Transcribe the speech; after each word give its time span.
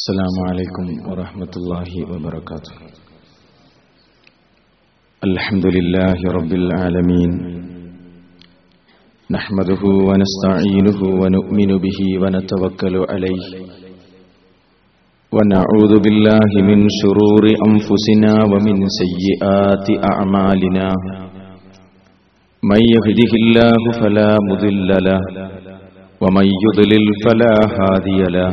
السلام 0.00 0.36
عليكم 0.50 0.86
ورحمة 1.10 1.52
الله 1.56 1.90
وبركاته. 2.10 2.74
الحمد 5.24 5.66
لله 5.76 6.18
رب 6.38 6.52
العالمين. 6.52 7.30
نحمده 9.30 9.82
ونستعينه 10.08 11.00
ونؤمن 11.20 11.70
به 11.84 11.98
ونتوكل 12.22 12.94
عليه. 13.12 13.44
ونعوذ 15.36 15.92
بالله 16.04 16.50
من 16.70 16.78
شرور 17.00 17.44
أنفسنا 17.68 18.32
ومن 18.52 18.76
سيئات 19.00 19.86
أعمالنا. 20.12 20.88
من 22.70 22.82
يهده 22.94 23.32
الله 23.42 23.82
فلا 24.00 24.30
مضل 24.48 24.90
له 25.08 25.20
ومن 26.22 26.46
يضلل 26.64 27.06
فلا 27.24 27.54
هادي 27.78 28.20
له. 28.38 28.52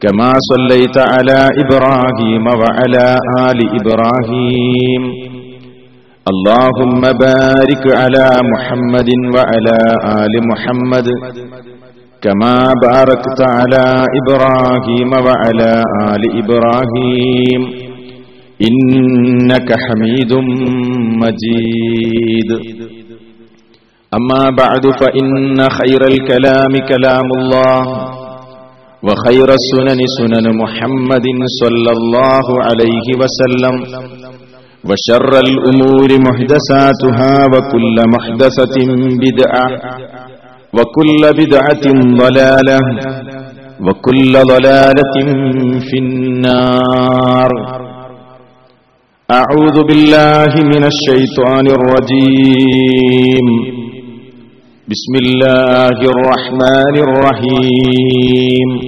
كما 0.00 0.32
صليت 0.54 0.98
على 0.98 1.48
إبراهيم 1.64 2.46
وعلى 2.46 3.18
آل 3.50 3.58
إبراهيم. 3.80 5.12
اللهم 6.28 7.00
بارك 7.00 7.96
على 7.96 8.30
محمد 8.52 9.10
وعلى 9.34 9.78
آل 10.22 10.48
محمد. 10.50 11.08
كما 12.22 12.72
باركت 12.82 13.40
على 13.40 14.04
إبراهيم 14.20 15.12
وعلى 15.12 15.82
آل 16.12 16.22
إبراهيم. 16.42 17.88
إنك 18.62 19.72
حميد 19.72 20.32
مجيد. 21.22 22.50
أما 24.14 24.50
بعد 24.50 24.84
فإن 25.00 25.68
خير 25.68 26.00
الكلام 26.02 26.72
كلام 26.88 27.28
الله. 27.38 28.07
وخير 29.06 29.48
السنن 29.60 30.00
سنن 30.18 30.46
محمد 30.62 31.26
صلى 31.62 31.90
الله 31.98 32.46
عليه 32.66 33.06
وسلم. 33.20 33.74
وشر 34.88 35.32
الأمور 35.46 36.08
محدثاتها 36.28 37.34
وكل 37.54 37.96
محدثة 38.14 38.76
بدعة 39.24 39.66
وكل 40.76 41.22
بدعة 41.40 41.84
ضلالة 42.22 42.78
وكل 43.86 44.32
ضلالة 44.32 45.14
في 45.88 45.96
النار. 45.98 47.50
أعوذ 49.30 49.76
بالله 49.88 50.52
من 50.72 50.82
الشيطان 50.92 51.66
الرجيم. 51.76 53.46
بسم 54.92 55.14
الله 55.24 55.98
الرحمن 56.14 56.94
الرحيم. 57.06 58.87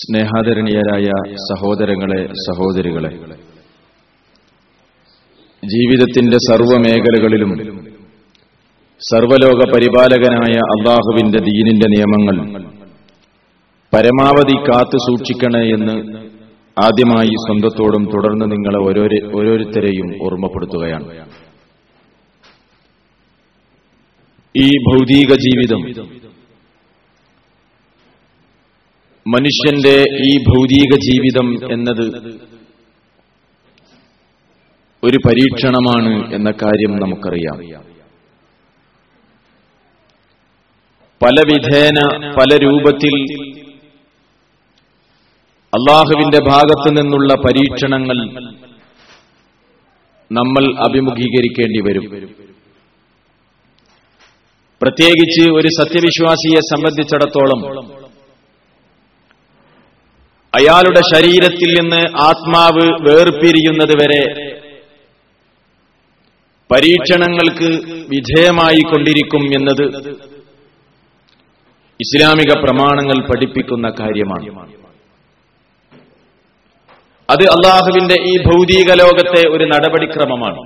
സ്നേഹാദരണീയരായ 0.00 1.08
സഹോദരങ്ങളെ 1.50 2.20
സഹോദരികളെ. 2.46 3.10
ജീവിതത്തിന്റെ 5.62 6.38
സർവമേഖലകളിലും 6.48 7.52
സർവലോക 9.00 9.60
പരിപാലകനായ 9.74 10.56
അള്ളാഹുവിന്റെ 10.74 11.38
ദീനിന്റെ 11.38 11.88
നിയമങ്ങൾ 11.94 12.36
പരമാവധി 13.92 14.56
കാത്തു 14.68 14.98
സൂക്ഷിക്കണേ 14.98 15.64
എന്ന് 15.68 15.96
ആദ്യമായി 16.84 17.34
സ്വന്തത്തോടും 17.44 18.04
തുടർന്ന് 18.04 18.46
നിങ്ങളെ 18.52 18.80
ഓരോരുത്തരെയും 19.38 20.08
ഓർമ്മപ്പെടുത്തുകയാണ്. 20.24 21.06
ഈ 24.54 24.68
ഭൗതിക 24.88 25.32
ജീവിതം 25.46 25.82
മനുഷ്യന്റെ 29.26 30.04
ഈ 30.24 30.38
ഭൗതിക 30.38 30.96
ജീവിതം 30.96 31.72
എന്നത് 31.72 32.06
ഒരു 35.04 35.16
പരീക്ഷണമാണ് 35.28 36.34
എന്ന 36.34 36.50
കാര്യം 36.50 36.96
നമുക്കറിയാം. 36.96 37.84
പല 41.22 41.34
വിധേന 41.52 41.98
പല 42.38 42.56
രൂപത്തിൽ 42.56 43.14
അള്ളാഹുവിന്റെ 45.72 46.38
ഭാഗത്തു 46.50 46.90
നിന്നുള്ള 46.90 47.34
പരീക്ഷണങ്ങൾ 47.34 48.18
നമ്മൾ 50.32 50.64
അഭിമുഖീകരിക്കേണ്ടി 50.88 51.80
വരും. 51.88 52.06
പ്രത്യേകിച്ച് 54.82 55.50
ഒരു 55.50 55.68
സത്യവിശ്വാസിയെ 55.68 56.60
സംബന്ധിച്ചിടത്തോളം 56.60 58.05
അയാളുടെ 60.56 61.00
ശരീരത്തിൽ 61.14 61.70
നിന്ന് 61.78 62.02
ആത്മാവ് 62.18 62.86
വേർപിരിയുന്നത് 63.08 63.94
വരെ 64.00 64.22
പരീക്ഷണങ്ങൾക്ക് 66.74 67.68
വിധേയമായി 68.08 68.82
കൊണ്ടിരിക്കും 68.92 69.44
എന്നത് 69.58 70.10
ഇസ്ലാമിക 72.00 72.52
പ്രമാണങ്ങൾ 72.62 73.18
പഠിപ്പിക്കുന്ന 73.28 73.88
കാര്യമാണ്. 74.00 74.72
അത് 77.30 77.42
അള്ളാഹുവിന്റെ 77.42 78.16
ഈ 78.22 78.36
ഭൗതിക 78.38 78.92
ലോകത്തെ 78.92 79.48
ഒരു 79.48 79.64
നടപടിക്രമമാണ്. 79.64 80.58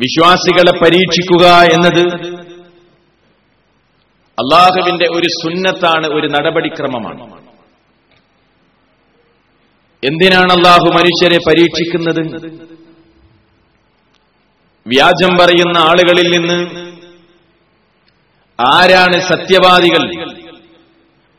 വിശ്വാസികളെ 0.00 0.72
പരീക്ഷിക്കുക 0.78 1.46
എന്നത് 1.76 2.37
അള്ളാഹുവിന്റെ 4.38 5.06
ഒരു 5.10 5.26
സുന്നത്താണ് 5.26 6.06
ഒരു 6.06 6.26
നടപടിക്രമമാണ്. 6.26 7.38
എന്തിനാണ് 10.04 10.52
അള്ളാഹു 10.52 10.90
മനുഷ്യരെ 10.90 11.38
പരീക്ഷിക്കുന്നത്? 11.48 12.22
വ്യാജം 14.86 15.36
പറയുന്ന 15.36 15.78
ആളുകളിൽ 15.78 16.28
നിന്ന് 16.36 16.88
ആരാണ് 18.60 19.20
സത്യവാദികൾ? 19.20 20.02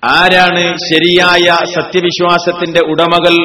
ആരാണ് 0.03 0.77
ശരിയായ 0.77 1.65
സത്യവിശ്വാസത്തിന്റെ 1.75 2.79
ഉടമകൾ 2.79 3.35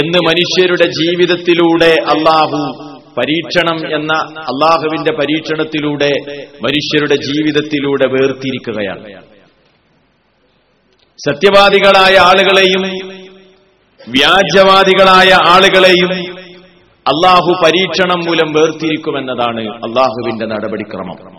എന്ന് 0.00 0.18
മനുഷ്യരുടെ 0.18 0.84
ജീവിതത്തിലൂടെ 0.84 1.96
അള്ളാഹു 2.08 2.89
പരീക്ഷണം 3.18 3.94
എന്ന 3.94 4.16
അള്ളാഹുവിന്റെ 4.22 5.12
പരീക്ഷണത്തിലൂടെ 5.12 6.10
മനുഷ്യരുടെ 6.62 7.14
ജീവിതത്തിലൂടെ 7.14 8.08
വേർതിരിക്കുകയാണ്. 8.08 9.30
സത്യവാദികളായ 11.28 12.16
ആളുകളെയും 12.18 12.82
വ്യാജവാദികളായ 14.08 15.32
ആളുകളെയും 15.48 16.38
അള്ളാഹു 17.06 17.62
പരീക്ഷണം 17.64 18.20
മൂലം 18.26 18.52
വേർതിരിക്കുമെന്നതാണ് 18.52 19.68
അള്ളാഹുവിന്റെ 19.68 20.46
നടപടിക്രമം. 20.46 21.38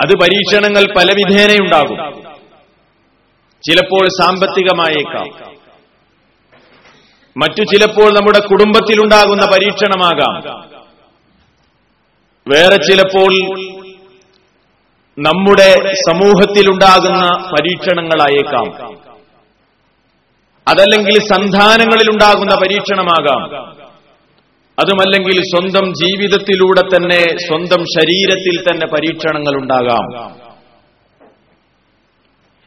അത് 0.00 0.16
പരീക്ഷണങ്ങൾ 0.22 0.94
പലവിധേനയുണ്ടാകും. 0.98 1.96
ചിലപ്പോൾ 3.62 4.08
സാമ്പത്തികമായേക്കാം. 4.08 5.47
മറ്റു 7.38 7.64
ചിലപ്പോൾ 7.64 8.10
നമ്മുടെ 8.10 8.46
കുടുംബത്തിലുണ്ടാകുന്ന 8.46 9.46
പരീക്ഷണമാകാം. 9.46 10.60
വേറെ 12.48 12.76
ചിലപ്പോൾ 12.76 13.60
നമ്മുടെ 15.18 15.92
സമൂഹത്തിലുണ്ടാകുന്ന 15.92 17.48
പരീക്ഷണങ്ങളായേക്കാം. 17.52 18.92
അതല്ലെങ്കിൽ 20.68 21.14
സന്താനങ്ങളിലുണ്ടാകുന്ന 21.14 22.54
പരീക്ഷണമാകാം. 22.54 23.78
അതുമല്ലെങ്കിൽ 24.78 25.42
സ്വന്തം 25.42 25.94
ജീവിതത്തിലൂടെ 25.94 26.80
തന്നെ 26.80 27.38
സ്വന്തം 27.38 27.84
ശരീരത്തിൽ 27.84 28.60
തന്നെ 28.60 28.86
പരീക്ഷണങ്ങൾ 28.86 29.62
ഉണ്ടാകാം 29.62 30.30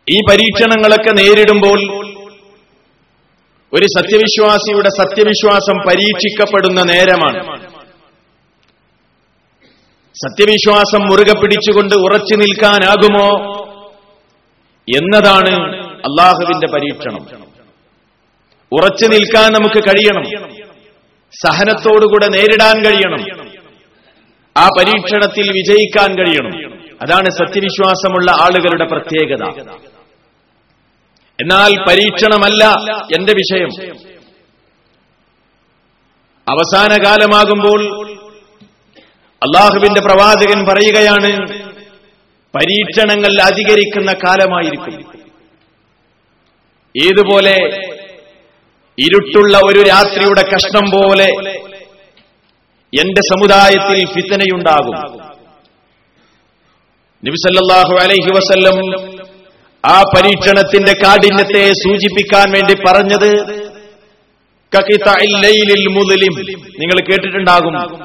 ഈ 0.09 0.17
പരീക്ഷണങ്ങളൊക്കെ 0.31 1.11
നേരിടുമ്പോൾ 1.11 2.10
ഒരു 3.73 3.85
സത്യവിശ്വാസിയുടെ 3.85 4.89
സത്യവിശ്വാസം 4.89 5.73
പരീക്ഷിക്കപ്പെടുന്ന 5.87 6.83
നേരമാണ്. 6.83 7.59
സത്യവിശ്വാസം 10.13 11.01
മുറുകെ 11.01 11.39
പിടിച്ചുകൊണ്ട് 11.39 11.95
ഉറച്ചു 11.95 12.35
നിൽക്കാനാകുമോ 12.35 13.27
എന്നതാണ് 14.95 15.83
അള്ളാഹുവിന്റെ 15.85 16.67
പരീക്ഷണം. 16.73 17.41
ഉറച്ചു 18.71 19.05
നിൽക്കാൻ 19.05 19.53
നമുക്ക് 19.53 19.83
കഴിയണം. 19.83 20.47
സഹനത്തോടുകൂടെ 21.45 22.27
നേരിടാൻ 22.27 22.85
കഴിയണം. 22.85 23.47
ആ 24.57 24.67
പരീക്ഷണത്തിൽ 24.79 25.51
വിജയിക്കാൻ 25.51 26.17
കഴിയണം. 26.17 26.73
അതാണ് 27.01 27.29
സത്യവിശ്വാസമുള്ള 27.29 28.31
ആളുകളുടെ 28.31 28.85
പ്രത്യേകത. 28.85 29.71
എന്നാൽ 31.41 31.83
പരീക്ഷണമല്ല 31.89 32.65
എന്റെ 33.15 33.33
വിഷയം. 33.33 33.97
അവസാന 36.49 37.05
കാലമാകുമ്പോൾ 37.05 38.11
അള്ളാഹുവിന്റെ 39.43 40.01
പ്രവാചകൻ 40.01 40.65
പറയുകയാണ് 40.65 41.49
പരീക്ഷണങ്ങൾ 42.55 43.41
അധികരിക്കുന്ന 43.41 44.13
കാലമായിരിക്കും. 44.13 45.21
ഏതുപോലെ 47.03 47.57
ഇരുട്ടുള്ള 48.99 49.57
ഒരു 49.57 49.83
രാത്രിയുടെ 49.89 50.41
കഷ്ണം 50.55 50.91
പോലെ 50.91 51.27
എന്റെ 53.01 53.21
സമുദായത്തിൽ 53.21 54.05
ഫിത്തനയുണ്ടാകും. 54.05 55.23
നബിസല്ലാഹു 57.25 57.93
അലൈഹി 58.03 58.31
വസല്ലം 58.33 59.10
ആ 59.85 60.01
പരീക്ഷണത്തിന്റെ 60.01 60.93
കാഠിന്യത്തെ 61.03 61.73
സൂചിപ്പിക്കാൻ 61.73 62.51
വേണ്ടി 62.51 62.73
പറഞ്ഞത് 62.73 63.31
മുതലിം. 65.89 66.41
നിങ്ങൾ 66.79 67.01
കേട്ടിട്ടുണ്ടാകും. 67.01 67.99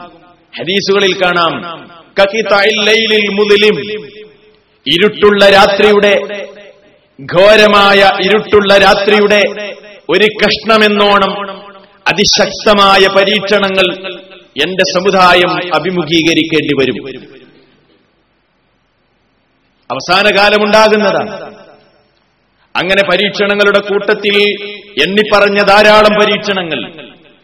ഹദീസുകളിൽ 0.58 1.14
കാണാം. 1.24 1.86
മുതലിം. 3.34 4.04
ഇരുട്ടുള്ള 4.88 5.48
രാത്രിയുടെ 5.48 6.48
ഘോരമായ 7.22 8.10
ഇരുട്ടുള്ള 8.20 8.78
രാത്രിയുടെ 8.78 9.42
ഒരു 10.08 10.24
കഷ്ണമെന്നോണം 10.24 11.46
അതിശക്തമായ 12.08 13.06
പരീക്ഷണങ്ങൾ 13.16 14.14
എന്റെ 14.66 14.92
സമുദായം 14.94 15.74
അഭിമുഖീകരിക്കേണ്ടി 15.74 16.76
വരും. 16.76 17.36
അവസാന 19.90 20.38
കാലമുണ്ടാകുന്നതാണ് 20.38 21.65
അങ്ങനെ 22.76 23.02
പരീക്ഷണങ്ങളുടെ 23.10 23.80
കൂട്ടത്തിൽ 23.80 24.36
എണ്ണിപ്പറഞ്ഞ 25.02 25.62
ധാരാളം 25.62 26.14
പരീക്ഷണങ്ങൾ. 26.20 26.80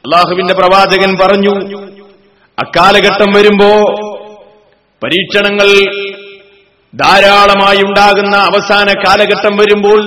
അള്ളാഹുവിന്റെ 0.05 0.55
പ്രവാചകൻ 0.55 1.17
പറഞ്ഞു 1.23 1.55
അക്കാലഘട്ടം 2.59 3.31
വരുമ്പോ 3.37 3.71
പരീക്ഷണങ്ങൾ 5.05 5.69
ധാരാളമായി 6.95 7.79
ഉണ്ടാകുന്ന 7.79 8.37
അവസാന 8.37 8.89
കാലഘട്ടം 8.99 9.57
വരുമ്പോൾ 9.57 10.01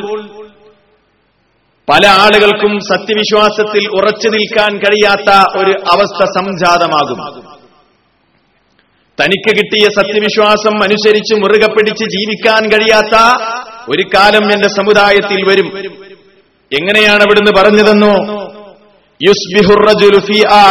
പല 1.90 2.08
ആളുകൾക്കും 2.08 2.80
സത്യവിശ്വാസത്തിൽ 2.80 3.84
ഉറച്ചു 3.88 4.28
നിൽക്കാൻ 4.30 4.78
കഴിയാത്ത 4.78 5.32
ഒരു 5.58 5.72
അവസ്ഥ 5.72 6.24
സംജാതമാകും. 6.26 7.20
തനിക്ക് 9.22 9.58
കിട്ടിയ 9.58 9.88
സത്യവിശ്വാസം 9.96 10.84
അനുസരിച്ച് 10.84 11.36
മുറുകെ 11.36 11.68
പിടിച്ച് 11.72 12.06
ജീവിക്കാൻ 12.06 12.64
കഴിയാത്ത 12.72 13.16
ഒരു 13.90 14.10
കാലം 14.16 14.52
എന്റെ 14.52 14.68
സമുദായത്തിൽ 14.68 15.50
വരും. 15.50 15.72
എങ്ങനെയാണ് 16.74 17.22
അവിടുന്ന് 17.22 17.52
പറഞ്ഞതെന്നോ? 17.52 18.46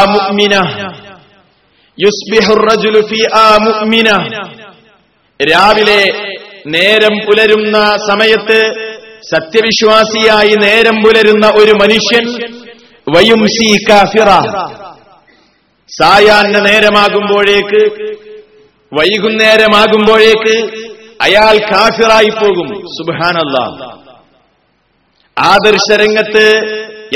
മുഅ്മിന. 0.04 0.54
മുഅ്മിന. 3.60 4.08
രാവിലെ 5.52 6.12
നേരം 6.66 7.26
പുലരുന്ന 7.26 7.96
സമയത്ത് 8.08 8.90
സത്യവിശ്വാസിയായി 9.34 10.48
നേരം 10.48 11.02
പുലരുന്ന 11.02 11.46
ഒരു 11.46 11.72
മനുഷ്യൻ 11.72 12.52
വയും 13.16 13.46
സി 13.46 13.78
കാഫിറ. 13.90 14.30
സായാഹ്ന 16.02 16.58
നേരമാകുമ്പോഴേക്ക് 16.58 18.14
വൈകുന്നേരമാകുമ്പോഴേക്ക് 18.92 20.84
അയാൾ 21.20 21.58
കാഫിറായി 21.72 22.30
പോകും. 22.30 22.68
സുബാനല്ല 22.68 23.84
ആദർശരംഗത്ത് 25.38 26.62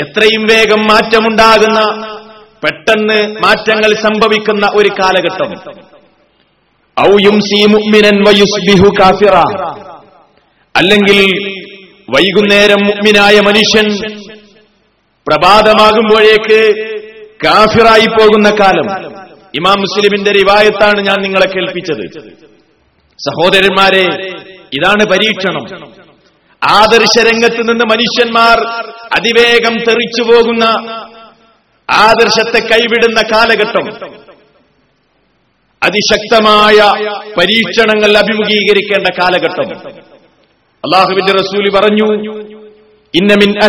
എത്രയും 0.01 0.43
വേഗം 0.43 0.81
മാറ്റമുണ്ടാകുന്ന 0.81 1.81
പെട്ടെന്ന് 2.63 3.37
മാറ്റങ്ങൾ 3.43 3.93
സംഭവിക്കുന്ന 3.93 4.71
ഒരു 4.75 4.89
കാലഘട്ടം. 4.89 5.79
കാഫിറ. 9.01 9.35
അല്ലെങ്കിൽ 10.75 11.53
വൈകുന്നേരം 12.09 12.85
മുഅ്മിനായ 12.85 13.39
മനുഷ്യൻ 13.39 13.85
പ്രഭാതമാകുമ്പോഴേക്ക് 15.27 16.73
കാഫിറായി 17.45 18.05
പോകുന്ന 18.05 18.49
കാലം. 18.49 19.11
ഇമാം 19.55 19.79
മുസ്ലിമിന്റെ 19.79 20.31
റിവായത്താണ് 20.31 21.01
ഞാൻ 21.07 21.21
നിങ്ങളെ 21.21 21.45
കേൾപ്പിച്ചത്. 21.45 22.39
സഹോദരന്മാരെ 23.19 24.05
ഇതാണ് 24.73 25.05
പരീക്ഷണം. 25.05 25.89
ആദർശ 26.69 27.19
ആദർശരംഗത്ത് 27.19 27.57
നിന്ന് 27.57 27.85
മനുഷ്യന്മാർ 27.85 28.83
അതിവേഗം 29.19 29.73
തെറിച്ചു 29.73 30.21
പോകുന്ന 30.21 30.63
ആദർശത്തെ 31.89 32.59
കൈവിടുന്ന 32.59 33.21
കാലഘട്ടം. 33.21 34.05
അതിശക്തമായ 35.83 36.89
പരീക്ഷണങ്ങൾ 37.37 38.17
അഭിമുഖീകരിക്കേണ്ട 38.17 39.21
കാലഘട്ടം. 39.21 39.89
അള്ളാഹുവിന്റെ 40.85 41.31
റസൂലി 41.31 41.69
പറഞ്ഞു 41.71 42.33
ഇന്നമിൻ 43.15 43.63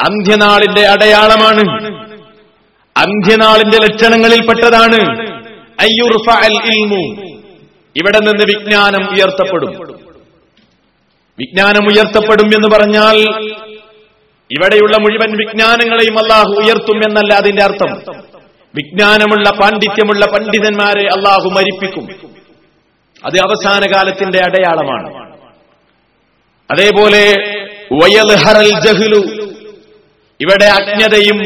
അന്ത്യനാളിന്റെ 0.00 0.86
അടയാളമാണ്. 0.86 1.86
അന്ത്യനാളിന്റെ 2.96 3.78
ലക്ഷണങ്ങളിൽപ്പെട്ടതാണ്. 3.78 5.25
ഇവിടെ 7.96 8.18
നിന്ന് 8.18 8.44
വിജ്ഞാനം 8.44 9.14
ഉയർത്തപ്പെടും. 9.14 9.70
വിജ്ഞാനം 11.38 11.84
ഉയർത്തപ്പെടും 11.84 12.46
എന്ന് 12.46 12.68
പറഞ്ഞാൽ 12.76 13.16
ഇവിടെയുള്ള 14.52 14.96
മുഴുവൻ 15.00 15.36
വിജ്ഞാനങ്ങളെയും 15.38 16.18
അള്ളാഹു 16.18 16.48
ഉയർത്തും 16.48 16.96
എന്നല്ല 16.96 17.34
അതിന്റെ 17.34 17.62
അർത്ഥം. 17.62 18.16
വിജ്ഞാനമുള്ള 18.74 19.50
പാണ്ഡിത്യമുള്ള 19.50 20.26
പണ്ഡിതന്മാരെ 20.26 21.06
അള്ളാഹു 21.06 21.48
മരിപ്പിക്കും. 21.48 22.08
അത് 23.24 23.38
അവസാന 23.38 23.92
കാലത്തിന്റെ 23.96 24.38
അടയാളമാണ്. 24.38 25.36
അതേപോലെ 26.70 27.34
ജഹ്ലു. 28.80 29.46
ഇവിടെ 30.40 30.64
അജ്ഞതയും 30.64 31.40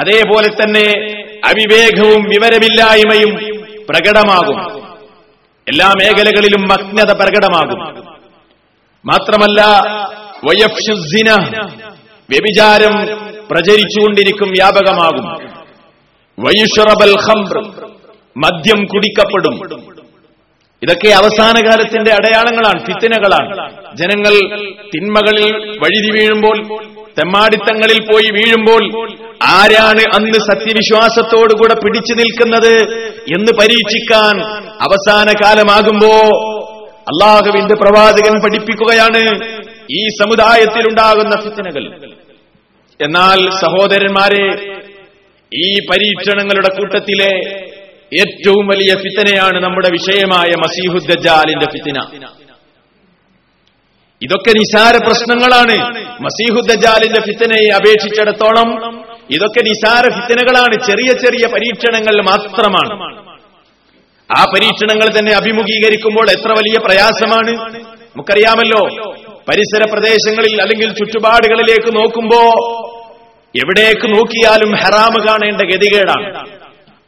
അതേപോലെ 0.00 0.48
തന്നെ 0.48 1.14
അവിവേകവും 1.44 2.22
വിവരമില്ലായ്മയും 2.24 3.53
പ്രകടമാകും. 3.88 4.82
എല്ലാ 5.68 5.88
മേഖലകളിലും 5.88 6.72
അജ്ഞത 6.72 7.12
പ്രകടമാകും. 7.12 8.04
മാത്രമല്ല 9.06 9.62
വയഫ്ഷുസിന 10.44 11.32
വ്യഭിചാരം 12.30 13.06
പ്രചരിച്ചുകൊണ്ടിരിക്കും 13.50 14.48
വ്യാപകമാകും. 14.48 15.48
വയുഷറബൽ 16.38 17.10
ഖംർ 17.10 17.86
മദ്യം 18.36 18.84
കുടിക്കപ്പെടും. 18.84 19.84
ഇതൊക്കെ 20.82 21.08
അവസാന 21.08 21.66
കാലത്തിന്റെ 21.66 22.12
അടയാളങ്ങളാണ് 22.12 22.86
ഫിത്തിനകളാണ്. 22.86 23.70
ജനങ്ങൾ 23.96 24.58
തിന്മകളിൽ 24.94 25.78
വഴുതി 25.78 26.10
വീഴുമ്പോൾ 26.12 26.84
തെമ്മാടിത്തങ്ങളിൽ 27.18 28.02
പോയി 28.02 28.30
വീഴുമ്പോൾ 28.32 29.23
ആരാണ് 29.42 30.00
അന്ന് 30.14 30.32
സത്യവിശ്വാസത്തോടുകൂടെ 30.32 31.74
പിടിച്ചു 31.74 32.14
നിൽക്കുന്നത് 32.14 33.04
എന്ന് 33.08 33.58
പരീക്ഷിക്കാൻ 33.60 34.42
അവസാന 34.58 35.26
കാലമാകുമ്പോ 35.44 36.16
അള്ളാഹുവിന്റെ 36.94 37.74
പ്രവാചകൻ 37.74 38.42
പഠിപ്പിക്കുകയാണ് 38.44 39.34
ഈ 39.92 40.06
സമുദായത്തിലുണ്ടാകുന്ന 40.06 41.40
ഫിത്തനകൾ. 41.42 41.96
എന്നാൽ 43.02 43.50
സഹോദരന്മാരെ 43.50 44.74
ഈ 45.54 45.74
പരീക്ഷണങ്ങളുടെ 45.74 46.74
കൂട്ടത്തിലെ 46.74 47.50
ഏറ്റവും 48.20 48.66
വലിയ 48.66 48.94
ഫിത്തനയാണ് 48.94 49.64
നമ്മുടെ 49.64 49.88
വിഷയമായ 49.92 50.50
മസീഹുദ്ദാലിന്റെ 50.58 51.66
ഫിത്തിന. 51.72 52.02
ഇതൊക്കെ 54.22 54.50
നിസാര 54.50 54.96
പ്രശ്നങ്ങളാണ്. 55.06 55.94
മസീഹുദ്ദജാലിന്റെ 56.22 57.20
ഫിത്തനയെ 57.20 57.74
അപേക്ഷിച്ചിടത്തോളം 57.74 59.04
ഇതൊക്കെ 59.30 59.60
നിസാര 59.60 60.02
ഫിത്തനകളാണ്. 60.02 60.74
ചെറിയ 60.86 61.12
ചെറിയ 61.12 61.46
പരീക്ഷണങ്ങൾ 61.46 62.22
മാത്രമാണ്. 62.22 63.14
ആ 64.38 64.44
പരീക്ഷണങ്ങൾ 64.44 65.18
തന്നെ 65.18 65.32
അഭിമുഖീകരിക്കുമ്പോൾ 65.32 66.30
എത്ര 66.30 66.52
വലിയ 66.52 66.78
പ്രയാസമാണ്. 66.78 67.50
നമുക്കറിയാമല്ലോ 67.86 69.12
പരിസര 69.48 69.92
പ്രദേശങ്ങളിൽ 69.92 70.62
അല്ലെങ്കിൽ 70.62 70.88
ചുറ്റുപാടുകളിലേക്ക് 70.88 71.96
നോക്കുമ്പോ 71.96 72.40
എവിടേക്ക് 73.56 74.14
നോക്കിയാലും 74.14 74.74
ഹറാമ് 74.74 75.28
കാണേണ്ട 75.28 75.60
ഗതികേടാണ്. 75.62 76.48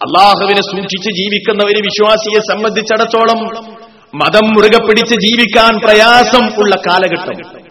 അള്ളാഹുവിനെ 0.07 0.61
സൂക്ഷിച്ച് 0.61 1.11
ജീവിക്കുന്ന 1.11 1.65
ഒരു 1.65 1.81
വിശ്വാസിയെ 1.81 2.41
സംബന്ധിച്ചിടത്തോളം 2.41 3.67
മതം 4.15 4.47
മുറുകെ 4.47 4.87
പിടിച്ച് 4.87 5.15
ജീവിക്കാൻ 5.15 5.79
പ്രയാസം 5.79 6.61
ഉള്ള 6.61 6.77
കാലഘട്ടം. 6.77 7.66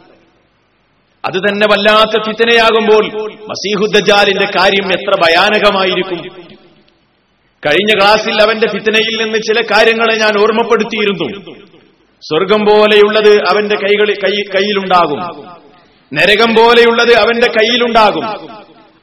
അത് 1.25 1.33
തന്നെ 1.33 1.67
വല്ലാത്ത 1.67 2.23
ഫിത്തനയാകുമ്പോൾ 2.25 3.31
മസീഹുദ്ദജാലിന്റെ 3.33 4.45
കാര്യം 4.45 4.91
എത്ര 4.91 5.21
ഭയാനകമായിരിക്കും. 5.21 6.45
കഴിഞ്ഞ 7.65 7.99
ക്ലാസ്സിൽ 7.99 8.41
അവന്റെ 8.41 8.67
ഫിത്തനയിൽ 8.67 9.23
നിന്ന് 9.23 9.37
ചില 9.37 9.61
കാര്യങ്ങളെ 9.61 10.15
ഞാൻ 10.15 10.41
ഓർമ്മപ്പെടുത്തിയിരുന്നു. 10.41 11.53
സ്വർഗം 12.21 12.65
പോലെയുള്ളത് 12.65 13.43
അവന്റെ 13.49 13.75
കൈകളിൽ 13.75 14.43
കയ്യിലുണ്ടാകും. 14.55 15.19
നരകം 16.13 16.53
പോലെയുള്ളത് 16.53 17.13
അവന്റെ 17.13 17.51
കയ്യിലുണ്ടാകും. 17.51 18.25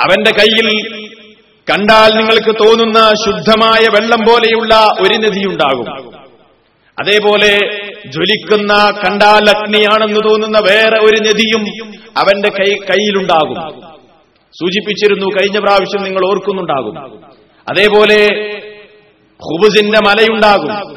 അവന്റെ 0.01 0.31
കയ്യിൽ 0.31 1.10
കണ്ടാൽ 1.69 2.17
നിങ്ങൾക്ക് 2.17 2.69
തോന്നുന്ന 2.69 3.13
ശുദ്ധമായ 3.25 3.85
വെള്ളം 4.01 4.21
പോലെയുള്ള 4.21 4.89
ഒരു 5.01 5.17
നദിയുണ്ടാകും 5.17 6.11
അതേപോലെ 7.01 7.59
ജ്വലിക്കുന്ന 8.07 8.73
കണ്ടാൽ 9.05 9.51
അഗ്നിയാണെന്ന് 9.57 10.21
തോന്നുന്ന 10.31 10.59
വേറെ 10.59 10.99
ഒരു 10.99 11.21
നദിയും 11.21 11.67
അവന്റെ 12.17 12.49
കൈ 12.49 12.65
കയ്യിലുണ്ടാകും. 12.65 13.81
സൂചിപ്പിച്ചിരുന്നു 14.61 15.27
കഴിഞ്ഞ 15.27 15.59
പ്രാവശ്യം 15.59 16.03
നിങ്ങൾ 16.03 16.27
ഓർക്കുന്നുണ്ടാകും. 16.27 16.99
അതേപോലെ 17.71 18.27
ഹുബുസിന്റെ 19.35 19.99
മലയുണ്ടാകും. 19.99 20.95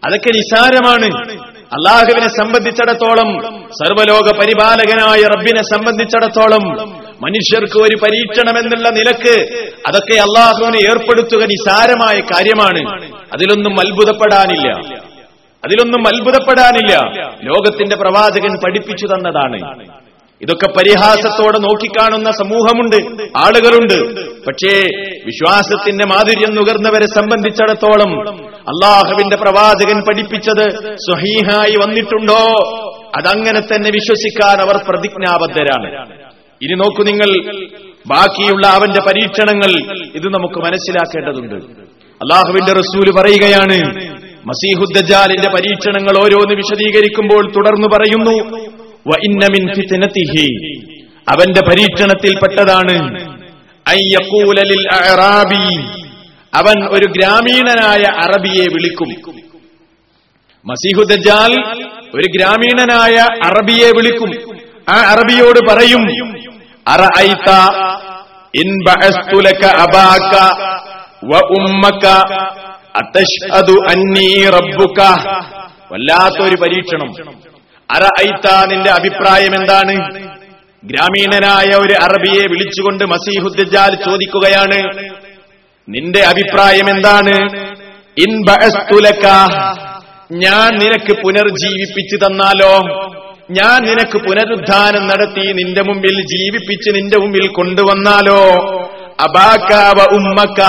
അതൊക്കെ 0.07 0.31
നിസാരമാണ്. 0.37 1.39
അള്ളാഹുവിനെ 1.73 2.29
സംബന്ധിച്ചിടത്തോളം 2.29 3.41
സർവലോക 3.71 4.41
പരിപാലകനായ 4.41 5.23
റബ്ബിനെ 5.23 5.63
സംബന്ധിച്ചിടത്തോളം 5.63 6.89
മനുഷ്യർക്ക് 7.23 7.79
ഒരു 7.79 7.97
പരീക്ഷണമെന്നുള്ള 7.97 8.89
നിലയ്ക്ക് 8.89 9.65
അതൊക്കെ 9.89 10.21
അള്ളാഹുവിനെ 10.21 10.77
ഏർപ്പെടുത്തുക 10.77 11.45
നിസാരമായ 11.45 12.21
കാര്യമാണ്. 12.21 13.05
അതിലൊന്നും 13.13 13.81
അത്ഭുതപ്പെടാനില്ല. 13.81 14.69
അതിലൊന്നും 15.65 16.07
അത്ഭുതപ്പെടാനില്ല. 16.07 16.97
ലോകത്തിന്റെ 17.43 17.97
പ്രവാചകൻ 17.97 18.59
പഠിപ്പിച്ചു 18.67 19.07
തന്നതാണ്. 19.07 19.87
ഇതൊക്കെ 20.43 20.67
പരിഹാസത്തോടെ 20.67 21.59
നോക്കിക്കാണുന്ന 21.59 22.31
സമൂഹമുണ്ട് 22.31 23.23
ആളുകളുണ്ട്. 23.39 24.31
പക്ഷേ 24.45 24.81
വിശ്വാസത്തിന്റെ 25.27 26.07
മാധുര്യം 26.07 26.55
നുകർന്നവരെ 26.55 27.07
സംബന്ധിച്ചിടത്തോളം 27.07 28.39
അള്ളാഹുവിന്റെ 28.69 29.37
പ്രവാചകൻ 29.37 30.01
പഠിപ്പിച്ചത് 30.01 30.97
സ്വഹീഹായി 30.97 31.75
വന്നിട്ടുണ്ടോ? 31.77 32.43
അതങ്ങനെ 33.17 33.61
തന്നെ 33.61 33.91
വിശ്വസിക്കാൻ 33.91 34.61
അവർ 34.61 34.77
പ്രതിജ്ഞാബദ്ധരാണ്. 34.89 36.09
ഇനി 36.63 36.75
നോക്കൂ 36.75 37.03
നിങ്ങൾ 37.05 37.31
ബാക്കിയുള്ള 38.07 38.67
അവന്റെ 38.67 39.01
പരീക്ഷണങ്ങൾ 39.01 39.71
ഇത് 40.15 40.27
നമുക്ക് 40.27 40.59
മനസ്സിലാക്കേണ്ടതുണ്ട്. 40.59 41.55
അള്ളാഹുവിന്റെ 42.21 42.73
റസൂൽ 42.73 43.21
പറയുകയാണ് 43.21 43.79
മസീഹുദ്ദജാലിന്റെ 44.47 45.49
പരീക്ഷണങ്ങൾ 45.49 46.25
ഓരോന്ന് 46.25 46.55
വിശദീകരിക്കുമ്പോൾ 46.55 47.51
തുടർന്നു 47.51 47.89
പറയുന്നു 47.97 48.37
അവന്റെ 51.33 51.61
പരീക്ഷണത്തിൽപ്പെട്ടതാണ് 51.61 52.97
അവൻ 56.55 56.89
ഒരു 56.89 57.05
ഗ്രാമീണനായ 57.11 58.03
അറബിയെ 58.23 58.65
വിളിക്കും. 58.65 59.35
മസീഹുദ്ദജാൽ 60.67 61.77
ഒരു 62.15 62.39
ഗ്രാമീണനായ 62.39 63.27
അറബിയെ 63.45 63.87
വിളിക്കും. 63.87 64.57
ആ 64.93 65.11
അറബിയോട് 65.11 65.71
പറയും 65.71 66.03
അറ 66.89 67.21
ഇൻ 68.55 68.85
ബഅസ്തു 68.85 69.43
ലക 69.43 69.65
അബാക 69.65 70.35
വ 71.25 71.39
ഉമ്മക 71.39 72.07
അതഷ്ഹദു 72.97 73.73
അന്നീ 73.73 74.45
റബ്ബുക. 74.45 75.03
വല്ലാത്തൊരു 75.93 76.57
പരീക്ഷണം. 76.57 77.33
അറ 77.91 78.03
ഐത്ത 78.03 78.67
നിന്റെ 78.67 78.91
അഭിപ്രായം 78.91 79.55
എന്താണ്? 79.55 80.25
ഗ്രാമീണനായ 80.85 81.67
ഒരു 81.67 81.95
അറബിയെ 82.03 82.43
വിളിച്ചുകൊണ്ട് 82.51 83.05
മസീഹുദ്ജാൽ 83.05 83.95
ചോദിക്കുകയാണ് 83.95 85.09
നിന്റെ 85.89 86.21
അഭിപ്രായം 86.21 86.91
എന്താണ്? 86.91 87.37
ഇൻ 88.19 88.45
ബഅസ്തുലക 88.45 89.27
ഞാൻ 90.33 90.79
നിനക്ക് 90.79 91.23
പുനർജീവിപ്പിച്ചു 91.23 92.17
തന്നാലോ? 92.17 92.75
ഞാൻ 93.51 93.83
നിനക്ക് 93.83 94.19
പുനരുദ്ധാനം 94.19 95.07
നടത്തി 95.07 95.53
നിന്റെ 95.53 95.83
മുമ്പിൽ 95.83 96.23
ജീവിപ്പിച്ച് 96.23 96.91
നിന്റെ 96.91 97.19
മുമ്പിൽ 97.19 97.47
കൊണ്ടുവന്നാലോ? 97.47 98.43
അബാക്കാവ 99.21 100.05
ഉമ്മക്ക. 100.13 100.61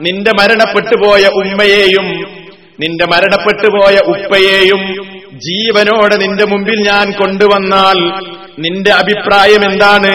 നിന്റെ 0.00 0.30
മരണപ്പെട്ടുപോയ 0.40 1.26
ഉമ്മയെയും 1.26 2.06
നിന്റെ 2.80 3.04
മരണപ്പെട്ടുപോയ 3.04 3.96
ഉപ്പയെയും 4.06 4.82
ജീവനോടെ 5.36 6.16
നിന്റെ 6.16 6.44
മുമ്പിൽ 6.44 6.88
ഞാൻ 6.88 7.12
കൊണ്ടുവന്നാൽ 7.12 7.98
നിന്റെ 8.58 8.90
അഭിപ്രായം 8.90 9.72
എന്താണ്? 9.72 10.14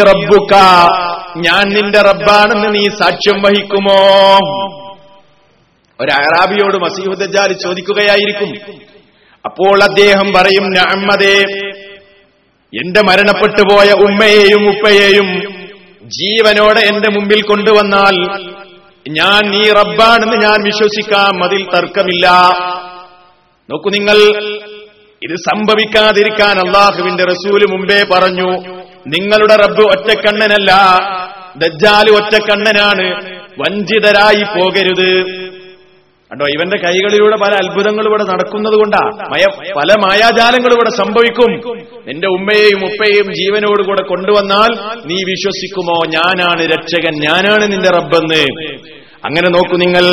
റബ്ബുക. 0.00 0.54
ഞാൻ 1.36 1.68
നിന്റെ 1.68 1.98
റബ്ബാണെന്ന് 1.98 2.74
നീ 2.74 2.88
സാക്ഷ്യം 2.88 3.42
വഹിക്കുമോ? 3.42 3.98
ഒരു 6.00 6.12
അറാബിയോട് 6.12 6.76
മസീഹുദ്ജാൽ 6.76 7.52
ചോദിക്കുകയായിരിക്കും. 7.52 8.80
അപ്പോൾ 9.44 9.82
അദ്ദേഹം 9.82 10.32
പറയും 10.36 10.72
നഅമ്മദേ 10.72 11.40
എന്റെ 12.80 13.00
മരണപ്പെട്ടുപോയ 13.00 13.92
ഉമ്മയെയും 13.92 14.68
ഉപ്പയെയും 14.68 15.56
ജീവനോടെ 16.06 16.80
എന്റെ 16.80 17.10
മുമ്പിൽ 17.10 17.42
കൊണ്ടുവന്നാൽ 17.42 18.46
ഞാൻ 19.08 19.50
നീ 19.50 19.70
റബ്ബാണെന്ന് 19.70 20.36
ഞാൻ 20.46 20.62
വിശ്വസിക്കാം 20.64 21.44
അതിൽ 21.44 21.66
തർക്കമില്ല. 21.74 22.26
നോക്കൂ 23.70 23.90
നിങ്ങൾ 23.90 24.18
ഇത് 25.22 25.36
സംഭവിക്കാതിരിക്കാൻ 25.36 26.58
അള്ളാഹുവിന്റെ 26.66 27.24
റസൂൽ 27.24 27.70
മുമ്പേ 27.72 28.04
പറഞ്ഞു 28.12 28.48
നിങ്ങളുടെ 29.06 29.56
റബ്ബ് 29.56 29.82
ഒറ്റക്കണ്ണനല്ല 29.82 30.72
ദജ്ജാൽ 31.56 32.10
ഒറ്റക്കണ്ണനാണ് 32.10 33.36
വഞ്ചിതരായി 33.60 34.58
പോകരുത്. 34.58 35.46
കണ്ടോ 36.32 36.44
ഇവന്റെ 36.44 36.76
കൈകളിലൂടെ 36.76 37.36
പല 37.36 37.54
അത്ഭുതങ്ങളും 37.54 38.08
ഇവിടെ 38.08 38.22
നടക്കുന്നത് 38.22 38.74
കൊണ്ടാ 38.74 39.02
മയ 39.32 39.44
പല 39.76 39.94
മായാജാലങ്ങളും 40.00 40.74
ഇവിടെ 40.74 40.90
സംഭവിക്കും. 40.90 41.76
നിന്റെ 42.08 42.26
ഉമ്മയെയും 42.26 42.84
ഉപ്പയെയും 42.84 43.34
ജീവനോടുകൂടെ 43.34 44.02
കൊണ്ടുവന്നാൽ 44.02 44.70
നീ 45.06 45.14
വിശ്വസിക്കുമോ? 45.14 45.98
ഞാനാണ് 46.06 46.62
രക്ഷകൻ 46.62 47.14
ഞാനാണ് 47.20 47.72
നിന്റെ 47.72 47.88
റബ്ബെന്ന്. 47.88 48.42
അങ്ങനെ 49.24 49.48
നോക്കൂ 49.48 49.76
നിങ്ങൾ 49.76 50.04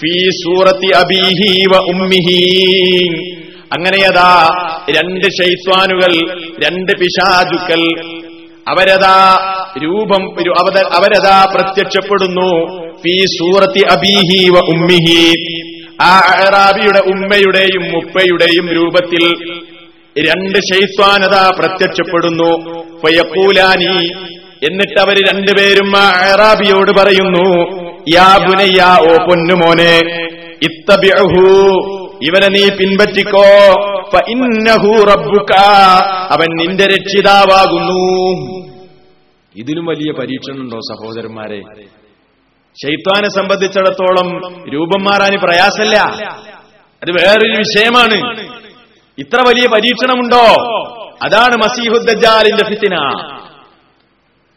ഫീ 0.00 0.30
സൂറത്തി 0.30 0.90
അബീഹി 0.96 1.64
വ 1.72 1.76
അങ്ങനെയതാ 3.72 4.48
രണ്ട് 4.90 5.24
ഷൈത്വാനുകൾ 5.24 6.12
രണ്ട് 6.64 6.92
പിശാചുക്കൾ. 6.92 7.82
അവരതാ 8.68 9.36
രൂപം 9.84 10.22
അവരതാ 10.92 11.44
പ്രത്യക്ഷപ്പെടുന്നു. 11.54 12.50
ഫീ 13.00 13.18
സൂറത്തി 13.18 13.82
അബീഹി 13.90 14.50
വ 14.50 14.58
ഉമ്മിഹി. 14.68 15.22
ആ 16.02 16.18
അഹറാബിയുടെ 16.18 16.98
ഉമ്മയുടെയും 16.98 17.96
ഉപ്പയുടെയും 17.96 18.68
രൂപത്തിൽ 18.68 19.24
രണ്ട് 20.30 20.58
ഷെയ്ത്വാനത 20.58 21.36
പ്രത്യക്ഷപ്പെടുന്നു. 21.58 22.50
ഫയക്കൂലാനി 23.02 23.96
എന്നിട്ട് 24.68 25.00
അവർ 25.00 25.16
രണ്ടുപേരും 25.28 25.96
ആ 25.96 26.08
അഹറാബിയോട് 26.08 26.90
പറയുന്നു 27.00 27.87
ഓ 29.00 29.16
പൊന്നുമോനെ 29.24 29.98
ഇത്തബിഅഹു 30.62 31.48
ഇവനെ 32.22 32.48
നീ 32.48 32.68
പിൻപറ്റിക്കോ 32.68 33.72
ഫഇന്നഹു 34.16 35.04
റബ്ബുക 35.04 35.54
അവൻ 36.30 36.46
നിന്റെ 36.56 36.86
രക്ഷിതാവാകുന്നു. 36.86 37.98
ഇതിലും 39.56 39.84
വലിയ 39.84 40.12
പരീക്ഷണമുണ്ടോ 40.12 40.76
സഹോദരന്മാരെ? 40.76 41.60
ശൈത്വാനെ 42.82 43.28
സംബന്ധിച്ചിടത്തോളം 43.28 44.38
രൂപം 44.74 45.04
മാറാൻ 45.04 45.40
പ്രയാസല്ല. 45.40 45.96
അത് 47.02 47.10
വേറൊരു 47.10 47.54
വിഷയമാണ്. 47.58 48.48
ഇത്ര 49.18 49.40
വലിയ 49.48 49.66
പരീക്ഷണമുണ്ടോ? 49.68 50.62
അതാണ് 51.22 51.56
മസീഹുദ്ദാലിന്റെ 51.64 52.64
ഫിത്തിന. 52.64 52.96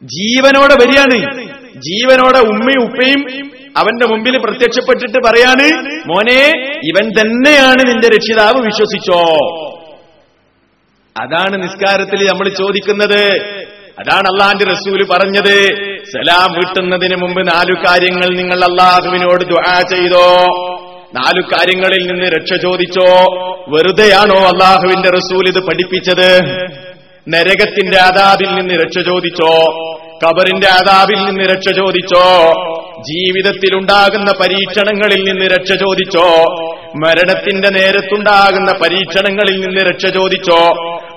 ജീവനോടെ 0.04 0.74
വരികയാണ്. 0.74 1.51
ജീവനോടെ 1.76 2.40
ഉമ്മയും 2.40 2.84
ഉപ്പയും 2.84 3.52
അവന്റെ 3.78 4.06
മുമ്പിൽ 4.06 4.38
പ്രത്യക്ഷപ്പെട്ടിട്ട് 4.38 5.28
പറയാണ് 5.28 5.88
മോനെ 6.08 6.52
ഇവൻ 6.84 7.10
തന്നെയാണ് 7.10 7.90
നിന്റെ 7.90 8.08
രക്ഷിതാവ് 8.08 8.66
വിശ്വസിച്ചോ? 8.66 9.22
അതാണ് 11.20 11.64
നിസ്കാരത്തിൽ 11.64 12.26
നമ്മൾ 12.26 12.50
ചോദിക്കുന്നത്. 12.50 13.42
അതാണ് 14.00 14.28
അള്ളാന്റെ 14.32 14.66
റസൂൽ 14.66 15.08
പറഞ്ഞത്. 15.12 15.68
സലാം 16.04 16.54
വീട്ടുന്നതിന് 16.54 17.16
മുമ്പ് 17.16 17.48
നാലു 17.48 17.74
കാര്യങ്ങൾ 17.74 18.38
നിങ്ങൾ 18.38 18.64
അള്ളാഹുവിനോട് 18.64 19.44
ദുആ 19.44 19.82
ചെയ്തോ? 19.82 20.46
നാലു 21.16 21.42
കാര്യങ്ങളിൽ 21.42 22.08
നിന്ന് 22.08 22.26
രക്ഷ 22.26 22.62
ചോദിച്ചോ? 22.62 23.36
വെറുതെയാണോ 23.68 24.40
അള്ളാഹുവിന്റെ 24.40 25.10
റസൂൽ 25.10 25.48
ഇത് 25.48 25.60
പഠിപ്പിച്ചത്? 25.60 26.42
നരകത്തിന്റെ 27.30 27.98
ആദാബിൽ 27.98 28.48
നിന്ന് 28.48 28.74
രക്ഷ 28.74 29.06
ചോദിച്ചോ? 29.06 29.74
കബറിന്റെ 30.26 30.68
ആദാവിൽ 30.68 31.26
നിന്ന് 31.26 31.44
രക്ഷ 31.44 31.76
ചോദിച്ചോ? 31.76 32.52
ജീവിതത്തിലുണ്ടാകുന്ന 33.00 34.32
പരീക്ഷണങ്ങളിൽ 34.42 35.24
നിന്ന് 35.24 35.46
രക്ഷ 35.46 35.72
ചോദിച്ചോ? 35.74 36.56
മരണത്തിന്റെ 37.06 37.70
നേരത്തുണ്ടാകുന്ന 37.70 38.72
പരീക്ഷണങ്ങളിൽ 38.72 39.60
നിന്ന് 39.60 39.82
രക്ഷ 39.82 40.06
ചോദിച്ചോ? 40.06 40.74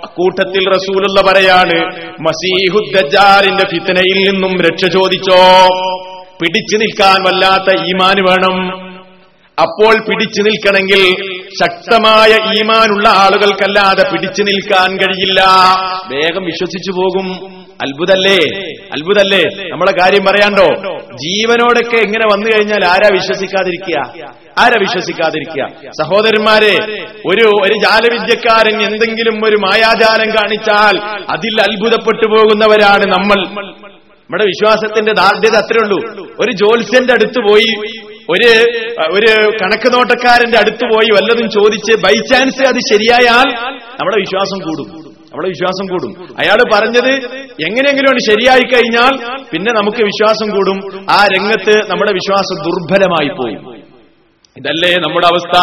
കൂട്ടത്തിൽ 0.06 0.70
റസൂലുള്ള 0.70 1.32
പറയാണ് 1.32 1.86
മസീഹുദ്ദാലിന്റെ 2.20 3.64
ഫിത്തനയിൽ 3.66 4.30
നിന്നും 4.30 4.60
രക്ഷ 4.60 4.84
ചോദിച്ചോ? 4.84 5.66
പിടിച്ചു 6.40 6.76
നിൽക്കാൻ 6.76 7.24
വല്ലാത്ത 7.24 7.76
ഈമാന് 7.76 8.28
വേണം. 8.28 8.84
അപ്പോൾ 9.62 9.98
പിടിച്ചു 9.98 10.42
നിൽക്കണമെങ്കിൽ 10.42 11.14
ശക്തമായ 11.62 12.30
ഈമാനുള്ള 12.30 13.08
ആളുകൾക്കല്ലാതെ 13.08 14.10
പിടിച്ചു 14.10 14.42
നിൽക്കാൻ 14.42 14.96
കഴിയില്ല. 14.96 15.44
വേഗം 16.08 16.44
വിശ്വസിച്ചു 16.44 16.90
പോകും. 16.90 17.54
അത്ഭുതല്ലേ? 17.82 18.38
അത്ഭുതല്ലേ? 18.92 19.70
നമ്മളെ 19.72 19.92
കാര്യം 19.92 20.24
പറയാണ്ടോ? 20.24 20.66
ജീവനോടൊക്കെ 21.14 21.96
എങ്ങനെ 21.96 22.26
വന്നു 22.26 22.50
കഴിഞ്ഞാൽ 22.50 22.84
ആരാ 22.84 23.08
വിശ്വസിക്കാതിരിക്കുക? 23.12 23.98
ആരാ 24.58 24.76
വിശ്വസിക്കാതിരിക്കുക? 24.80 25.70
സഹോദരന്മാരെ 26.02 26.74
ഒരു 27.26 27.46
ഒരു 27.62 27.74
ജാലവിദ്യക്കാരൻ 27.74 28.82
എന്തെങ്കിലും 28.82 29.44
ഒരു 29.44 29.56
മായാജാലം 29.56 30.30
കാണിച്ചാൽ 30.30 30.98
അതിൽ 31.30 31.60
അത്ഭുതപ്പെട്ടു 31.60 32.26
പോകുന്നവരാണ് 32.26 33.04
നമ്മൾ. 33.04 33.46
നമ്മുടെ 34.24 34.44
വിശ്വാസത്തിന്റെ 34.44 35.12
ദാർഢ്യത 35.12 35.56
അത്രേ 35.56 35.84
ഉള്ളൂ. 35.84 36.24
ഒരു 36.40 36.52
ജോത്സ്യന്റെ 36.52 37.12
അടുത്ത് 37.12 37.50
പോയി 37.50 37.72
ഒരു 38.30 38.50
ഒരു 39.12 39.56
കണക്ക് 39.62 39.94
നോട്ടക്കാരന്റെ 39.94 40.58
അടുത്ത് 40.58 40.84
പോയി 40.94 41.08
വല്ലതും 41.16 41.50
ചോദിച്ച് 41.50 41.96
ബൈ 41.96 42.14
ചാൻസ് 42.32 42.62
അത് 42.62 42.80
ശരിയായാൽ 42.92 43.48
നമ്മുടെ 43.98 44.16
വിശ്വാസം 44.20 44.58
കൂടും. 44.58 45.03
നമ്മുടെ 45.34 45.48
വിശ്വാസം 45.48 45.86
കൂടും. 45.92 46.10
അയാൾ 46.38 46.58
പറഞ്ഞത് 46.74 47.12
എങ്ങനെയെങ്കിലും 47.68 48.18
ശരിയായി 48.26 48.64
കഴിഞ്ഞാൽ 48.72 49.14
പിന്നെ 49.52 49.72
നമുക്ക് 49.72 49.96
വിശ്വാസം 49.96 50.48
കൂടും. 50.56 50.78
ആ 51.10 51.26
രംഗത്ത് 51.26 51.74
നമ്മുടെ 51.90 52.12
വിശ്വാസം 52.12 52.56
ദുർബലമായി 52.66 53.28
പോയി 53.28 53.56
ഇതല്ലേ 54.56 54.92
നമ്മുടെ 54.96 55.26
അവസ്ഥ? 55.26 55.56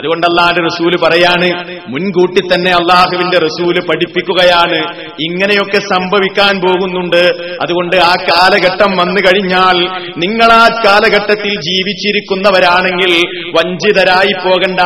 അതുകൊണ്ട് 0.00 0.26
റസൂൽ 0.66 0.96
പറയാണ് 1.04 1.78
മുൻകൂട്ടി 1.88 2.54
തന്നെ 2.54 2.70
അള്ളാഹുവിന്റെ 2.72 3.38
റസൂൽ 3.38 3.74
പഠിപ്പിക്കുകയാണ്. 3.80 4.78
ഇങ്ങനെയൊക്കെ 5.20 5.78
സംഭവിക്കാൻ 5.78 6.60
പോകുന്നുണ്ട്. 6.60 7.22
അതുകൊണ്ട് 7.62 7.96
ആ 7.96 8.14
കാലഘട്ടം 8.14 8.96
വന്നു 8.96 9.20
കഴിഞ്ഞാൽ 9.20 9.88
നിങ്ങൾ 10.18 10.52
ആ 10.52 10.68
കാലഘട്ടത്തിൽ 10.86 11.60
ജീവിച്ചിരിക്കുന്നവരാണെങ്കിൽ 11.60 13.12
വഞ്ചിതരായി 13.50 14.48
പോകണ്ട. 14.48 14.80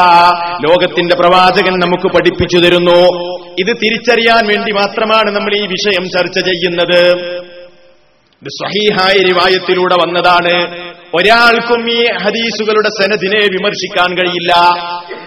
ലോകത്തിന്റെ 0.68 1.16
പ്രവാചകൻ 1.16 1.72
നമുക്ക് 1.78 2.14
പഠിപ്പിച്ചു 2.14 2.58
തരുന്നു. 2.58 3.34
ഇത് 3.58 3.76
തിരിച്ചറിയാൻ 3.76 4.46
വേണ്ടി 4.46 4.72
മാത്രമാണ് 4.72 5.30
നമ്മൾ 5.30 5.56
ഈ 5.56 5.66
വിഷയം 5.66 6.04
ചർച്ച 6.04 6.38
ചെയ്യുന്നത്. 6.38 7.16
സഹീഹായ 8.44 8.48
സ്വഹീഹായ 8.48 9.12
റിവായത്തിലൂടെ 9.12 9.94
വന്നതാണ്. 9.94 10.83
ഒരാൾക്കും 11.14 11.90
ഈ 11.90 12.04
ഹദീസുകളുടെ 12.22 12.88
സനദിനെ 12.88 13.38
വിമർശിക്കാൻ 13.38 14.18
കഴിയില്ല. 14.18 14.52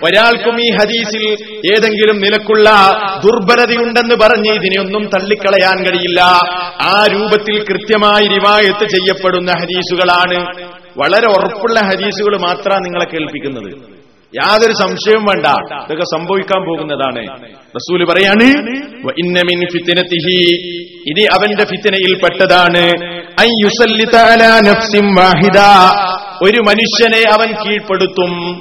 ഒരാൾക്കും 0.04 0.62
ഈ 0.62 0.72
ഹദീസിൽ 0.72 1.28
ഏതെങ്കിലും 1.74 2.22
നിലക്കുള്ള 2.22 2.70
ദുർബലതയുണ്ടെന്ന് 3.26 4.16
പറഞ്ഞ് 4.16 4.52
ഇതിനെയൊന്നും 4.52 5.06
തള്ളിക്കളയാൻ 5.06 5.84
കഴിയില്ല. 5.84 6.22
ആ 6.82 7.08
രൂപത്തിൽ 7.14 7.64
കൃത്യമായി 7.64 8.28
റിവായത്ത് 8.28 8.86
ചെയ്യപ്പെടുന്ന 8.86 9.52
ഹദീസുകളാണ്. 9.52 10.68
വളരെ 10.98 11.28
ഉറപ്പുള്ള 11.28 11.80
ഹദീസുകൾ 11.80 12.38
മാത്രമാണ് 12.38 12.86
നിങ്ങളെ 12.86 13.06
കേൾപ്പിക്കുന്നത്. 13.06 13.97
യാതൊരു 14.36 14.74
സംശയവും 14.74 15.24
വേണ്ട. 15.24 15.46
ഇതൊക്കെ 15.74 16.04
സംഭവിക്കാൻ 16.04 16.66
പോകുന്നതാണ്. 16.68 17.28
റസൂൽ 17.76 18.06
പറയാണ് 18.06 18.78
"വ 19.08 19.12
ഫിത്നതിഹി. 19.74 20.56
ഇനി 21.10 21.22
അവന്റെ 21.22 21.64
ഫിത്തനയിൽ 21.64 22.16
പെട്ടതാണ്. 22.16 22.92
ഒരു 26.44 26.60
മനുഷ്യനെ 26.60 27.30
അവൻ 27.30 27.52
കീഴ്പ്പെടുത്തും. 27.52 28.56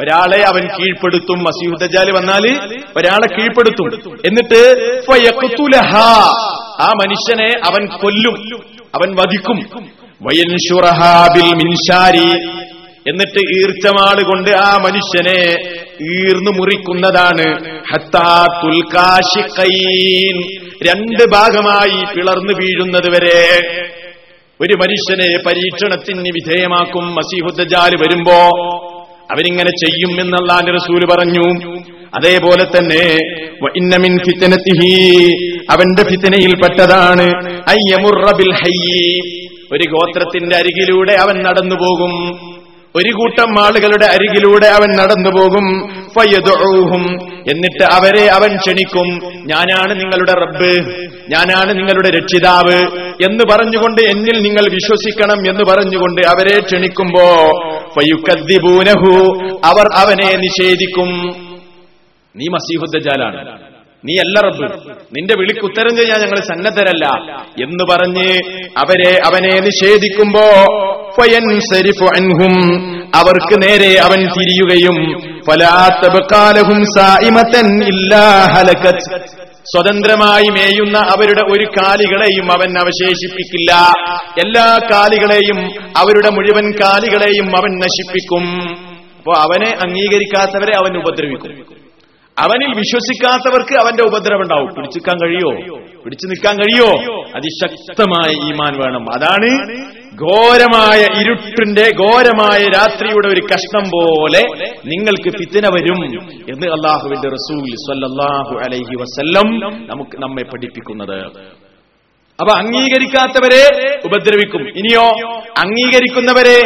ഒരാളെ 0.00 0.44
അവൻ 0.48 0.68
കീഴ്പ്പെടുത്തും. 0.78 1.38
മസീഹുദ്ദാൽ 1.38 2.10
വന്നാൽ 2.10 2.72
ഒരാളെ 2.96 3.26
കീഴ്പ്പെടുത്തും. 3.26 4.16
എന്നിട്ട് 4.26 4.90
ആ 6.80 6.86
മനുഷ്യനെ 6.86 7.52
അവൻ 7.64 7.86
കൊല്ലും. 7.86 8.58
അവൻ 8.94 9.14
വധിക്കും. 9.14 9.58
എന്നിട്ട് 13.08 13.40
ഈർച്ചമാൾ 13.58 14.22
കൊണ്ട് 14.22 14.50
ആ 14.50 14.78
മനുഷ്യനെ 14.86 15.40
ഈർന്നു 16.16 16.50
മുറിക്കുന്നതാണ്. 16.50 17.46
രണ്ട് 20.88 21.24
ഭാഗമായി 21.34 22.14
പിളർന്നു 22.14 22.52
വീഴുന്നത് 22.62 23.08
വരെ 23.14 23.40
ഒരു 24.60 24.74
മനുഷ്യനെ 24.74 25.38
പരീക്ഷണത്തിന് 25.46 26.20
വിധേയമാക്കും 26.20 27.14
മസീഹുദ്ദാൽ 27.14 27.92
വരുമ്പോ 28.02 28.38
അവരിങ്ങനെ 29.32 29.70
ചെയ്യും 29.70 30.20
എന്നല്ലാന്റെ 30.20 30.72
റസൂൽ 30.72 31.04
പറഞ്ഞു. 31.10 31.46
അതേപോലെ 32.14 32.64
തന്നെ 32.64 33.04
അവന്റെ 35.70 36.02
ഫിത്തനയിൽപ്പെട്ടതാണ് 36.02 37.26
അയ്യമുറബിൽ 37.68 38.52
ഒരു 39.72 39.90
ഗോത്രത്തിന്റെ 39.90 40.56
അരികിലൂടെ 40.56 41.12
അവൻ 41.12 41.42
നടന്നു 41.42 41.76
പോകും 41.76 42.12
ഒരു 42.96 43.12
കൂട്ടം 43.12 43.60
ആളുകളുടെ 43.60 44.06
അരികിലൂടെ 44.06 44.66
അവൻ 44.66 44.96
നടന്നു 44.96 45.30
പോകും. 45.30 45.88
ഫയദുഊഹും 46.18 47.04
എന്നിട്ട് 47.22 47.84
അവരെ 47.92 48.26
അവൻ 48.26 48.56
ക്ഷണിക്കും. 48.56 49.08
ഞാനാണ് 49.46 49.90
നിങ്ങളുടെ 49.90 50.32
റബ്ബ്. 50.32 50.90
ഞാനാണ് 51.30 51.78
നിങ്ങളുടെ 51.78 52.10
രക്ഷിതാവ് 52.10 52.98
എന്ന് 53.24 53.44
പറഞ്ഞുകൊണ്ട് 53.52 54.00
എന്നിൽ 54.02 54.42
നിങ്ങൾ 54.42 54.70
വിശ്വസിക്കണം 54.70 55.50
എന്ന് 55.50 55.64
പറഞ്ഞുകൊണ്ട് 55.70 56.26
അവരെ 56.26 56.60
ക്ഷണിക്കുമ്പോ 56.60 57.46
ഫയുക്കദ്ദിബൂനഹു 57.88 59.38
അവർ 59.64 59.86
അവനെ 59.96 60.36
നിഷേധിക്കും. 60.36 61.08
നീ 62.36 62.44
മസീഹുദ്ദജാലാണ്. 62.52 63.77
നീ 64.08 64.16
അല്ല 64.16 64.40
റബ്ബ്. 64.40 64.92
നിന്റെ 65.16 65.34
വിളിക്കുത്തരം 65.38 65.96
ചെയ്യാൻ 65.96 66.20
ഞങ്ങൾ 66.20 66.36
സന്നദ്ധരല്ല. 66.36 67.06
എന്ന് 67.64 67.84
പറഞ്ഞ് 67.90 68.38
അവരെ 68.78 69.20
അവനെ 69.26 69.60
നിഷേധിക്കുമ്പോ 69.60 70.44
അവർക്ക് 73.14 73.62
നേരെ 73.62 74.00
അവൻ 74.00 74.18
തിരിയുകയും 74.26 75.20
സ്വതന്ത്രമായി 79.74 80.48
മേയുന്ന 80.50 80.98
അവരുടെ 80.98 81.40
ഒരു 81.40 81.64
കാലികളെയും 81.64 82.52
അവൻ 82.52 82.78
അവശേഷിപ്പിക്കില്ല. 82.78 83.72
എല്ലാ 84.40 84.78
കാലികളെയും 84.92 85.58
അവരുടെ 85.96 86.30
മുഴുവൻ 86.30 86.70
കാലികളെയും 86.70 87.56
അവൻ 87.56 87.78
നശിപ്പിക്കും. 87.78 88.70
അപ്പോ 89.18 89.32
അവനെ 89.32 89.70
അംഗീകരിക്കാത്തവരെ 89.86 90.76
അവൻ 90.76 90.96
ഉപദ്രവിക്കും. 90.96 91.77
അവനിൽ 92.44 92.70
വിശ്വസിക്കാത്തവർക്ക് 92.80 93.74
അവന്റെ 93.82 94.02
ഉപദ്രവം 94.02 94.42
ഉണ്ടാവും 94.42 94.70
പിടിച്ചിക്കാൻ 94.76 95.16
കഴിയോ? 95.22 95.50
പിടിച്ചു 96.04 96.26
നിൽക്കാൻ 96.26 96.54
കഴിയോ? 96.56 96.90
അതിശക്തമായ 97.38 98.30
ഈമാൻ 98.48 98.74
വേണം. 98.82 99.04
അതാണ് 99.16 99.50
ഘോരമായ 100.22 101.00
ഇരുട്ടിന്റെ 101.20 101.84
ഘോരമായ 102.02 102.60
രാത്രിയുടെ 102.76 103.28
ഒരു 103.28 103.42
കഷ്ണം 103.50 103.84
പോലെ 103.94 104.42
നിങ്ങൾക്ക് 104.92 105.30
പിത്തിന 105.38 105.66
വരും 105.74 106.00
എന്ന് 106.52 106.66
അള്ളാഹുവിന്റെ 106.76 107.28
റസൂൽ 107.36 107.66
സ്വല്ലല്ലാഹു 107.86 108.54
അലൈഹി 108.66 108.96
വസല്ലം 109.02 109.48
നമുക്ക് 109.92 110.16
നമ്മെ 110.22 110.42
പഠിപ്പിക്കുന്നത്. 110.42 111.18
അപ്പൊ 112.40 112.54
അംഗീകരിക്കാത്തവരെ 112.54 113.62
ഉപദ്രവിക്കും. 114.04 114.68
ഇനിയോ 114.76 115.06
അംഗീകരിക്കുന്നവരെ 115.58 116.58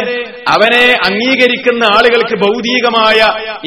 അവനെ 0.47 0.97
അംഗീകരിക്കുന്ന 1.05 1.83
ആളുകൾക്ക് 1.83 2.35
ഭൗതികമായ 2.43 3.19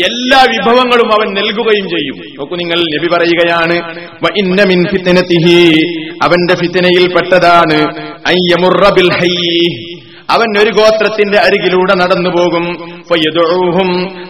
എല്ലാ 0.05 0.41
വിഭവങ്ങളും 0.53 1.09
അവൻ 1.13 1.35
നൽകുകയും 1.35 1.87
ചെയ്യും. 1.89 2.17
നോക്കൂ 2.39 2.57
നിങ്ങൾ 2.57 2.79
ലഭി 2.95 3.09
പറയുകയാണ് 3.15 3.77
"വ 4.25 4.27
മിൻ 4.65 4.85
ഫിത്നതിഹി 4.85 5.59
അവന്റെ 6.23 6.55
ഫിത്തനയിൽ 6.55 7.15
പെട്ടതാണ്. 7.15 7.79
അവൻ 10.31 10.59
ഒരു 10.59 10.71
ഗോത്രത്തിന്റെ 10.71 11.39
അരികിലൂടെ 11.39 11.95
നടന്നു 11.95 12.31
പോകും. 12.31 12.65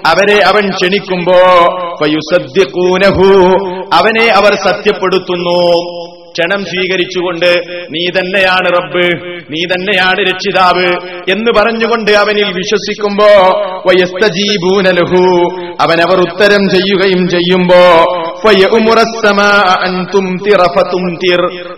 അവരെ 0.06 0.38
അവൻ 0.44 0.70
ക്ഷണിക്കുമ്പോ 0.70 1.38
അവനെ 3.92 4.26
അവർ 4.32 4.54
സത്യപ്പെടുത്തുന്നു. 4.66 5.60
ക്ഷണം 6.37 6.64
സ്വീകരിച്ചുകൊണ്ട് 6.64 7.51
നീ 7.90 8.11
തന്നെയാണ് 8.18 8.68
റബ്ബ് 8.79 9.05
നീ 9.51 9.61
തന്നെയാണ് 9.64 10.20
രക്ഷിതാവ് 10.31 10.88
എന്ന് 11.31 11.51
പറഞ്ഞുകൊണ്ട് 11.59 12.11
അവനിൽ 12.11 12.53
വിശ്വസിക്കുമ്പോ 12.53 13.29
വയസ്തജീബൂനലഹു 13.87 15.22
അവൻ 15.81 15.99
അവർ 16.01 16.18
ഉത്തരം 16.20 16.68
ചെയ്യുകയും 16.68 17.29
ചെയ്യുമ്പോ 17.29 17.83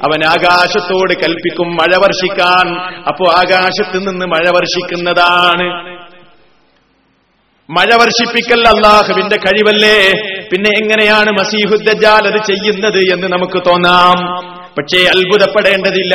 അവൻ 0.06 0.20
ആകാശത്തോട് 0.24 1.14
കൽപ്പിക്കും 1.22 1.68
മഴ 1.70 1.92
വർഷിക്കാൻ 1.98 2.66
അപ്പോ 3.08 3.24
ആകാശത്ത് 3.30 3.98
നിന്ന് 4.08 4.26
മഴ 4.26 4.50
വർഷിക്കുന്നതാണ്. 4.50 5.68
മഴ 7.70 7.88
വർഷിപ്പിക്കൽ 8.00 8.68
അള്ളാഹുവിന്റെ 8.68 9.36
കഴിവല്ലേ? 9.36 9.98
പിന്നെ 10.52 10.70
എങ്ങനെയാണ് 10.82 11.30
മസീഹുദ്ദജാൽ 11.30 12.26
അത് 12.26 12.46
ചെയ്യുന്നത് 12.46 12.98
എന്ന് 12.98 13.28
നമുക്ക് 13.28 13.62
തോന്നാം. 13.66 14.36
പക്ഷേ 14.78 15.04
അത്ഭുതപ്പെടേണ്ടതില്ല. 15.04 16.14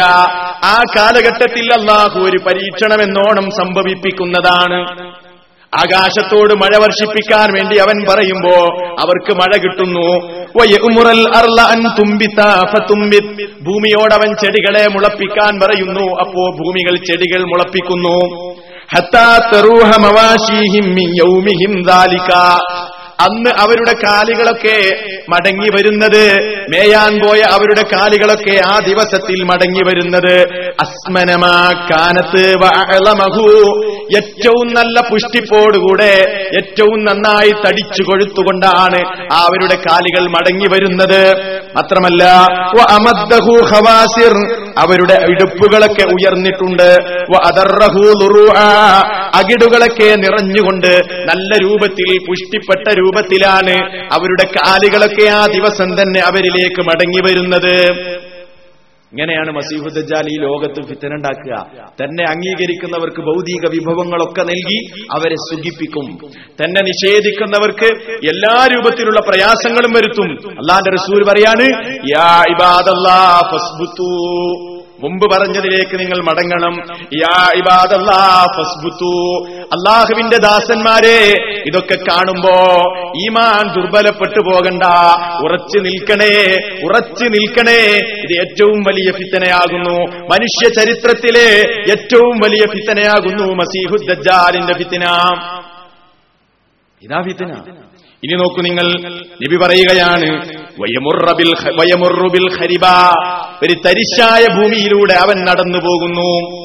ആ 0.63 0.81
കാലഘട്ടത്തിൽ 0.97 1.73
അള്ളാഹു 1.73 2.19
ഒരു 2.19 2.37
പരീക്ഷണമെന്നോണം 2.37 3.49
സംഭവിപ്പിക്കുന്നതാണ്. 3.51 5.13
ആകാശത്തോട് 5.77 6.53
മഴ 6.53 6.77
വർഷിപ്പിക്കാൻ 6.77 7.53
വേണ്ടി 7.53 7.77
അവൻ 7.77 8.05
പറയുമ്പോ 8.09 8.55
അവർക്ക് 8.99 9.33
മഴ 9.33 9.57
കിട്ടുന്നു. 9.57 10.27
ഭൂമിയോടവൻ 13.61 14.35
ചെടികളെ 14.35 14.87
മുളപ്പിക്കാൻ 14.87 15.59
പറയുന്നു. 15.59 16.19
അപ്പോ 16.19 16.51
ഭൂമികൾ 16.51 16.95
ചെടികൾ 16.95 17.41
മുളപ്പിക്കുന്നു. 17.41 18.53
അന്ന് 23.23 23.51
അവരുടെ 23.57 23.93
കാലുകളൊക്കെ 24.03 24.77
മടങ്ങി 25.29 25.69
വരുന്നത് 25.69 26.23
മേയാൻ 26.69 27.21
പോയ 27.21 27.41
അവരുടെ 27.55 27.81
കാലുകളൊക്കെ 27.93 28.61
ആ 28.65 28.79
ദിവസത്തിൽ 28.79 29.43
മടങ്ങി 29.43 29.83
വരുന്നത് 29.87 30.33
അസ്മനമാ 30.79 31.53
കാനത്ത് 31.91 32.43
വഅളമഹു. 32.63 33.45
ഏറ്റവും 34.17 34.67
നല്ല 34.73 34.99
പുഷ്ടിപ്പോടുകൂടെ 35.09 36.11
ഏറ്റവും 36.57 36.99
നന്നായി 37.05 37.51
തടിച്ചു 37.65 38.03
കൊഴുത്തുകൊണ്ടാണ് 38.03 38.99
ആ 39.33 39.39
അവരുടെ 39.45 39.75
കാലുകൾ 39.87 40.27
മടങ്ങി 40.35 40.67
വരുന്നത് 40.67 41.21
മാത്രമല്ല. 41.75 42.23
അവരുടെ 44.81 45.17
ഇടുപ്പുകളൊക്കെ 45.31 46.05
ഉയർന്നിട്ടുണ്ട്. 46.15 46.87
അകിടുകളൊക്കെ 49.39 50.09
നിറഞ്ഞുകൊണ്ട് 50.15 50.91
നല്ല 51.31 51.51
രൂപത്തിൽ 51.61 52.09
പുഷ്ടിപ്പെട്ട 52.27 52.87
രൂപത്തിലാണ് 52.99 53.75
അവരുടെ 54.17 54.45
കാലുകളൊക്കെ 54.57 55.25
ആ 55.39 55.41
ദിവസം 55.47 55.89
തന്നെ 56.01 56.19
അവരിലേക്ക് 56.19 56.81
മടങ്ങി 56.81 57.21
വരുന്നത് 57.27 57.73
ഇങ്ങനെയാണ് 59.13 59.51
മസീഹുദ്ജാൽ 59.51 60.27
ഈ 60.31 60.37
ലോകത്ത് 60.37 60.87
ഫിത്തനുണ്ടാക്കുക. 60.87 61.67
തന്നെ 62.03 62.23
അംഗീകരിക്കുന്നവർക്ക് 62.29 63.21
ഭൗതിക 63.21 63.69
വിഭവങ്ങളൊക്കെ 63.69 64.41
നൽകി 64.41 65.03
അവരെ 65.11 65.35
സുഖിപ്പിക്കും. 65.35 66.31
തന്നെ 66.63 66.81
നിഷേധിക്കുന്നവർക്ക് 66.81 67.85
എല്ലാ 68.09 68.67
രൂപത്തിലുള്ള 68.75 69.19
പ്രയാസങ്ങളും 69.19 69.91
വരുത്തും. 69.91 70.51
അള്ളാന്റെ 70.51 70.91
റസൂൽ 70.91 71.23
പറയാണ് 71.29 71.95
യാ 72.17 72.43
ഇബാദല്ലാ 72.49 73.41
ഫസ്ബുത്തൂ. 73.51 74.72
മുമ്പ് 75.03 75.35
പറഞ്ഞതിലേക്ക് 75.35 75.99
നിങ്ങൾ 75.99 76.23
മടങ്ങണം. 76.23 76.93
അള്ളാഹുവിന്റെ 79.61 80.37
ദാസന്മാരെ 80.37 81.33
ഇതൊക്കെ 81.67 81.95
കാണുമ്പോ 81.95 82.71
ഈമാൻ 83.25 83.75
ദുർബലപ്പെട്ടു 83.75 84.39
പോകണ്ട. 84.39 84.83
ഉറച്ചു 85.43 85.79
നിൽക്കണേ 85.79 86.55
ഉറച്ചു 86.83 87.25
നിൽക്കണേ. 87.25 87.97
ഇത് 88.23 88.41
ഏറ്റവും 88.41 88.83
വലിയ 88.83 89.11
ഫിത്തനയാകുന്നു. 89.11 89.99
മനുഷ്യ 90.17 90.69
ചരിത്രത്തിലെ 90.69 91.73
ഏറ്റവും 91.89 92.39
വലിയ 92.45 92.61
ഫിത്തനയാകുന്നു 92.71 93.43
മസീഹുദ്ദാലിന്റെ 93.43 94.73
ഫിത്തന. 94.73 95.03
ഇതാ 97.01 97.21
ഫിത്തന. 97.21 97.51
ഇനി 98.23 98.35
നോക്കൂ 98.35 98.61
നിങ്ങൾ 98.61 99.11
നബി 99.13 99.55
പറയുകയാണ് 99.55 100.62
ഒരു 103.63 103.73
തരിശായ 103.73 104.43
ഭൂമിയിലൂടെ 104.43 105.13
അവൻ 105.13 105.45
നടന്നു 105.45 105.77
പോകുന്നു. 105.77 106.63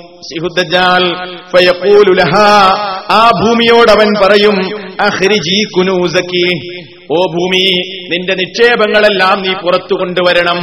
ആ 3.11 3.31
ഭൂമിയോട് 3.45 3.91
അവൻ 3.91 4.09
പറയും 4.23 4.57
ഓ 7.13 7.15
ഭൂമി 7.15 7.65
നിന്റെ 8.09 8.35
നിക്ഷേപങ്ങളെല്ലാം 8.35 9.43
നീ 9.43 9.55
പുറത്തു 9.63 9.95
കൊണ്ടുവരണം. 9.95 10.59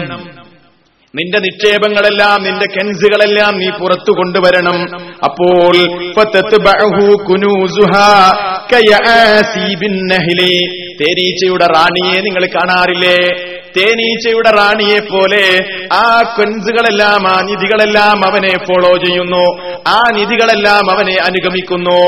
നിന്റെ 1.16 1.40
നിക്ഷേപങ്ങളെല്ലാം 1.40 2.44
നിന്റെ 2.44 2.66
കെൻസുകളെല്ലാം 2.66 3.60
നീ 3.60 3.70
പുറത്തു 3.70 4.12
കൊണ്ടുവരണം. 4.12 4.78
അപ്പോൾ 5.24 5.76
തേനീച്ചയുടെ 11.02 11.66
റാണിയെ 11.66 12.22
നിങ്ങൾ 12.22 12.46
കാണാറില്ലേ? 12.46 13.18
തേനീച്ചയുടെ 13.78 14.52
റാണിയെ 14.52 15.00
പോലെ 15.00 15.66
ആ 15.94 16.22
കൊൻസുകളെല്ലാം 16.38 17.28
ആ 17.28 17.42
നിധികളെല്ലാം 17.42 18.26
അവനെ 18.26 18.58
ഫോളോ 18.58 18.98
ചെയ്യുന്നു. 18.98 19.46
ആ 19.88 20.02
നിധികളെല്ലാം 20.14 20.92
അവനെ 20.92 21.16
അനുഗമിക്കുന്നു. 21.24 22.00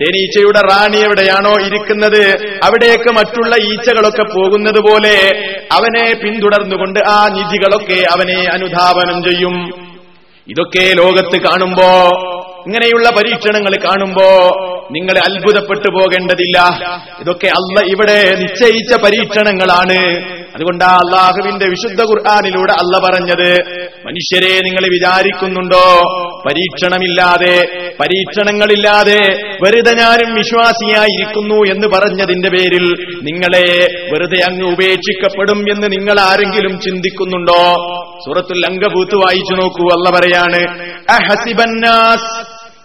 തേനീച്ചയുടെ 0.00 0.60
റാണി 0.60 0.96
എവിടെയാണോ 0.96 1.54
ഇരിക്കുന്നത് 1.60 2.22
അവിടേക്ക് 2.64 3.10
മറ്റുള്ള 3.12 3.54
ഈച്ചകളൊക്കെ 3.62 4.22
പോകുന്നത് 4.22 4.80
പോലെ 4.80 5.16
അവനെ 5.72 6.14
പിന്തുടർന്നുകൊണ്ട് 6.14 7.00
ആ 7.08 7.28
നിധികളൊക്കെ 7.28 8.04
അവനെ 8.12 8.46
അനുധാവനം 8.52 9.24
ചെയ്യും. 9.24 9.56
ഇതൊക്കെ 10.48 10.92
ലോകത്ത് 10.94 11.36
കാണുമ്പോ 11.36 11.88
ഇങ്ങനെയുള്ള 12.66 13.08
പരീക്ഷണങ്ങൾ 13.10 13.72
കാണുമ്പോ 13.84 14.28
നിങ്ങൾ 14.90 15.18
അത്ഭുതപ്പെട്ടു 15.18 15.90
പോകേണ്ടതില്ല. 15.90 16.58
ഇതൊക്കെ 17.20 17.46
അല്ല 17.46 17.86
ഇവിടെ 17.86 18.36
നിശ്ചയിച്ച 18.40 18.94
പരീക്ഷണങ്ങളാണ്. 18.94 20.28
അതുകൊണ്ടാ 20.54 20.86
അള്ളാഹുവിന്റെ 20.86 21.66
വിശുദ്ധ 21.66 22.00
ഖുർആാനിലൂടെ 22.00 22.72
അല്ല 22.72 22.98
പറഞ്ഞത് 22.98 23.50
മനുഷ്യരെ 24.06 24.60
നിങ്ങൾ 24.60 24.88
വിചാരിക്കുന്നുണ്ടോ? 24.92 25.84
പരീക്ഷണമില്ലാതെ 26.48 27.56
പരീക്ഷണങ്ങളില്ലാതെ 28.00 29.20
വെറുതെ 29.64 29.92
ഞാനും 29.94 30.34
വിശ്വാസിയായിരിക്കുന്നു 30.34 31.54
എന്ന് 31.54 31.86
പറഞ്ഞതിന്റെ 31.86 32.48
പേരിൽ 32.48 32.86
നിങ്ങളെ 33.22 33.86
വെറുതെ 34.12 34.40
അങ്ങ് 34.48 34.72
ഉപേക്ഷിക്കപ്പെടും 34.72 35.58
എന്ന് 35.58 35.86
നിങ്ങൾ 35.92 36.20
ആരെങ്കിലും 36.20 36.80
ചിന്തിക്കുന്നുണ്ടോ? 36.80 37.62
സൂറത്തുൽ 38.26 38.66
അങ്കബൂത്ത് 38.66 39.14
വായിച്ചു 39.14 39.54
നോക്കൂ. 39.54 39.88
അല്ല 39.96 40.18
പറയാണ് 40.18 40.78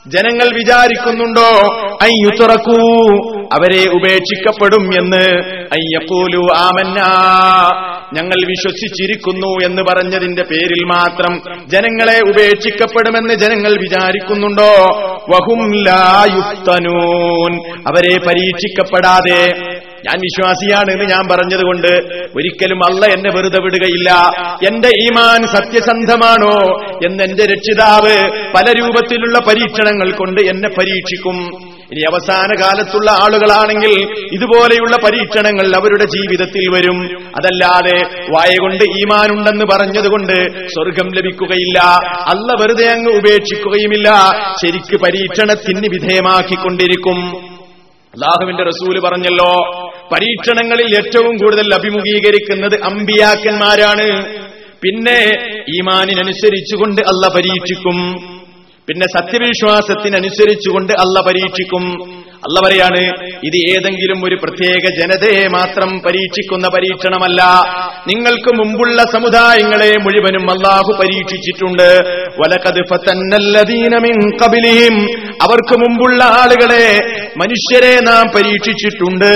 ജനങ്ങൾ 0.07 0.53
വിചാരിക്കുന്നുണ്ടോ? 0.53 1.75
അയ്യുതുറക്കൂ 2.01 2.81
അവരെ 3.53 3.89
ഉപേക്ഷിക്കപ്പെടും 3.91 4.93
എന്ന്. 5.01 5.41
അയ്യപ്പോലു 5.73 6.47
ആമന്ന. 6.57 6.99
ഞങ്ങൾ 8.13 8.47
വിശ്വസിച്ചിരിക്കുന്നു 8.47 9.65
എന്ന് 9.65 9.81
പറഞ്ഞതിന്റെ 9.81 10.43
പേരിൽ 10.43 10.83
മാത്രം 10.85 11.41
ജനങ്ങളെ 11.67 12.19
ഉപേക്ഷിക്കപ്പെടുമെന്ന് 12.29 13.33
ജനങ്ങൾ 13.33 13.71
വിചാരിക്കുന്നുണ്ടോ? 13.81 14.73
വഹും 15.29 15.83
ലാ 15.83 16.25
യുഫ്തനൂൻ 16.35 17.55
അവരെ 17.75 18.17
പരീക്ഷിക്കപ്പെടാതെ 18.27 19.51
ഞാൻ 20.05 20.19
വിശ്വാസിയാണ് 20.19 20.91
എന്ന് 20.91 21.05
ഞാൻ 21.05 21.27
പറഞ്ഞതുകൊണ്ട് 21.31 21.87
ഒരിക്കലും 22.35 22.77
അള്ള 22.77 23.05
എന്നെ 23.05 23.29
വെറുതെ 23.29 23.61
വിടുകയില്ല. 23.61 24.09
എന്റെ 24.67 24.87
ഈമാൻ 24.87 25.47
സത്യസന്ധമാണോ 25.47 26.81
എന്ന് 27.05 27.23
എന്റെ 27.23 27.45
രക്ഷിതാവ് 27.45 28.31
പല 28.55 28.71
രൂപത്തിലുള്ള 28.71 29.39
പരീക്ഷണങ്ങൾ 29.39 30.11
കൊണ്ട് 30.11 30.41
എന്നെ 30.41 30.69
പരീക്ഷിക്കും. 30.69 31.37
ഇനി 31.91 32.01
അവസാന 32.01 32.61
കാലത്തുള്ള 32.61 33.11
ആളുകളാണെങ്കിൽ 33.11 34.07
ഇതുപോലെയുള്ള 34.31 34.97
പരീക്ഷണങ്ങൾ 34.97 35.75
അവരുടെ 35.75 36.03
ജീവിതത്തിൽ 36.03 36.69
വരും. 36.73 36.97
അതല്ലാതെ 37.35 38.23
വായകൊണ്ട് 38.31 38.83
ഈമാനുണ്ടെന്ന് 38.83 39.65
പറഞ്ഞതുകൊണ്ട് 39.65 40.67
സ്വർഗം 40.67 41.07
ലഭിക്കുകയില്ല. 41.07 41.79
അല്ല 42.27 42.61
വെറുതെ 42.61 42.85
അങ്ങ് 42.85 43.11
ഉപേക്ഷിക്കുകയുമില്ല. 43.15 44.09
ശരിക്ക് 44.63 45.03
പരീക്ഷണത്തിന് 45.03 45.89
വിധേയമാക്കിക്കൊണ്ടിരിക്കും. 45.91 47.52
അള്ളാഹുവിന്റെ 48.13 48.63
റസൂൽ 48.63 48.99
പറഞ്ഞല്ലോ 48.99 49.51
പരീക്ഷണങ്ങളിൽ 50.13 50.95
ഏറ്റവും 50.95 51.37
കൂടുതൽ 51.37 51.73
അഭിമുഖീകരിക്കുന്നത് 51.73 52.83
അമ്പിയാക്കന്മാരാണ്. 52.83 54.07
പിന്നെ 54.83 55.19
ഈമാനിനനുസരിച്ചുകൊണ്ട് 55.69 57.01
അല്ല 57.01 57.27
പരീക്ഷിക്കും. 57.35 57.97
പിന്നെ 58.87 59.07
സത്യവിശ്വാസത്തിനനുസരിച്ചുകൊണ്ട് 59.17 60.93
അല്ല 60.93 61.21
പരീക്ഷിക്കും. 61.27 62.13
അല്ല 62.45 62.67
പറയാണ് 62.67 63.01
ഇത് 63.43 63.57
ഏതെങ്കിലും 63.69 64.25
ഒരു 64.25 64.35
പ്രത്യേക 64.43 64.83
ജനതയെ 64.99 65.47
മാത്രം 65.47 65.99
പരീക്ഷിക്കുന്ന 65.99 66.67
പരീക്ഷണമല്ല. 66.67 67.41
നിങ്ങൾക്ക് 68.07 68.51
മുമ്പുള്ള 68.57 69.03
സമുദായങ്ങളെ 69.03 69.91
മുഴുവനും 70.01 70.51
അള്ളാഹു 70.51 70.91
പരീക്ഷിച്ചിട്ടുണ്ട്. 71.01 71.89
ഖബലിഹിം 74.43 74.95
അവർക്ക് 75.41 75.75
മുമ്പുള്ള 75.79 76.23
ആളുകളെ 76.23 76.87
മനുഷ്യരെ 77.37 77.99
നാം 77.99 78.23
പരീക്ഷിച്ചിട്ടുണ്ട്. 78.35 79.31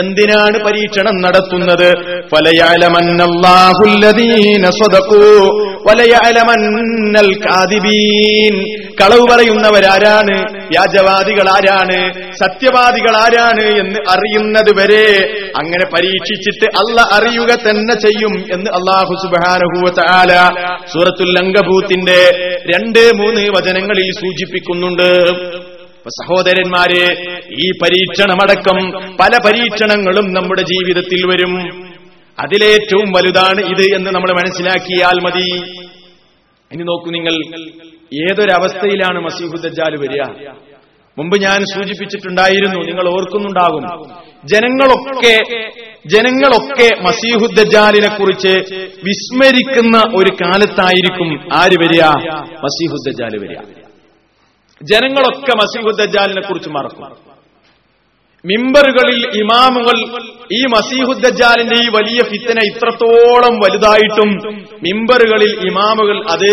എന്തിനാണ് 0.00 0.58
പരീക്ഷണം 0.64 1.16
നടത്തുന്നത്? 1.22 1.88
കളവ് 9.00 9.24
പറയുന്നവരാരാണ്? 9.30 10.36
വ്യാജവാദികൾ 10.66 11.48
ആരാണ്? 11.48 11.98
സത്യവാദികൾ 12.32 13.16
ആരാണ് 13.16 13.64
എന്ന് 13.80 13.98
അറിയുന്നത് 14.10 14.70
വരെ 14.80 15.06
അങ്ങനെ 15.56 15.84
പരീക്ഷിച്ചിട്ട് 15.94 16.64
അല്ല 16.64 17.00
അറിയുക 17.00 17.54
തന്നെ 17.54 17.94
ചെയ്യും 17.94 18.34
എന്ന് 18.52 18.70
അള്ളാഹു 18.70 19.14
സുബാനഹുല 19.24 20.32
സൂറത്തുൽ 20.92 21.38
അങ്കഭൂത്തിന്റെ 21.38 22.20
രണ്ട് 22.74 23.10
മൂന്ന് 23.16 23.40
വചനങ്ങളിൽ 23.40 24.10
സൂചിപ്പിക്കുന്നുണ്ട്. 24.20 25.32
സഹോദരന്മാരെ 26.08 27.36
ഈ 27.50 27.70
പരീക്ഷണമടക്കം 27.70 28.90
പല 29.20 29.30
പരീക്ഷണങ്ങളും 29.46 30.32
നമ്മുടെ 30.32 30.62
ജീവിതത്തിൽ 30.62 31.26
വരും. 31.26 31.82
അതിലേറ്റവും 32.40 33.12
വലുതാണ് 33.16 33.60
ഇത് 33.60 33.94
എന്ന് 33.96 34.10
നമ്മൾ 34.10 34.32
മനസ്സിലാക്കിയാൽ 34.32 35.20
മതി. 35.20 35.60
ഇനി 36.72 36.82
നോക്കൂ 36.82 37.10
നിങ്ങൾ 37.10 37.32
ഏതൊരവസ്ഥയിലാണ് 38.22 39.20
മസീഹുദ്ജാൽ 39.20 39.96
വരിക? 39.96 40.22
മുമ്പ് 41.18 41.40
ഞാൻ 41.40 41.64
സൂചിപ്പിച്ചിട്ടുണ്ടായിരുന്നു 41.64 42.80
നിങ്ങൾ 42.86 43.08
ഓർക്കുന്നുണ്ടാകും 43.08 44.08
ജനങ്ങളൊക്കെ 44.44 45.38
ജനങ്ങളൊക്കെ 46.06 47.02
മസീഹുദ്ജാലിനെ 47.02 48.08
കുറിച്ച് 48.08 48.82
വിസ്മരിക്കുന്ന 49.04 50.02
ഒരു 50.16 50.36
കാലത്തായിരിക്കും 50.44 51.54
ആര് 51.54 51.84
വരിക? 51.84 52.02
മസീഹുദ്ദാൽ 52.64 53.38
വരിക. 53.38 53.81
ജനങ്ങളൊക്കെ 54.82 55.52
മസീഹുദ്ദാലിനെ 55.56 56.40
കുറിച്ച് 56.40 56.68
മറക്കും. 56.68 57.32
മിമ്പറുകളിൽ 58.44 59.26
ഇമാമുകൾ 59.26 60.20
ഈ 60.52 60.62
മസീഹുദ്ദാലിന്റെ 60.62 61.74
ഈ 61.74 61.88
വലിയ 61.88 62.18
ഫിത്തന 62.18 62.58
ഇത്രത്തോളം 62.64 63.56
വലുതായിട്ടും 63.56 64.54
മിമ്പറുകളിൽ 64.82 65.66
ഇമാമുകൾ 65.70 66.30
അത് 66.30 66.50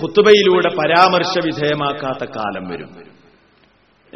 ഖുത്തുബയിലൂടെ 0.00 0.68
പരാമർശ 0.68 1.44
വിധേയമാക്കാത്ത 1.44 2.30
കാലം 2.36 2.68
വരും. 2.68 3.08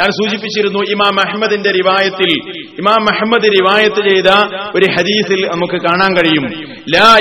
ഞാൻ 0.00 0.10
സൂചിപ്പിച്ചിരുന്നു 0.10 0.78
ഇമാം 0.78 1.28
അഹമ്മദിന്റെ 1.28 1.70
റിവായത്തിൽ 1.70 2.50
ഇമാം 2.78 3.14
അഹമ്മദ് 3.14 3.42
റിവായത്ത് 3.42 4.08
ചെയ്ത 4.08 4.30
ഒരു 4.74 4.92
ഹദീസിൽ 4.92 5.46
നമുക്ക് 5.46 5.84
കാണാൻ 5.84 6.16
കഴിയും. 6.16 6.68
ലാ 6.96 7.16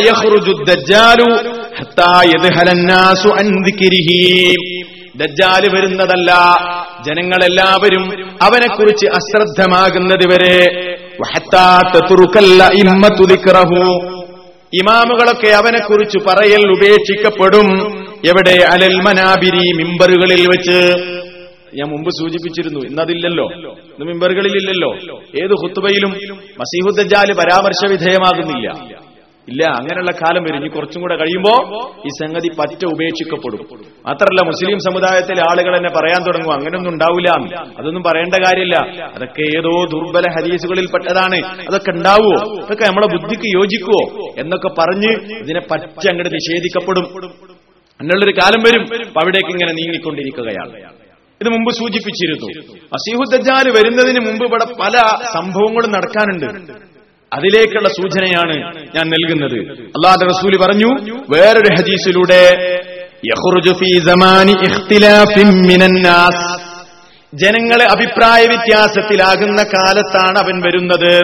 ദജ്ജാലു 0.63 1.33
ഹത്താ 1.79 2.21
യദ്ഹലന്നാസു 2.25 3.29
അൻ 3.29 3.63
ദജ്ജാൽ 5.15 5.75
വരുന്നതല്ല. 5.75 6.33
ജനങ്ങളെല്ലാവരും 7.07 8.35
അവനെക്കുറിച്ച് 8.41 9.05
അശ്രദ്ധമാകുന്നതുവരെ 9.05 10.87
ഇമാമുകളൊക്കെ 14.73 15.47
അവനെക്കുറിച്ച് 15.47 16.17
പറയൽ 16.17 16.71
ഉപേക്ഷിക്കപ്പെടും. 16.71 17.67
എവിടെ? 18.25 18.65
അലൽ 18.71 18.95
മനാബിരി 18.95 19.83
മിമ്പറുകളിൽ 19.83 20.41
വെച്ച്. 20.41 20.95
ഞാൻ 21.73 21.89
മുമ്പ് 21.89 22.09
സൂചിപ്പിച്ചിരുന്നു 22.09 22.79
ഇന്നതില്ലല്ലോ. 22.79 23.49
ഇന്ന് 23.51 24.05
മിമ്പറുകളിലില്ലല്ലോ. 24.05 24.93
ഏത് 25.43 25.51
ഹുത്തുബയിലും 25.51 26.11
മസീഹുദ്ദാൽ 26.59 27.33
പരാമർശ 27.33 27.91
വിധേയമാകുന്നില്ല 27.91 29.00
ഇല്ല 29.51 29.63
അങ്ങനെയുള്ള 29.63 30.11
കാലം 30.11 30.43
വരും. 30.43 30.57
ഇനി 30.57 30.67
കുറച്ചും 30.67 31.01
കൂടെ 31.01 31.15
കഴിയുമ്പോ 31.15 31.53
ഈ 32.05 32.09
സംഗതി 32.21 32.49
പറ്റ 32.59 32.85
ഉപേക്ഷിക്കപ്പെടും. 32.85 33.61
മാത്രമല്ല 34.07 34.45
മുസ്ലിം 34.45 34.79
സമുദായത്തിലെ 34.79 35.41
ആളുകൾ 35.41 35.75
എന്നെ 35.77 35.89
പറയാൻ 35.89 36.25
തുടങ്ങും. 36.25 36.53
അങ്ങനെയൊന്നും 36.53 36.91
ഉണ്ടാവില്ല 36.91 37.29
അതൊന്നും 37.79 38.03
പറയേണ്ട 38.03 38.33
കാര്യമില്ല. 38.47 38.75
അതൊക്കെ 39.15 39.41
ഏതോ 39.41 39.85
ദുർബല 39.85 40.23
ഹദീസുകളിൽ 40.31 40.85
പെട്ടതാണ്. 40.85 41.39
അതൊക്കെ 41.45 41.91
ഉണ്ടാവുമോ 41.91 42.63
അതൊക്കെ 42.65 42.83
നമ്മളെ 42.83 43.07
ബുദ്ധിക്ക് 43.07 43.55
യോജിക്കുവോ? 43.55 44.33
എന്നൊക്കെ 44.37 44.67
പറഞ്ഞ് 44.67 45.37
ഇതിനെ 45.37 45.59
പറ്റ 45.71 46.07
അങ്ങോട്ട് 46.09 46.35
നിഷേധിക്കപ്പെടും. 46.35 47.05
എന്നുള്ളൊരു 48.01 48.37
കാലം 48.37 48.63
വരും. 48.63 49.05
അവിടേക്ക് 49.21 49.49
ഇങ്ങനെ 49.49 49.73
നീങ്ങിക്കൊണ്ടിരിക്കുകയാണ്. 49.73 51.01
ഇത് 51.41 51.49
മുമ്പ് 51.49 51.71
സൂചിപ്പിച്ചിരുന്നു. 51.71 52.75
അസീഹുദ്ജാൽ 52.83 53.71
വരുന്നതിന് 53.71 54.19
മുമ്പ് 54.29 54.45
ഇവിടെ 54.45 54.65
പല 54.65 54.97
സംഭവങ്ങളും 55.33 55.91
നടക്കാനുണ്ട്. 55.91 56.90
അതിലേക്കുള്ള 57.33 57.87
സൂചനയാണ് 57.87 58.75
ഞാൻ 58.95 59.09
നൽകുന്നത്. 59.09 59.71
അള്ളാഹ് 59.81 60.25
റസൂലി 60.25 60.57
പറഞ്ഞു 60.57 61.13
വേറൊരു 61.29 61.73
ഹദീസിലൂടെ 61.79 62.49
ജനങ്ങളെ 67.33 67.85
അഭിപ്രായ 67.85 68.45
വ്യത്യാസത്തിലാകുന്ന 68.45 69.63
കാലത്താണ് 69.63 70.39
അവൻ 70.39 70.61
വരുന്നത്. 70.61 71.21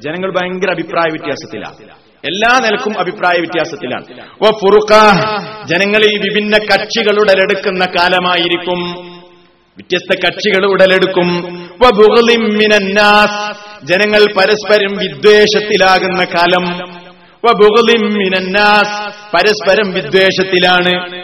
ജനങ്ങൾ 0.00 0.30
ഭയങ്കര 0.30 0.70
അഭിപ്രായ 0.70 1.08
വ്യത്യാസത്തിലാണ് 1.10 1.98
എല്ലാ 2.24 2.58
നിലക്കും 2.58 3.00
അഭിപ്രായ 3.00 3.40
വ്യത്യാസത്തിലാണ്. 3.40 4.04
ജനങ്ങളിൽ 5.68 6.18
വിഭിന്ന 6.18 6.56
കക്ഷികൾ 6.56 7.20
ഉടലെടുക്കുന്ന 7.20 7.84
കാലമായിരിക്കും. 7.84 8.80
വ്യത്യസ്ത 9.78 10.20
കക്ഷികൾ 10.26 10.66
ഉടലെടുക്കും. 10.66 11.28
ജനങ്ങൾ 13.84 14.24
പരസ്പരം 14.36 14.96
വിദ്വേഷത്തിലാകുന്ന 14.96 16.24
കാലം. 16.24 16.78
പരസ്പരം 19.34 19.92
വിദ്വേഷത്തിലാണ്. 19.92 21.18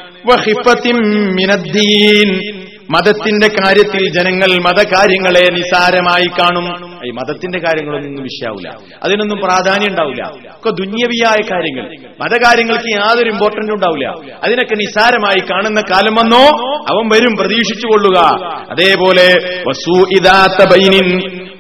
മതത്തിന്റെ 2.91 3.49
കാര്യത്തിൽ 3.49 4.09
ജനങ്ങൾ 4.09 4.63
മതകാര്യങ്ങളെ 4.63 5.53
നിസാരമായി 5.53 6.27
കാണും. 6.27 6.95
ഈ 7.07 7.11
മതത്തിന്റെ 7.11 7.59
കാര്യങ്ങളൊന്നും 7.59 8.23
വിഷയാവില്ല. 8.23 8.79
അതിനൊന്നും 9.03 9.39
പ്രാധാന്യം 9.39 9.89
ഉണ്ടാവില്ല. 9.89 10.23
ഒക്കെ 10.27 10.71
ദുന്യവിയായ 10.71 11.37
കാര്യങ്ങൾ. 11.53 11.97
മതകാര്യങ്ങൾക്ക് 12.21 12.89
യാതൊരു 12.89 13.31
ഇമ്പോർട്ടന്റ് 13.31 13.73
ഉണ്ടാവില്ല. 13.73 14.35
അതിനൊക്കെ 14.45 14.75
നിസാരമായി 14.75 15.41
കാണുന്ന 15.51 15.81
കാലം 15.81 16.15
വന്നോ 16.15 16.75
അവൻ 16.89 17.09
വരും 17.09 17.37
പ്രതീക്ഷിച്ചു 17.37 17.87
കൊള്ളുക. 17.87 18.19
അതേപോലെ 18.71 19.35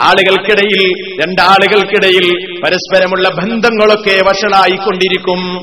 ആളുകൾക്കിടയിൽ 0.03 0.93
രണ്ടാളുകൾക്കിടയിൽ 1.27 2.55
പരസ്പരമുള്ള 2.65 3.29
ബന്ധങ്ങളൊക്കെ 3.29 4.19
വഷളായിക്കൊണ്ടിരിക്കും. 4.25 5.57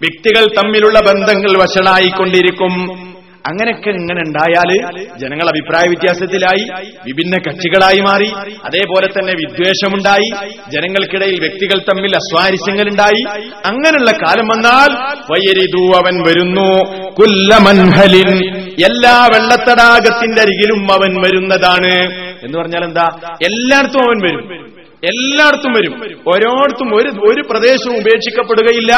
വ്യക്തികൾ 0.00 0.46
തമ്മിലുള്ള 0.46 1.00
ബന്ധങ്ങൾ 1.00 1.62
വഷളായിക്കൊണ്ടിരിക്കും. 1.62 3.04
അങ്ങനെയൊക്കെ 3.46 3.90
ഇങ്ങനെ 3.90 4.20
ഉണ്ടായാൽ 4.20 4.98
ജനങ്ങൾ 5.18 5.48
അഭിപ്രായ 5.48 5.82
വ്യത്യാസത്തിലായി 5.88 6.92
വിഭിന്ന 7.06 7.36
കക്ഷികളായി 7.36 8.00
മാറി 8.00 8.28
അതേപോലെ 8.64 9.06
തന്നെ 9.06 9.32
വിദ്വേഷമുണ്ടായി 9.32 10.30
ജനങ്ങൾക്കിടയിൽ 10.70 11.40
വ്യക്തികൾ 11.40 11.78
തമ്മിൽ 11.78 12.16
അസ്വാരസ്യങ്ങൾ 12.16 12.88
ഉണ്ടായി 12.88 13.22
അങ്ങനെയുള്ള 13.66 14.10
കാലം 14.10 14.48
വന്നാൽ 14.48 14.94
വയരിതു 15.32 15.96
അവൻ 15.96 16.22
വരുന്നു. 16.28 16.98
കുല്ലമൻഹലിൻ 17.10 18.56
എല്ലാ 18.86 19.26
വെള്ളത്തടാകത്തിന്റെ 19.26 20.40
അരികിലും 20.40 20.92
അവൻ 20.92 21.20
വരുന്നതാണ്. 21.20 22.12
എന്ന് 22.44 22.58
പറഞ്ഞാൽ 22.58 22.84
എന്താ? 22.84 23.18
എല്ലായിടത്തും 23.42 24.00
അവൻ 24.00 24.26
വരും. 24.26 24.64
എല്ലായിടത്തും 25.04 25.72
വരും. 25.72 26.20
ഓരോടത്തും 26.28 26.94
ഒരു 26.94 27.08
ഒരു 27.08 27.42
പ്രദേശവും 27.50 27.96
ഉപേക്ഷിക്കപ്പെടുകയില്ല. 27.96 28.92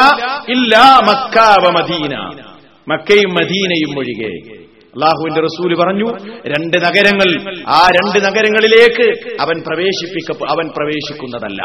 ഇല്ല 0.49 0.77
മക്കാവ 1.03 1.81
മദീന. 1.81 2.43
മക്കയും 2.87 3.33
മദീനയും 3.33 3.97
ഒഴികെ. 3.97 4.67
അള്ളാഹുവിന്റെ 4.97 5.41
റസൂൽ 5.41 5.75
പറഞ്ഞു 5.75 6.07
രണ്ട് 6.47 6.77
നഗരങ്ങൾ 6.77 7.29
ആ 7.67 7.81
രണ്ട് 7.91 8.25
നഗരങ്ങളിലേക്ക് 8.25 9.07
അവൻ 9.41 9.63
പ്രവേശിപ്പിക്ക 9.67 10.43
അവൻ 10.49 10.69
പ്രവേശിക്കുന്നതല്ല. 10.77 11.61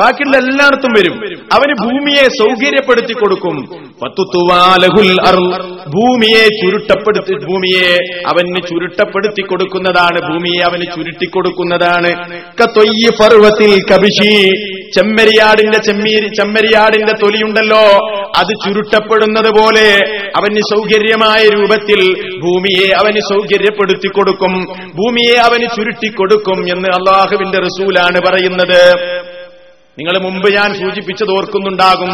ബാക്കിയുള്ള 0.00 0.36
എല്ലായിടത്തും 0.36 0.92
വരും. 0.98 1.14
അവന് 1.52 1.74
ഭൂമിയെ 1.82 2.22
സൗകര്യപ്പെടുത്തി 2.28 3.12
കൊടുക്കും. 3.12 3.56
ഭൂമിയെ 5.88 6.44
ചുരുട്ടപ്പെടുത്തി 6.44 7.34
ഭൂമിയെ 7.44 7.96
അവന് 8.26 8.66
ചുരുട്ടപ്പെടുത്തി 8.68 9.42
കൊടുക്കുന്നതാണ് 9.42 10.20
ഭൂമിയെ 10.20 10.62
അവന് 10.64 10.84
ചുരുട്ടിക്കൊടുക്കുന്നതാണ്. 10.96 12.10
കബിഷി 13.92 14.50
ചെമ്മരിയാടിന്റെ 14.96 15.78
ചെമ്മീരി 15.78 16.28
ചെമ്മരിയാടിന്റെ 16.28 17.12
തൊലിയുണ്ടല്ലോ. 17.12 17.84
അത് 18.38 18.52
ചുരുട്ടപ്പെടുന്നത് 18.64 19.50
പോലെ 19.50 19.98
അവന് 20.36 20.60
സൗകര്യമായ 20.60 21.48
രൂപത്തിൽ 21.48 22.00
ഭൂമിയെ 22.38 22.86
അവന് 22.86 23.20
സൗകര്യപ്പെടുത്തി 23.20 24.08
കൊടുക്കും. 24.08 24.62
ഭൂമിയെ 24.94 25.38
അവന് 25.38 25.62
ചുരുട്ടി 25.62 26.08
കൊടുക്കും 26.08 26.60
എന്ന് 26.60 26.88
അള്ളാഹുവിന്റെ 26.88 27.58
റസൂലാണ് 27.58 28.20
പറയുന്നത്. 28.28 28.94
നിങ്ങൾ 29.98 30.18
മുമ്പ് 30.22 30.52
ഞാൻ 30.52 30.74
സൂചിപ്പിച്ചത് 30.74 31.30
ഓർക്കുന്നുണ്ടാകും. 31.30 32.12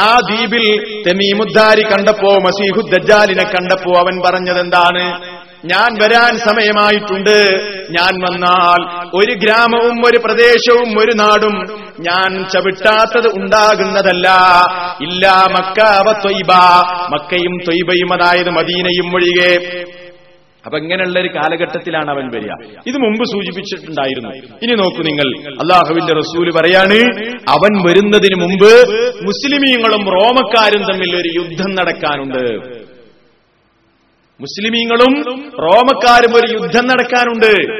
ആ 0.00 0.20
ദ്വീപിൽ 0.30 0.64
തെമീമുദ്ദാരി 1.06 1.82
കണ്ടപ്പോ 1.82 2.34
മസീഹു 2.34 2.80
ദജ്ജാലിനെ 2.80 3.42
കണ്ടപ്പോ 3.42 3.98
അവൻ 3.98 4.22
പറഞ്ഞതെന്താണ്? 4.26 5.02
എന്താണ് 5.02 5.39
ഞാൻ 5.64 6.02
വരാൻ 6.02 6.38
സമയമായിട്ടുണ്ട്. 6.38 7.38
ഞാൻ 7.90 8.22
വന്നാൽ 8.22 9.10
ഒരു 9.14 9.34
ഗ്രാമവും 9.34 10.02
ഒരു 10.06 10.18
പ്രദേശവും 10.18 11.00
ഒരു 11.00 11.12
നാടും 11.16 11.54
ഞാൻ 12.00 12.44
ചവിട്ടാത്തത് 12.44 13.26
ഉണ്ടാകുന്നതല്ല. 13.26 14.28
ഇല്ലാ 15.02 15.46
മക്കാവ 15.50 16.12
ത്വയ്ബ 16.12 16.52
മക്കയും 17.14 17.58
ത്വയ്ബയും 17.58 18.12
അതായത് 18.12 18.50
മദീനയും 18.50 19.14
ഒഴികെ. 19.14 19.84
അപ്പൊ 20.64 20.78
ഇങ്ങനെയുള്ള 20.78 21.20
ഒരു 21.20 21.28
കാലഘട്ടത്തിലാണ് 21.28 22.10
അവൻ 22.10 22.30
വരിക. 22.34 22.52
ഇത് 22.86 22.96
മുമ്പ് 22.96 23.24
സൂചിപ്പിച്ചിട്ടുണ്ടായിരുന്നു. 23.24 24.30
ഇനി 24.62 24.74
നോക്കൂ 24.74 25.02
നിങ്ങൾ. 25.02 25.50
അള്ളാഹുവിന്റെ 25.50 26.12
റസൂൽ 26.12 26.50
പറയാണ് 26.50 26.98
അവൻ 27.48 27.88
വരുന്നതിന് 27.88 28.40
മുമ്പ് 28.40 28.90
മുസ്ലിമീങ്ങളും 29.26 30.04
റോമക്കാരും 30.04 30.82
തമ്മിൽ 30.92 31.16
ഒരു 31.16 31.28
യുദ്ധം 31.40 31.74
നടക്കാനുണ്ട്. 31.74 32.79
മുസ്ലിമീങ്ങളും 34.40 35.42
റോമക്കാരും 35.62 36.36
ഒരു 36.36 36.52
യുദ്ധം 36.52 36.86
നടക്കാനുണ്ട്. 36.86 37.72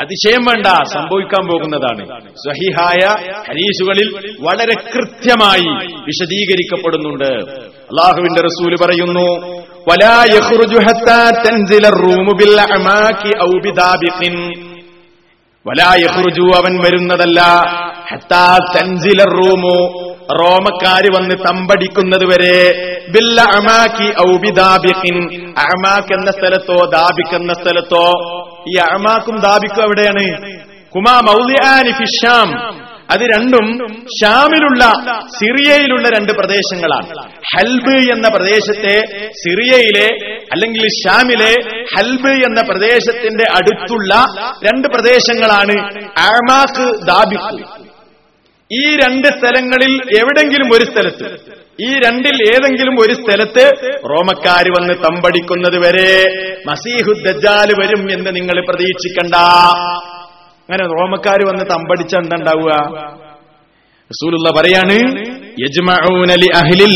അതിശയം 0.00 0.44
വേണ്ട 0.44 0.66
സംഭവിക്കാൻ 0.66 1.46
പോകുന്നതാണ്. 1.46 2.20
സഹിഹായ 2.30 3.16
ഹരീസുകളിൽ 3.48 4.34
വളരെ 4.40 4.80
കൃത്യമായി 4.94 5.86
വിശദീകരിക്കപ്പെടുന്നുണ്ട്. 6.00 7.50
അള്ളാഹുവിന്റെ 7.64 8.42
റസൂൽ 8.42 8.74
പറയുന്നു 8.84 9.62
അവൻ 16.56 16.84
വരുന്നതല്ല 16.84 17.40
റൂമു. 19.24 20.12
റോമക്കാര് 20.42 21.08
വന്ന് 21.16 21.34
തമ്പടിക്കുന്നത് 21.34 22.24
വരെ. 22.24 22.72
ബില്ല 23.08 23.40
അമാക്കി 23.40 24.34
ഔബിദാബിഖിൻ 24.34 25.44
അമാക്ക് 25.58 26.14
എന്ന 26.14 26.30
സ്ഥലത്തോ 26.30 26.90
ദാബിഖ് 26.90 27.40
എന്ന 27.40 27.52
സ്ഥലത്തോ. 27.52 28.10
ഈ 28.68 28.76
അമാക്കും 28.76 29.38
ദാബിക്കും 29.38 29.82
എവിടെയാണ്? 29.82 30.52
കുമാ 30.94 31.20
മൗലിയാനി 31.20 31.92
ഫിഷാം 31.92 32.82
അത് 33.10 33.20
രണ്ടും 33.20 33.86
ഷാമിലുള്ള 34.20 34.84
സിറിയയിലുള്ള 35.26 36.08
രണ്ട് 36.08 36.32
പ്രദേശങ്ങളാണ്. 36.32 37.06
ഹൽബ് 37.26 38.12
എന്ന 38.12 38.28
പ്രദേശത്തെ 38.28 39.00
സിറിയയിലെ 39.30 40.08
അല്ലെങ്കിൽ 40.52 40.88
ഷാമിലെ 40.88 41.54
ഹൽബ് 41.82 42.28
എന്ന 42.28 42.62
പ്രദേശത്തിന്റെ 42.68 43.44
അടുത്തുള്ള 43.54 44.24
രണ്ട് 44.64 44.88
പ്രദേശങ്ങളാണ്. 44.88 45.94
ആമാക്ക് 46.20 47.06
ദാബിക്ക് 47.06 47.81
ഈ 48.72 48.96
രണ്ട് 48.96 49.28
സ്ഥലങ്ങളിൽ 49.28 49.94
എവിടെങ്കിലും 49.94 50.74
ഒരു 50.74 50.84
സ്ഥലത്ത് 50.84 51.62
ഈ 51.80 51.98
രണ്ടിൽ 51.98 52.42
ഏതെങ്കിലും 52.54 53.00
ഒരു 53.00 53.12
സ്ഥലത്ത് 53.12 53.70
റോമക്കാര് 54.10 54.70
വന്ന് 54.80 54.94
തമ്പടിക്കുന്നത് 54.94 55.78
വരെ 55.78 56.24
മസീഹുദ്ദാൽ 56.66 57.72
വരും 57.80 58.12
എന്ന് 58.12 58.36
നിങ്ങൾ 58.36 58.64
പ്രതീക്ഷിക്കണ്ട. 58.68 59.34
അങ്ങനെ 60.62 60.84
റോമക്കാര് 60.84 61.48
വന്ന് 61.48 61.64
തമ്പടിച്ച 61.64 62.16
എന്തുണ്ടാവുക? 62.16 62.72
റസൂലുള്ള 64.10 64.50
പറയാണ് 64.60 64.96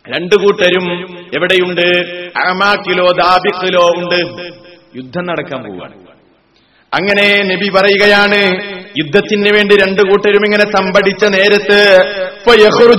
രണ്ടു 0.08 0.34
കൂട്ടരും 0.34 1.16
എവിടെയുണ്ട്? 1.36 2.16
അമാക്കിലോ 2.46 3.06
ദാബിക്കിലോ 3.06 3.90
ഉണ്ട്. 3.96 4.42
യുദ്ധം 4.96 5.26
നടക്കാൻ 5.26 5.62
പോവുകയാണ്. 5.62 6.04
അങ്ങനെ 6.94 7.42
നബി 7.42 7.68
പറയുകയാണ് 7.68 8.62
യുദ്ധത്തിന് 8.98 9.56
വേണ്ടി 9.56 9.76
രണ്ടു 9.76 10.00
കൂട്ടരും 10.00 10.44
ഇങ്ങനെ 10.44 10.64
തമ്പടിച്ച 10.64 11.24
നേരത്ത് 11.24 12.04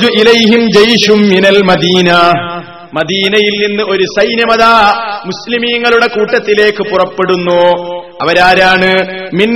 ഇലൈഹിം 0.06 0.71
ജയ്ഷും 0.71 1.17
മിനൽ 1.17 1.62
മദീന. 1.63 2.12
മദീനയിൽ 2.95 3.67
നിന്ന് 3.67 3.84
ഒരു 3.84 4.03
സൈന്യമത 4.03 4.63
മുസ്ലിമീങ്ങളുടെ 5.25 6.08
കൂട്ടത്തിലേക്ക് 6.08 6.89
പുറപ്പെടുന്നു. 6.89 7.91
അവരാരാണ്? 8.21 8.93
മിൻ 9.34 9.55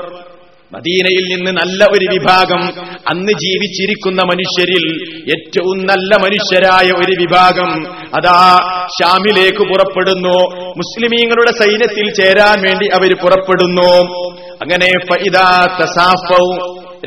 മദീനയിൽ 0.74 1.36
നിന്ന് 1.36 1.52
നല്ല 1.52 1.84
ഒരു 1.84 2.06
വിഭാഗം 2.14 2.62
അന്ന് 3.10 3.32
ജീവിച്ചിരിക്കുന്ന 3.32 4.22
മനുഷ്യരിൽ 4.24 5.04
ഏറ്റവും 5.30 5.86
നല്ല 5.86 6.16
മനുഷ്യരായ 6.16 6.92
ഒരു 6.92 7.22
വിഭാഗം 7.22 7.88
അതാ 7.88 8.60
ഷാമിലേക്ക് 8.88 9.58
പുറപ്പെടുന്നു. 9.58 10.56
മുസ്ലിമീങ്ങളുടെ 10.78 11.52
സൈന്യത്തിൽ 11.64 12.14
ചേരാൻ 12.14 12.62
വേണ്ടി 12.62 12.88
അവർ 12.88 13.16
പുറപ്പെടുന്നു. 13.24 14.16
അങ്ങനെ 14.62 14.88
തസാഫൗ 15.80 16.46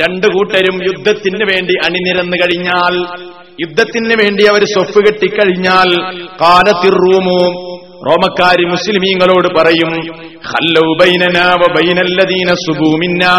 രണ്ടു 0.02 0.26
കൂട്ടരും 0.26 0.82
യുദ്ധത്തിന് 0.84 1.44
വേണ്ടി 1.44 1.74
അണിനിരന്നു 1.86 2.36
കഴിഞ്ഞാൽ 2.36 2.94
യുദ്ധത്തിന് 3.60 4.14
വേണ്ടി 4.22 4.46
അവർ 4.46 4.64
സ്വപ്പ് 4.64 5.06
കെട്ടിക്കഴിഞ്ഞാൽ 5.06 5.88
കാലത്തിറൂമോ 6.42 7.40
റോമക്കാരി 8.08 8.64
മുസ്ലിമീങ്ങളോട് 8.64 9.48
പറയും 9.58 9.92
"ഖല്ലൗ 10.50 10.94
ബൈനനാ 11.00 11.46
വ 11.52 11.66
ബൈനല്ലദീന 11.76 12.54
സുബൂമിന്നാ 12.54 13.34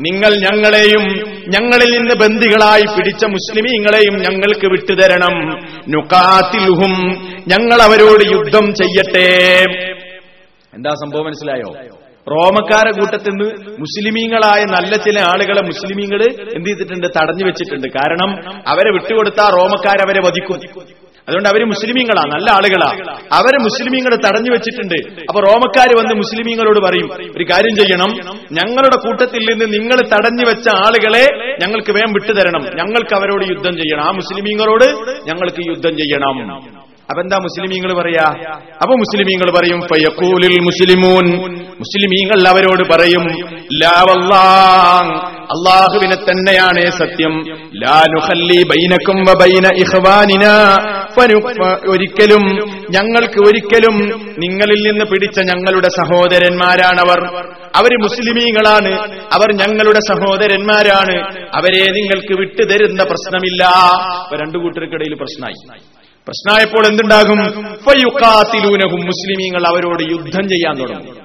നിങ്ങൾ 0.00 0.32
ഞങ്ങളെയും 0.36 1.04
ഞങ്ങളിൽ 1.48 1.90
നിന്ന് 1.98 2.14
ബന്ദികളായി 2.14 2.82
പിടിച്ച 2.82 3.24
മുസ്ലിമീങ്ങളെയും 3.24 4.14
ഞങ്ങൾക്ക് 4.16 4.66
വിട്ടുതരണം. 4.66 5.34
നുക്കാത്തിലുഹും 5.88 6.94
ഞങ്ങൾ 7.48 7.82
അവരോട് 7.82 8.24
യുദ്ധം 8.24 8.74
ചെയ്യട്ടെ. 8.74 9.28
എന്താ 10.72 10.90
സംഭവം 10.90 11.24
മനസ്സിലായോ? 11.24 11.70
റോമക്കാരെ 12.28 12.90
കൂട്ടത്തിൽ 12.90 13.30
നിന്ന് 13.30 13.70
മുസ്ലിമീങ്ങളായ 13.80 14.64
നല്ല 14.64 14.96
ചില 14.96 15.20
ആളുകളെ 15.20 15.62
മുസ്ലിമീങ്ങൾ 15.62 16.22
എന്ത് 16.56 16.68
ചെയ്തിട്ടുണ്ട്? 16.68 17.06
തടഞ്ഞു 17.06 17.44
വെച്ചിട്ടുണ്ട്. 17.44 17.88
കാരണം 17.88 18.60
അവരെ 18.68 18.90
വിട്ടുകൊടുത്താ 18.92 19.48
റോമക്കാരവരെ 19.48 20.20
വധിക്കും. 20.20 20.56
അതുകൊണ്ട് 21.28 21.48
അവർ 21.48 21.64
മുസ്ലിമീങ്ങളാ 21.64 22.22
നല്ല 22.34 22.50
ആളുകളാ. 22.50 23.16
അവരെ 23.32 23.58
മുസ്ലിമീങ്ങളെ 23.62 24.16
തടഞ്ഞു 24.16 24.50
വെച്ചിട്ടുണ്ട്. 24.50 25.22
അപ്പൊ 25.22 25.40
റോമക്കാര് 25.40 25.96
വന്ന് 25.98 26.14
മുസ്ലിമീങ്ങളോട് 26.14 26.78
പറയും 26.78 27.32
ഒരു 27.36 27.44
കാര്യം 27.44 27.74
ചെയ്യണം. 27.76 28.10
ഞങ്ങളുടെ 28.52 28.96
കൂട്ടത്തിൽ 28.96 29.38
നിന്ന് 29.38 29.74
നിങ്ങൾ 29.74 30.08
തടഞ്ഞു 30.08 30.44
വെച്ച 30.50 30.68
ആളുകളെ 30.68 31.56
ഞങ്ങൾക്ക് 31.62 31.92
വേം 31.92 32.12
വിട്ടുതരണം. 32.12 32.62
ഞങ്ങൾക്ക് 32.76 33.14
അവരോട് 33.14 33.44
യുദ്ധം 33.44 33.76
ചെയ്യണം. 33.76 34.04
ആ 34.04 34.10
മുസ്ലിമീങ്ങളോട് 34.10 34.84
ഞങ്ങൾക്ക് 35.28 35.68
യുദ്ധം 35.68 35.96
ചെയ്യണം. 35.96 36.79
അപ്പൊ 37.10 37.22
എന്താ 37.22 37.36
മുസ്ലിമീങ്ങൾ 37.42 38.02
പറയാ? 38.02 38.26
അപ്പൊ 38.82 38.94
മുസ്ലിമീങ്ങൾ 38.94 39.50
പറയും 39.50 39.80
ഫയഖൂലുൽ 39.80 40.60
മുസ്ലിമൂൻ. 40.60 41.54
മുസ്ലിമീങ്ങൾ 41.54 42.48
അവരോട് 42.48 42.92
പറയും 42.92 43.24
അള്ളാഹുവിനെ 45.50 46.14
തന്നെയാണ് 46.14 46.90
സത്യം. 46.90 47.44
ബൈനക്കും 48.64 49.24
ഒരിക്കലും 51.90 52.42
ഞങ്ങൾക്ക് 52.90 53.48
ഒരിക്കലും 53.48 53.96
നിങ്ങളിൽ 54.38 54.90
നിന്ന് 54.90 55.04
പിടിച്ച 55.04 55.40
ഞങ്ങളുടെ 55.40 55.88
സഹോദരന്മാരാണവർ. 55.88 57.44
അവർ 57.76 58.02
മുസ്ലിമീങ്ങളാണ്. 58.02 58.98
അവർ 59.32 59.52
ഞങ്ങളുടെ 59.52 59.98
സഹോദരന്മാരാണ്. 59.98 61.46
അവരെ 61.54 61.90
നിങ്ങൾക്ക് 61.92 62.40
വിട്ടുതരുന്ന 62.40 63.02
പ്രശ്നമില്ല. 63.02 63.64
രണ്ടു 64.36 64.58
കൂട്ടർക്കിടയിൽ 64.58 65.14
പ്രശ്നമായി 65.14 65.89
പ്രശ്നമായപ്പോൾ 66.26 66.86
എന്തുണ്ടാകും? 66.86 67.38
മുസ്ലിമീങ്ങൾ 69.06 69.66
അവരോട് 69.66 70.02
യുദ്ധം 70.02 70.48
ചെയ്യാൻ 70.48 70.76
തുടങ്ങും. 70.80 71.16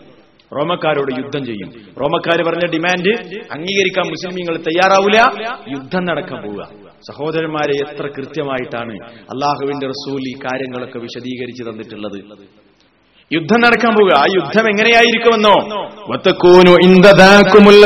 റോമക്കാരോട് 0.57 1.11
യുദ്ധം 1.11 1.45
ചെയ്യും. 1.45 1.71
റോമക്കാർ 2.01 2.43
പറഞ്ഞ 2.47 2.71
ഡിമാൻഡ് 2.71 3.09
അംഗീകരിക്കാൻ 3.53 4.07
മുസ്ലിമീങ്ങൾ 4.07 4.57
തയ്യാറാവില്ല 4.57 5.31
യുദ്ധം 5.69 6.05
നടക്കാൻ 6.05 6.41
പോവുക. 6.41 6.69
സഹോദരന്മാരെ 7.11 7.75
എത്ര 7.75 8.07
കൃത്യമായിട്ടാണ് 8.07 8.93
അള്ളാഹുവിന്റെ 9.11 9.87
റസൂൽ 9.87 10.19
ഈ 10.19 10.33
കാര്യങ്ങളൊക്കെ 10.33 10.99
വിശദീകരിച്ചു 10.99 11.63
തന്നിട്ടുള്ളത്. 11.63 12.23
യുദ്ധം 13.33 13.61
നടക്കാൻ 13.61 13.93
പോവുക. 13.93 14.13
ആ 14.17 14.25
യുദ്ധം 14.35 14.69
എങ്ങനെയായിരിക്കുമെന്നോ? 14.69 15.79
വത്തക്കൂനു 16.09 16.71
ഇന്ദാക്കുമുള്ള 16.85 17.85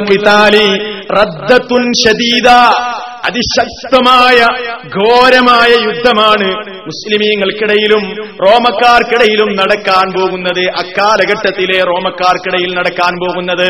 അതിശക്തമായ 3.26 4.40
ഘോരമായ 4.88 5.72
യുദ്ധമാണ് 5.88 6.48
മുസ്ലിമീങ്ങൾക്കിടയിലും 6.90 8.04
റോമക്കാർക്കിടയിലും 8.46 9.50
നടക്കാൻ 9.56 10.08
പോകുന്നത്. 10.18 10.64
അക്കാലഘട്ടത്തിലെ 10.84 11.80
റോമക്കാർക്കിടയിൽ 11.84 12.72
നടക്കാൻ 12.74 13.14
പോകുന്നത് 13.26 13.70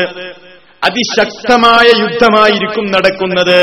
അതിശക്തമായ 0.82 1.86
യുദ്ധമായിരിക്കും 2.02 2.86
നടക്കുന്നത്. 2.90 3.60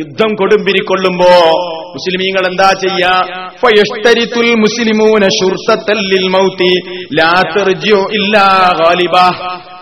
യുദ്ധം 0.00 0.30
കൊടുമ്പിരിക്കൊള്ളുമ്പോ 0.34 1.32
മുസ്ലിമീങ്ങൾ 1.94 2.44
എന്താ 2.50 2.70
ചെയ്യാ? 2.72 3.14
ഫയഷ്തരിത്തുൽ 3.62 4.48
മുസ്ലിമൂന 4.64 5.22
ഷുർസത്തല്ലിൽ 5.38 6.28
മൗത്തി 6.28 6.72
ലാ 7.18 7.32
ഇല്ലാ 8.12 8.46
ഗാലിബ. 8.80 9.16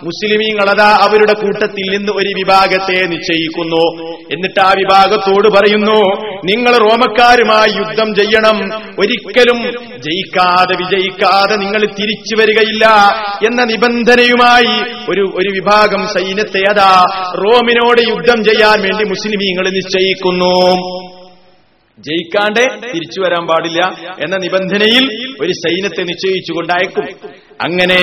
മുസ്ലിമീങ്ങളതാ 0.03 0.97
അവരുടെ 1.01 1.33
കൂട്ടത്തിൽ 1.33 1.97
നിന്ന് 1.97 2.11
ഒരു 2.11 2.29
വിഭാഗത്തെ 2.37 3.07
നിശ്ചയിക്കുന്നു. 3.07 3.83
എന്നിട്ട് 4.33 4.59
ആ 4.59 4.73
വിഭാഗത്തോട് 4.77 5.47
പറയുന്നു 5.47 5.99
നിങ്ങൾ 6.45 6.77
റോമക്കാരുമായി 6.77 7.77
യുദ്ധം 7.77 8.15
ചെയ്യണം. 8.15 8.57
ഒരിക്കലും 8.99 9.59
ജയിക്കാതെ 9.97 10.75
വിജയിക്കാതെ 10.75 11.55
നിങ്ങൾ 11.55 11.85
തിരിച്ചു 11.85 12.35
വരികയില്ല 12.35 12.85
എന്ന 13.47 13.63
നിബന്ധനയുമായി 13.63 14.93
ഒരു 15.09 15.21
ഒരു 15.21 15.49
വിഭാഗം 15.49 16.07
സൈന്യത്തെ 16.07 16.63
അതാ 16.69 17.03
റോമിനോട് 17.37 18.01
യുദ്ധം 18.09 18.43
ചെയ്യാൻ 18.43 18.81
വേണ്ടി 18.81 19.09
മുസ്ലിമീങ്ങൾ 19.09 19.69
നിശ്ചയിക്കുന്നു. 19.69 20.55
ജയിക്കാണ്ട് 21.99 22.59
തിരിച്ചു 22.95 23.21
വരാൻ 23.21 23.47
പാടില്ല 23.47 23.81
എന്ന 24.23 24.35
നിബന്ധനയിൽ 24.37 25.35
ഒരു 25.41 25.51
സൈന്യത്തെ 25.51 26.03
നിശ്ചയിച്ചുകൊണ്ട് 26.03 26.73
അയക്കും. 26.73 27.05
അങ്ങനെ. 27.61 28.01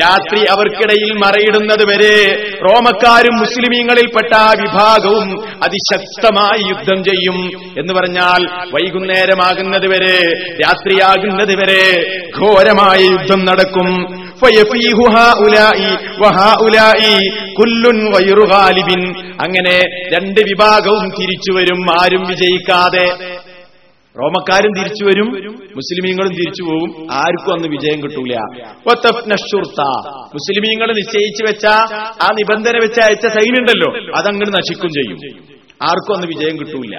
രാത്രി 0.00 0.44
അവർക്കിടയിൽ 0.44 1.12
മറയിടുന്നത് 1.12 1.84
വരെ 1.88 2.16
റോമക്കാരും 2.64 3.38
മുസ്ലിമീങ്ങളിൽപ്പെട്ട 3.38 4.34
ആ 4.34 4.50
വിഭാഗവും 4.50 5.28
അതിശക്തമായി 5.62 6.68
യുദ്ധം 6.68 7.04
ചെയ്യും 7.04 7.38
എന്ന് 7.78 7.94
പറഞ്ഞാൽ 7.94 8.44
വൈകുന്നേരമാകുന്നത് 8.74 9.86
വരെ 9.86 10.16
രാത്രിയാകുന്നത് 10.64 11.54
വരെ 11.54 11.84
ഘോരമായ 12.38 12.98
യുദ്ധം 12.98 13.44
നടക്കും. 13.44 13.88
അങ്ങനെ 19.40 19.76
രണ്ട് 20.14 20.40
വിഭാഗവും 20.40 21.08
തിരിച്ചു 21.20 21.52
വരും 21.52 22.02
ആരും 22.02 22.24
വിജയിക്കാതെ. 22.26 23.06
റോമക്കാരും 24.16 24.72
തിരിച്ചു 24.78 25.04
വരും 25.04 25.28
മുസ്ലിമീങ്ങളും 25.76 26.32
തിരിച്ചു 26.34 26.62
പോകും 26.62 26.90
ആർക്കും 27.12 27.52
അന്ന് 27.54 27.68
വിജയം 27.68 27.98
കിട്ടൂല. 28.02 28.34
മുസ്ലിമീങ്ങൾ 30.34 30.88
നിശ്ചയിച്ചു 30.92 31.42
വെച്ച 31.44 31.66
ആ 32.22 32.28
നിബന്ധന 32.38 32.76
വെച്ച് 32.82 33.00
അയച്ച 33.00 33.26
സൈനുണ്ടല്ലോ 33.26 33.90
അതങ്ങ് 34.16 34.46
നശിക്കും 34.56 34.88
ചെയ്യും. 34.88 35.18
ആർക്കും 35.82 36.14
അന്ന് 36.14 36.26
വിജയം 36.26 36.58
കിട്ടൂല. 36.58 36.96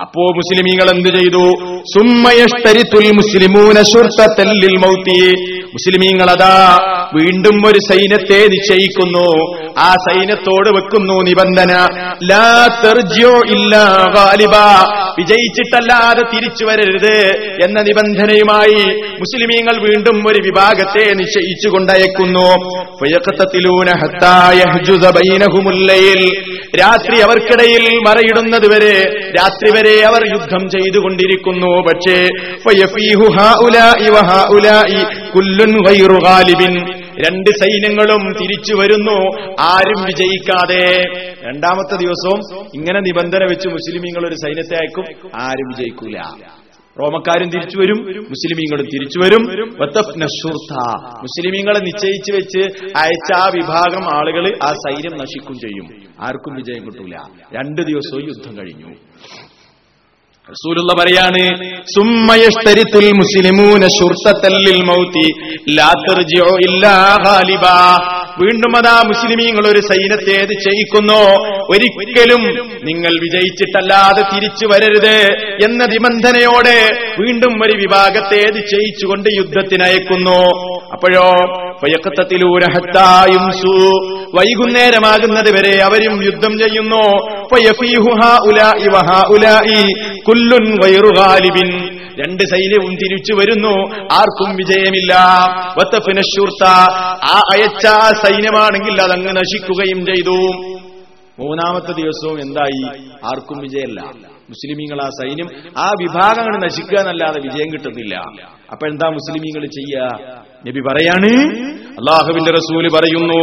അപ്പോ 0.00 0.22
മുസ്ലിമീങ്ങൾ 0.38 0.90
എന്ത് 0.90 1.10
ചെയ്തു? 1.18 1.44
സുമ്മയഷ്തരിത്തുൽ 1.94 3.10
മുസ്ലിമൂന 3.20 3.82
ശുർത്തല്ലിൽ 3.92 4.76
മൗത്തി 4.76 5.18
മുസ്ലിമീങ്ങൾ 5.74 6.30
അതാ 6.30 6.78
വീണ്ടും 7.14 7.66
ഒരു 7.66 7.78
സൈന്യത്തെ 7.78 8.46
നിശ്ചയിക്കുന്നു. 8.46 9.26
ആ 9.78 9.94
സൈന്യത്തോട് 9.94 10.68
വെക്കുന്നു 10.68 11.22
നിബന്ധന 11.22 11.72
ലാ 12.30 12.66
ഗാലിബ 14.14 14.54
വിജയിച്ചിട്ടല്ലാതെ 15.18 16.22
തിരിച്ചു 16.34 16.64
വരരുത് 16.64 17.16
എന്ന 17.66 17.80
നിബന്ധനയുമായി 17.80 18.84
മുസ്ലിമീങ്ങൾ 19.14 19.82
വീണ്ടും 19.88 20.28
ഒരു 20.28 20.40
വിഭാഗത്തെ 20.42 21.14
നിശ്ചയിച്ചു 21.14 21.68
കൊണ്ടയക്കുന്നു 21.68 22.48
രാത്രി 26.80 27.20
അവർക്കിടയിൽ 27.20 27.98
മറയിടുന്നത് 27.98 28.74
വരെ 28.74 29.02
രാത്രി 29.30 29.70
വരെ 29.70 30.02
അവർ 30.02 30.32
യുദ്ധം 30.32 30.68
ചെയ്തുകൊണ്ടിരിക്കുന്നു. 30.68 31.82
പക്ഷേ. 31.82 32.26
രണ്ട് 37.26 37.50
സൈന്യങ്ങളും 37.50 38.32
തിരിച്ചു 38.40 38.74
വരുന്നു 38.74 39.46
ആരും 39.60 40.04
വിജയിക്കാതെ. 40.04 41.02
രണ്ടാമത്തെ 41.46 41.96
ദിവസവും 41.96 42.66
ഇങ്ങനെ 42.74 43.00
നിബന്ധന 43.00 43.44
വെച്ച് 43.44 43.68
മുസ്ലിമീങ്ങൾ 43.68 44.28
ഒരു 44.28 44.34
സൈന്യത്തെ 44.34 44.74
അയക്കും 44.74 45.04
ആരും 45.34 45.68
വിജയിക്കൂല. 45.68 46.18
റോമക്കാരും 47.02 47.50
തിരിച്ചു 47.50 47.78
വരും 47.78 47.96
മുസ്ലിമീങ്ങളും 48.06 48.84
തിരിച്ചു 48.84 49.18
വരും. 49.18 49.42
മുസ്ലിമീങ്ങളെ 51.22 51.78
നിശ്ചയിച്ചു 51.78 52.32
വെച്ച് 52.32 52.84
അയച്ച 52.96 53.36
ആ 53.36 53.50
വിഭാഗം 53.54 54.16
ആളുകൾ 54.16 54.58
ആ 54.62 54.66
സൈന്യം 54.66 55.12
നശിക്കും 55.12 55.54
ചെയ്യും. 55.54 56.03
ആർക്കും 56.20 56.54
വിജയം 56.54 56.84
കിട്ടൂല. 56.84 57.16
രണ്ട് 57.52 57.82
ദിവസവും 57.82 58.22
യുദ്ധം 58.22 58.58
കഴിഞ്ഞു. 58.58 58.88
റസൂലുള്ള 60.50 60.92
പറയാണ് 60.94 61.60
മുസ്ലിമൂന 63.12 63.86
ലാ 65.70 65.92
ഇല്ലാ 66.56 67.18
ഗാലിബാ. 67.24 68.13
വീണ്ടും 68.42 68.76
അതാ 68.76 69.02
മുസ്ലിമീങ്ങൾ 69.06 69.66
ഒരു 69.72 69.80
സൈന്യത്തെ 69.80 70.46
നിശ്ചയിക്കുന്നു 70.46 71.20
ഒരിക്കലും 71.70 72.42
നിങ്ങൾ 72.84 73.12
വിജയിച്ചിട്ടല്ലാതെ 73.22 74.22
തിരിച്ചു 74.22 74.66
വരരുത് 74.66 75.16
എന്ന 75.64 75.84
നിബന്ധനയോടെ 75.84 76.78
വീണ്ടും 77.20 77.54
ഒരു 77.64 77.76
വിഭാഗത്തെ 77.76 78.42
നിശ്ചയിച്ചുകൊണ്ട് 78.50 79.28
യുദ്ധത്തിനയക്കുന്നു 79.36 80.40
അപ്പോഴോ 80.92 81.28
പയക്കത്തത്തിലൂരഹത്തായും 81.82 83.50
സു 83.52 83.74
വൈകുന്നേരമാകുന്നത് 84.34 85.50
വരെ 85.56 85.82
അവരും 85.82 86.24
യുദ്ധം 86.24 86.58
ചെയ്യുന്നു. 86.58 87.04
ഫയഫീഹു 87.54 88.10
ഹാഉലാഇ 88.22 88.88
വഹാഉലാഇ 88.94 89.82
കുല്ലുൻ 90.20 90.64
ഗൈറു 90.76 91.10
ഗാലിബിൻ. 91.20 91.93
രണ്ട് 92.20 92.42
സൈന്യവും 92.42 92.94
തിരിച്ചു 92.94 93.34
വരുന്നു. 93.34 93.90
ആർക്കും 94.12 94.56
വിജയമില്ല. 94.56 95.14
ആ 97.24 97.40
അയച്ച 97.54 97.86
സൈന്യമാണെങ്കിൽ 98.26 99.02
അതങ്ങ് 99.02 99.36
നശിക്കുകയും 99.36 100.06
ചെയ്തു. 100.06 100.38
മൂന്നാമത്തെ 101.38 101.92
ദിവസവും 101.92 102.40
എന്തായി? 102.40 102.84
ആർക്കും 103.24 103.58
വിജയമല്ല. 103.58 104.00
മുസ്ലിമീങ്ങൾ 104.48 105.02
ആ 105.02 105.08
സൈന്യം 105.08 105.48
ആ 105.78 105.88
വിഭാഗങ്ങൾ 105.88 106.64
നശിക്കുക 106.64 106.98
എന്നല്ലാതെ 106.98 107.40
വിജയം 107.40 107.72
കിട്ടുന്നില്ല. 107.72 108.14
അപ്പൊ 108.72 108.86
എന്താ 108.86 109.08
മുസ്ലിമീങ്ങൾ 109.08 109.66
ചെയ്യുക 109.66 110.08
നബി 110.68 110.80
പറയാണ് 110.80 111.30
അള്ളാഹുവിന്റെ 111.92 112.50
റസൂൽ 112.50 112.88
പറയുന്നു 112.94 113.40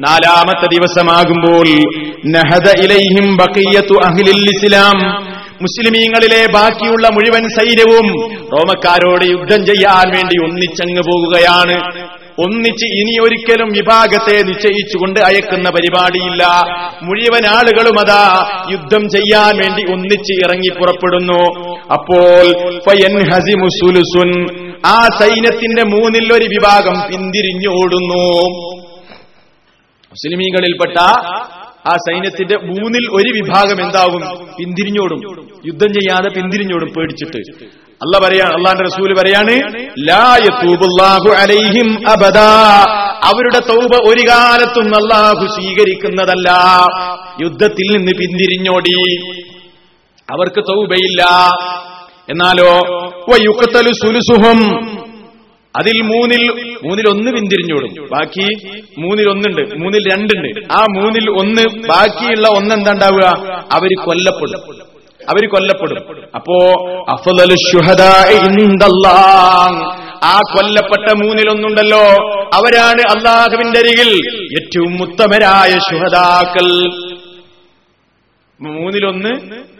നാലാമത്തെ 0.00 0.66
ദിവസമാകുമ്പോൾ 0.66 1.68
ഇസ്ലാം. 4.48 5.29
മുസ്ലിമീങ്ങളിലെ 5.62 6.52
ബാക്കിയുള്ള 6.52 7.08
മുഴുവൻ 7.08 7.48
സൈന്യവും 7.48 8.34
റോമക്കാരോട് 8.44 9.24
യുദ്ധം 9.24 9.66
ചെയ്യാൻ 9.66 10.16
വേണ്ടി 10.16 10.44
ഒന്നിച്ചങ്ങ് 10.44 11.02
പോകുകയാണ്. 11.02 12.06
ഒന്നിച്ച് 12.38 12.84
ഇനി 12.84 13.18
ഒരിക്കലും 13.22 13.68
വിഭാഗത്തെ 13.68 14.42
നിശ്ചയിച്ചുകൊണ്ട് 14.42 15.20
അയക്കുന്ന 15.20 15.70
പരിപാടിയില്ല. 15.70 16.46
മുഴുവൻ 17.02 17.46
ആളുകളും 17.46 18.00
അതാ 18.00 18.46
യുദ്ധം 18.72 19.08
ചെയ്യാൻ 19.08 19.56
വേണ്ടി 19.56 19.92
ഒന്നിച്ച് 19.92 20.32
ഇറങ്ങി 20.32 20.68
പുറപ്പെടുന്നു. 20.68 21.68
അപ്പോൾ. 21.92 22.78
ആ 24.86 25.06
സൈന്യത്തിന്റെ 25.20 25.82
മൂന്നിൽ 25.82 26.32
ഒരു 26.32 26.44
വിഭാഗം 26.44 27.00
പിന്തിരിഞ്ഞോടുന്നു. 27.10 28.48
മുസ്ലിമീങ്ങളിൽപ്പെട്ട 30.12 30.96
ആ 31.86 31.90
സൈന്യത്തിന്റെ 31.90 32.56
മൂന്നിൽ 32.56 33.08
ഒരു 33.10 33.32
വിഭാഗം 33.32 33.82
എന്താകും? 33.82 34.20
പിന്തിരിഞ്ഞോടും. 34.58 35.20
യുദ്ധം 35.66 35.92
ചെയ്യാതെ 35.92 36.28
പിന്തിരിഞ്ഞോടും 36.28 36.88
പേടിച്ചിട്ട്. 36.88 37.64
അല്ല 38.02 38.26
പറയാ 38.26 38.44
അള്ളാന്റെ 38.44 38.84
റസൂൽ 38.84 39.14
പറയാണ് 39.18 39.52
അലൈഹിം 41.30 42.10
അബദാ. 42.10 42.84
അവരുടെ 43.24 43.72
തൗബ 43.72 44.08
ഒരു 44.08 44.28
കാലത്തും 44.28 44.94
അള്ളാഹു 44.94 45.46
സ്വീകരിക്കുന്നതല്ല. 45.46 46.50
യുദ്ധത്തിൽ 47.42 47.96
നിന്ന് 47.96 48.12
പിന്തിരിഞ്ഞോടി. 48.12 49.20
അവർക്ക് 50.30 50.60
തൗബയില്ല. 50.60 51.22
എന്നാലോ 52.30 52.78
സുലുസുഹം 53.92 54.58
അതിൽ 55.78 56.02
മൂന്നിൽ 56.02 56.74
മൂന്നിൽ 56.84 57.08
ഒന്ന് 57.08 57.30
പിന്തിരിഞ്ഞോടും. 57.32 58.08
ബാക്കി 58.12 58.56
മൂന്നിൽ 58.98 59.30
ഒന്നുണ്ട് 59.30 59.76
മൂന്നിൽ 59.76 60.02
രണ്ടുണ്ട്. 60.14 60.72
ആ 60.72 60.86
മൂന്നിൽ 60.90 61.30
ഒന്ന് 61.30 61.88
ബാക്കിയുള്ള 61.88 62.48
ഒന്ന് 62.48 62.74
ഉണ്ടാവുക 62.74 63.26
അവർ 63.72 64.04
കൊല്ലപ്പെടും. 64.06 64.60
അവർ 65.28 65.48
കൊല്ലപ്പെടും. 65.48 66.24
അപ്പോ. 66.34 66.56
ആ 70.24 70.40
കൊല്ലപ്പെട്ട 70.54 71.24
മൂന്നിലൊന്നുണ്ടല്ലോ. 71.24 72.00
അവരാണ് 72.54 73.00
അള്ളാഹുവിന്റെ 73.00 73.78
അരികിൽ 73.78 74.40
ഏറ്റവും 74.60 75.02
ഉത്തമരായ 75.02 75.70
ശുഹദാക്കൾ. 75.70 76.90
മൂന്നിലൊന്ന് 78.62 79.30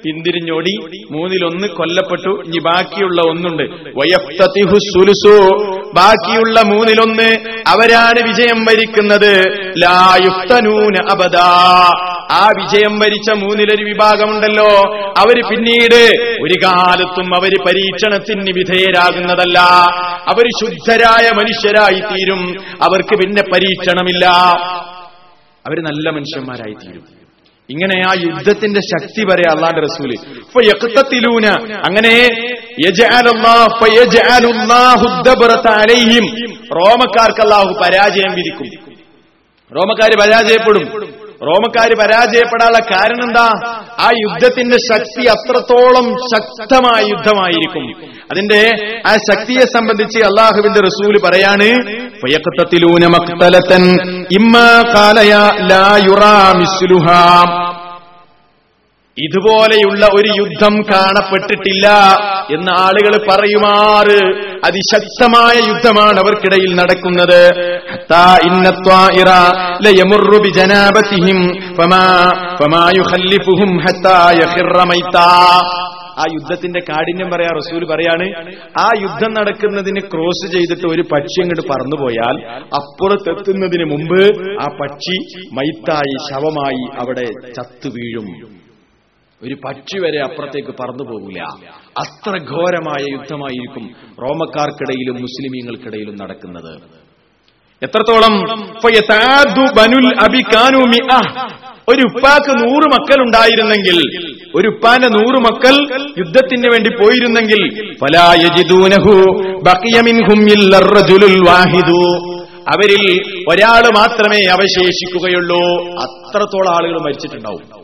പിന്തിരിഞ്ഞോടി 0.03 0.76
മൂന്നിലൊന്ന് 1.11 1.68
കൊല്ലപ്പെട്ടു 1.68 2.28
ഇനി 2.28 2.59
ബാക്കിയുള്ള 2.59 3.31
ഒന്നുണ്ട്. 3.31 3.62
വയഫ്തതിഹു 3.99 4.74
സുലുസു. 4.74 5.55
ബാക്കിയുള്ള 5.97 6.62
മൂന്നിലൊന്ന് 6.62 7.37
അവരാണ് 7.68 8.28
വിജയം 8.28 8.64
വരിക്കുന്നത്. 8.64 9.37
അബദാ. 11.11 11.89
ആ 12.31 12.47
വിജയം 12.47 12.99
വരിച്ച 12.99 13.31
മൂന്നിലൊരു 13.31 13.85
വിഭാഗമുണ്ടല്ലോ. 13.85 14.95
അവർ 15.18 15.49
പിന്നീട് 15.51 16.20
ഒരു 16.43 16.64
കാലത്തും 16.64 17.35
അവർ 17.35 17.51
പരീക്ഷണത്തിന് 17.66 18.53
വിധേയരാകുന്നതല്ല. 18.57 19.59
അവർ 20.28 20.49
ശുദ്ധരായ 20.49 21.31
മനുഷ്യരായി 21.31 22.01
തീരും 22.01 22.61
അവർക്ക് 22.83 23.22
പിന്നെ 23.22 23.43
പരീക്ഷണമില്ല. 23.43 24.26
അവർ 25.66 25.81
നല്ല 25.81 26.11
മനുഷ്യന്മാരായി 26.11 26.74
തീരും 26.74 27.20
ഇങ്ങനെ 27.71 28.09
ആ 28.09 28.12
യുദ്ധത്തിന്റെ 28.18 28.81
ശക്തി 28.81 29.25
വരെ 29.25 29.43
അള്ളാന്റെ 29.51 29.81
റസൂൽ. 29.81 30.14
ഫയഖ്തത്തിലൂന 30.45 31.47
അങ്ങനെ 31.89 32.27
റോമക്കാർക്ക് 36.77 37.41
അല്ലാഹു 37.41 37.75
പരാജയം 37.83 38.35
വിധിക്കും. 38.35 38.93
റോമക്കാര് 39.77 40.16
പരാജയപ്പെടും. 40.21 41.11
റോമക്കാര് 41.43 41.97
പരാജയപ്പെടാനുള്ള 41.99 42.79
കാരണം 42.79 43.25
എന്താ? 43.25 43.51
ആ 44.01 44.11
യുദ്ധത്തിന്റെ 44.18 44.77
ശക്തി 44.77 45.27
അത്രത്തോളം 45.27 46.12
ശക്തമായ 46.12 47.03
യുദ്ധമായിരിക്കും. 47.03 48.09
അതിന്റെ 48.33 48.71
ആ 49.07 49.16
ശക്തിയെ 49.16 49.61
സംബന്ധിച്ച് 49.61 50.18
അള്ളാഹുവിന്റെ 50.18 50.81
റസൂൽ 50.81 51.21
പറയാണ് 51.25 51.64
ഇമ്മ 54.33 54.83
ഖാലയ 54.95 55.31
ലാ 55.71 55.97
യുറാ 55.97 56.53
മിസ്ലുഹാ. 56.57 57.60
ഇതുപോലെയുള്ള 59.27 60.07
ഒരു 60.07 60.29
യുദ്ധം 60.41 60.75
കാണപ്പെട്ടിട്ടില്ല 60.93 61.87
എന്ന് 62.51 62.73
ആളുകൾ 62.73 63.14
പറയുമാറ്. 63.31 64.21
അതിശക്തമായ 64.64 65.57
യുദ്ധമാണ് 65.68 66.18
അവർക്കിടയിൽ 66.18 66.75
നടക്കുന്നത്. 66.75 67.43
ആ 76.18 76.25
യുദ്ധത്തിന്റെ 76.35 76.81
കാഠിന്യം 76.81 77.31
പറയാ 77.31 77.49
റസൂൽ 77.49 77.85
പറയാണ് 77.85 78.27
ആ 78.79 78.87
യുദ്ധം 79.03 79.33
നടക്കുന്നതിന് 79.35 80.01
ക്രോസ് 80.01 80.47
ചെയ്തിട്ട് 80.53 80.87
ഒരു 80.87 81.03
പക്ഷി 81.12 81.41
അങ്ങോട്ട് 81.43 81.64
പറന്നുപോയാൽ 81.73 82.37
അപ്പുറത്തെത്തുന്നതിന് 82.81 83.85
മുമ്പ് 83.85 84.23
ആ 84.64 84.66
പക്ഷി 84.81 85.16
മൈത്തായി 85.53 86.16
ശവമായി 86.31 86.85
അവിടെ 86.99 87.29
ചത്തു 87.59 87.89
വീഴും 87.89 88.29
ഒരു 89.43 89.55
പക്ഷി 89.55 89.99
വരെ 89.99 90.20
അപ്പുറത്തേക്ക് 90.20 90.68
പറന്നു 90.68 91.05
പോകില്ല. 91.12 91.43
അത്ര 91.99 92.30
ഘോരമായ 92.30 93.12
യുദ്ധമായിരിക്കും 93.12 93.91
റോമക്കാർക്കിടയിലും 94.22 95.14
മുസ്ലിമീങ്ങൾക്കിടയിലും 95.14 96.16
നടക്കുന്നത്. 96.16 97.01
എത്രത്തോളം. 97.82 98.34
ഒരു 101.88 102.03
ഉപ്പാക്ക് 102.03 102.51
നൂറ് 102.51 102.84
മക്കൾ 102.84 103.22
ഉണ്ടായിരുന്നെങ്കിൽ 103.22 103.99
ഒരു 104.55 104.68
ഉപ്പാന്റെ 104.68 105.09
നൂറ് 105.09 105.41
മക്കൾ 105.41 105.74
യുദ്ധത്തിന് 106.18 106.66
വേണ്ടി 106.72 106.91
പോയിരുന്നെങ്കിൽ 106.91 107.91
അവരിൽ 112.74 113.05
ഒരാൾ 113.49 113.82
മാത്രമേ 113.99 114.47
അവശേഷിക്കുകയുള്ളൂ. 114.47 115.84
അത്രത്തോളം 115.99 116.74
ആളുകൾ 116.74 117.01
മരിച്ചിട്ടുണ്ടാവും. 117.01 117.80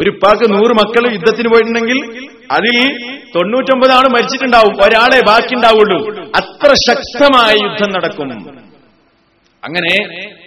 ഒരു 0.00 0.08
ഉപ്പാക്ക് 0.14 0.46
നൂറ് 0.54 0.72
മക്കൾ 0.80 1.02
യുദ്ധത്തിന് 1.16 1.48
പോയിട്ടുണ്ടെങ്കിൽ 1.52 1.98
അതിൽ 2.56 2.76
തൊണ്ണൂറ്റൊമ്പതാണ് 3.34 4.08
മരിച്ചിട്ടുണ്ടാവും. 4.14 4.74
ഒരാളെ 4.84 5.20
ബാക്കി 5.28 5.52
ഉണ്ടാവുള്ളൂ 5.58 5.98
അത്ര 6.40 6.70
ശക്തമായ 6.88 7.52
യുദ്ധം 7.66 7.90
നടക്കും. 7.96 8.30
അങ്ങനെ 9.62 9.94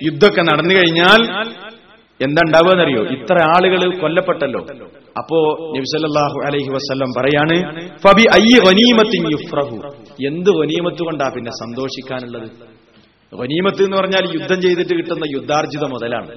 യുദ്ധമൊക്കെ 0.07 0.43
നടന്നു 0.49 0.73
കഴിഞ്ഞാൽ 0.79 1.21
എന്താ 2.25 2.41
ഉണ്ടാവുകയെന്നറിയോ 2.47 3.01
ഇത്ര 3.15 3.37
ആളുകൾ 3.55 3.81
കൊല്ലപ്പെട്ടല്ലോ. 4.01 4.61
അപ്പോ 5.19 5.39
നബിസല്ലാഹു 5.75 6.37
അലൈഹി 6.47 6.71
വസ്ല്ലം 6.75 7.09
പറയാണ് 7.17 7.57
ഫബി 8.05 8.25
യുഫ്രഹു 9.33 9.77
എന്ത് 10.29 10.51
വനീമത്ത് 10.59 11.01
കൊണ്ടാ 11.07 11.27
പിന്നെ 11.35 11.51
സന്തോഷിക്കാനുള്ളത്? 11.63 12.47
വനീമത്ത് 13.31 13.81
എന്ന് 13.85 13.97
പറഞ്ഞാൽ 13.99 14.25
യുദ്ധം 14.35 14.59
ചെയ്തിട്ട് 14.65 14.93
കിട്ടുന്ന 14.99 15.25
യുദ്ധാർജിത 15.35 15.85
മുതലാണ്. 15.93 16.29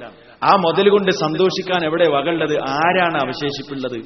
ആ 0.43 0.57
മുതൽ 0.57 0.88
കൊണ്ട് 0.88 1.11
സന്തോഷിക്കാൻ 1.11 1.84
എവിടെ 1.84 2.09
വകളുള്ളത് 2.09 2.59
ആരാണ് 2.59 3.18
അവശേഷിപ്പുള്ളത്? 3.18 3.99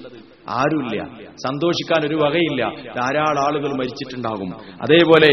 ആരുമില്ല. 0.49 1.05
സന്തോഷിക്കാൻ 1.47 2.07
ഒരു 2.07 2.14
വകയില്ല. 2.14 2.68
ധാരാളം 2.97 3.42
ആളുകൾ 3.42 3.76
മരിച്ചിട്ടുണ്ടാകും. 3.76 4.55
അതേപോലെ. 4.82 5.28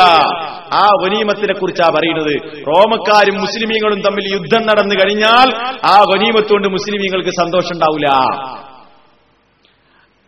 ആ 0.73 0.89
ഒനീമത്തിനെ 1.03 1.53
കുറിച്ചാ 1.53 1.91
പറയുന്നത്. 1.95 2.41
റോമക്കാരും 2.67 3.41
മുസ്ലിമീങ്ങളും 3.41 4.01
തമ്മിൽ 4.01 4.26
യുദ്ധം 4.33 4.67
നടന്നു 4.67 4.95
കഴിഞ്ഞാൽ 4.95 5.55
ആ 5.85 6.01
വനീമത്ത് 6.01 6.49
കൊണ്ട് 6.49 6.67
മുസ്ലിമീങ്ങൾക്ക് 6.67 7.29
സന്തോഷം 7.29 7.73
ഉണ്ടാവില്ല 7.73 8.07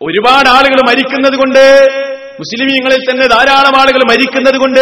ഒരുപാട് 0.02 0.48
ആളുകൾ 0.48 0.88
മരിക്കുന്നത് 0.88 1.36
കൊണ്ട് 1.36 1.88
മുസ്ലിമീങ്ങളിൽ 2.40 3.10
തന്നെ 3.10 3.26
ധാരാളം 3.26 3.80
ആളുകൾ 3.80 4.04
മരിക്കുന്നത് 4.04 4.58
കൊണ്ട് 4.58 4.80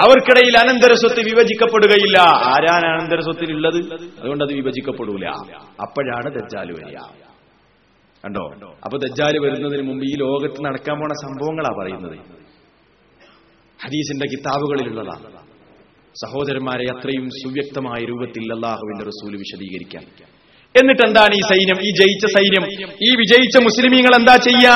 അവർക്കിടയിൽ 0.00 0.58
അനന്തര 0.58 0.92
സ്വത്ത് 0.92 1.20
വിഭജിക്കപ്പെടുകയില്ല. 1.20 2.18
ആരാണ് 2.20 2.86
അനന്തര 2.86 3.20
സ്വത്തിലുള്ളത്? 3.20 3.76
അതുകൊണ്ട് 4.20 4.44
അത് 4.44 4.52
വിഭജിക്കപ്പെടൂല. 4.52 5.26
അപ്പോഴാണ് 5.82 6.34
ദജ്ജാൽ 6.34 6.72
വരിക. 6.72 6.96
കണ്ടോ? 8.24 8.74
അപ്പൊ 8.84 8.98
ദജ്ജാൽ 8.98 9.38
വരുന്നതിന് 9.38 9.88
മുമ്പ് 9.88 10.04
ഈ 10.04 10.16
ലോകത്ത് 10.16 10.64
നടക്കാൻ 10.64 10.98
പോണ 11.00 11.12
സംഭവങ്ങളാ 11.12 11.70
പറയുന്നത്. 11.78 12.18
ഹദീസിന്റെ 13.84 14.26
കിതാബുകളിലുള്ളതാണ്. 14.26 15.47
സഹോദരന്മാരെ 16.24 16.84
അത്രയും 16.84 17.26
സുവ്യക്തമായ 17.30 18.04
രൂപത്തിൽ 18.04 18.54
അള്ളാഹുവിന്റെ 18.54 19.04
റസൂൽ 19.04 19.32
വിശദീകരിക്കാൻ 19.36 20.04
എന്നിട്ട് 20.80 21.02
എന്താണ് 21.06 21.34
ഈ 21.34 21.40
സൈന്യം? 21.40 21.76
ഈ 21.82 21.90
ജയിച്ച 21.90 22.26
സൈന്യം 22.26 22.64
ഈ 23.02 23.10
വിജയിച്ച 23.16 23.56
മുസ്ലിമീങ്ങൾ 23.58 24.10
എന്താ 24.18 24.36
ചെയ്യാ. 24.36 24.74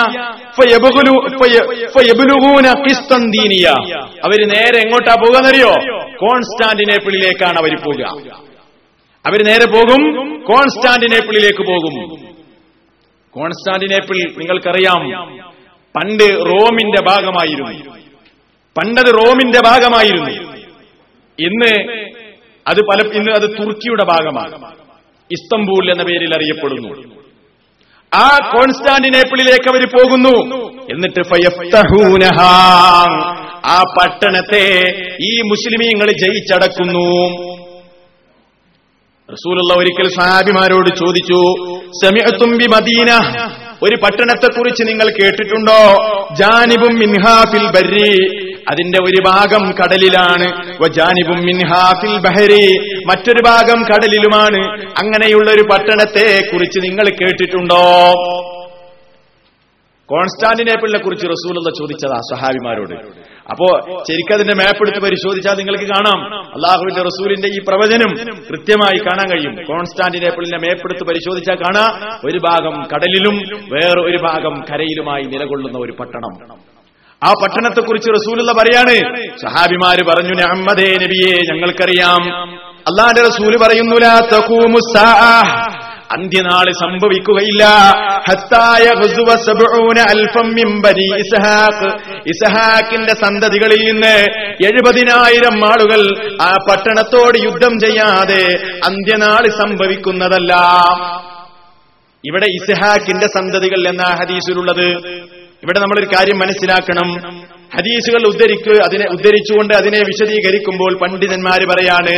അവർ 4.25 4.49
നേരെ 4.49 4.79
എങ്ങോട്ടാ 4.79 5.15
പോകുന്നറിയോ? 5.15 5.73
കോൺസ്റ്റാന്റിനേപ്പിളിലേക്കാണ് 6.17 7.59
അവർ 7.59 7.75
പോകുക 7.81 8.05
അവർ 9.27 9.45
നേരെ 9.47 9.67
പോകും 9.71 10.03
കോൺസ്റ്റാന്റിനേപ്പിളിലേക്ക് 10.45 11.67
പോകും. 11.71 11.95
കോൺസ്റ്റാന്റിനേപ്പിൾ 13.31 14.17
നിങ്ങൾക്കറിയാം 14.39 15.03
പണ്ട് 15.97 16.25
റോമിന്റെ 16.25 17.03
ഭാഗമായിരുന്നു. 17.09 17.93
പണ്ടത് 18.79 19.11
റോമിന്റെ 19.15 19.61
ഭാഗമായിരുന്നു. 19.67 20.52
ഇന്ന് 21.41 21.83
അത് 22.67 22.81
പല 22.81 23.09
ഇന്ന് 23.15 23.33
അത് 23.33 23.43
തുർക്കിയുടെ 23.43 24.05
ഭാഗമാണ്. 24.05 24.75
ഇസ്തംബൂൾ 25.33 25.91
എന്ന 25.91 26.03
പേരിൽ 26.03 26.35
അറിയപ്പെടുന്നു. 26.37 27.23
ആ 28.15 28.51
കോൺസ്റ്റാന്റിനേപ്പിളിലേക്ക് 28.53 29.71
അവർ 29.71 29.87
പോകുന്നു. 29.87 30.67
എന്നിട്ട്. 30.93 31.21
ആ 33.67 33.83
പട്ടണത്തെ 33.83 34.83
ഈ 35.21 35.41
മുസ്ലിമീങ്ങൾ 35.41 36.07
ജയിച്ചടക്കുന്നു. 36.11 37.27
റസൂലുള്ള 39.33 39.79
ഒരിക്കൽ 39.79 40.09
സഹാബിമാരോട് 40.09 40.89
ചോദിച്ചു 40.89 41.55
സമയത്തുംബി 42.05 42.67
മദീന 42.67 43.07
ഒരു 43.83 43.97
പട്ടണത്തെക്കുറിച്ച് 43.97 44.83
നിങ്ങൾ 44.89 45.11
കേട്ടിട്ടുണ്ടോ? 45.23 45.95
ജാനിബും 46.33 46.95
മിൻഹാഫിൽ 46.95 47.67
ബർരി. 47.67 48.42
അതിന്റെ 48.71 48.99
ഒരു 49.03 49.23
ഭാഗം 49.27 49.73
കടലിലാണ്. 49.73 50.79
ബഹരി. 52.19 52.79
മറ്റൊരു 53.05 53.43
ഭാഗം 53.47 53.85
കടലിലുമാണ്. 53.85 54.81
അങ്ങനെയുള്ള 54.81 55.51
ഒരു 55.51 55.63
പട്ടണത്തെ 55.63 56.53
കുറിച്ച് 56.53 56.81
നിങ്ങൾ 56.85 57.09
കേട്ടിട്ടുണ്ടോ? 57.09 58.13
കോൺസ്റ്റാന്റിനേപ്പിളിനെ 60.07 60.99
കുറിച്ച് 60.99 61.27
റസൂലുള്ള 61.27 61.71
ചോദിച്ചതാ 61.79 62.21
സഹാബിമാരോട് 62.35 63.23
അപ്പോ 63.51 63.81
ശരിക്കതിന്റെ 64.09 64.55
മാപ്പ് 64.55 64.83
എടുത്ത് 64.83 65.07
പരിശോധിച്ചാൽ 65.07 65.55
നിങ്ങൾക്ക് 65.55 65.85
കാണാം. 65.85 66.45
അള്ളാഹുവിന്റെ 66.55 67.03
റസൂലിന്റെ 67.03 67.49
ഈ 67.49 67.59
പ്രവചനം 67.69 68.35
കൃത്യമായി 68.51 68.99
കാണാൻ 68.99 69.31
കഴിയും. 69.31 69.65
കോൺസ്റ്റാന്റിനേപ്പിളിന്റെ 69.65 70.57
മാപ്പ് 70.57 70.87
എടുത്ത് 70.87 71.09
പരിശോധിച്ചാൽ 71.09 71.55
കാണാം. 71.55 72.19
ഒരു 72.25 72.39
ഭാഗം 72.39 72.83
കടലിലും 72.83 73.37
വേറെ 73.73 74.01
ഒരു 74.01 74.17
ഭാഗം 74.17 74.65
കരയിലുമായി 74.73 75.23
നിലകൊള്ളുന്ന 75.23 75.79
ഒരു 75.79 75.93
പട്ടണം. 75.93 76.72
ആ 77.25 77.33
പട്ടണത്തെക്കുറിച്ച് 77.33 78.11
റസൂലുള്ള 78.11 78.53
പറയാണ്. 78.53 79.17
സഹാബിമാര് 79.37 79.99
പറഞ്ഞു 80.05 80.43
അഹമ്മദേ 80.43 80.97
നബിയെ 81.03 81.55
ഞങ്ങൾക്കറിയാം. 81.55 82.49
അള്ളാന്റെ 82.73 83.23
റസൂൽ 83.23 83.57
പറയുന്നു. 83.63 83.97
അന്ത്യനാൾ 86.19 86.73
സംഭവിക്കുകയില്ല. 86.73 87.65
ഇസ്ഹാഖിന്റെ 92.27 93.15
സന്തതികളിൽ 93.15 93.91
നിന്ന് 93.91 94.27
എഴുപതിനായിരം 94.65 95.69
ആളുകൾ 95.69 96.33
ആ 96.43 96.57
പട്ടണത്തോട് 96.71 97.39
യുദ്ധം 97.39 97.81
ചെയ്യാതെ 97.81 98.59
അന്ത്യനാൾ 98.87 99.49
സംഭവിക്കുന്നതല്ല. 99.49 100.55
ഇവിടെ 102.25 102.47
ഇസ്ഹാഖിന്റെ 102.47 103.27
സന്തതികൾ 103.27 103.89
എന്ന 103.89 104.03
ഹദീസിലുള്ളത്? 104.03 105.13
ഇവിടെ 105.63 105.79
നമ്മളൊരു 105.81 106.07
കാര്യം 106.07 106.39
മനസ്സിലാക്കണം. 106.39 107.43
ഹദീസുകൾ 107.79 108.29
ഉദ്ധരിക്കുക 108.29 108.73
അതിനെ 108.73 109.07
ഉദ്ധരിച്ചുകൊണ്ട് 109.11 109.75
അതിനെ 109.75 109.99
വിശദീകരിക്കുമ്പോൾ 109.99 110.99
പണ്ഡിതന്മാർ 110.99 111.61
പറയാണ് 111.65 112.15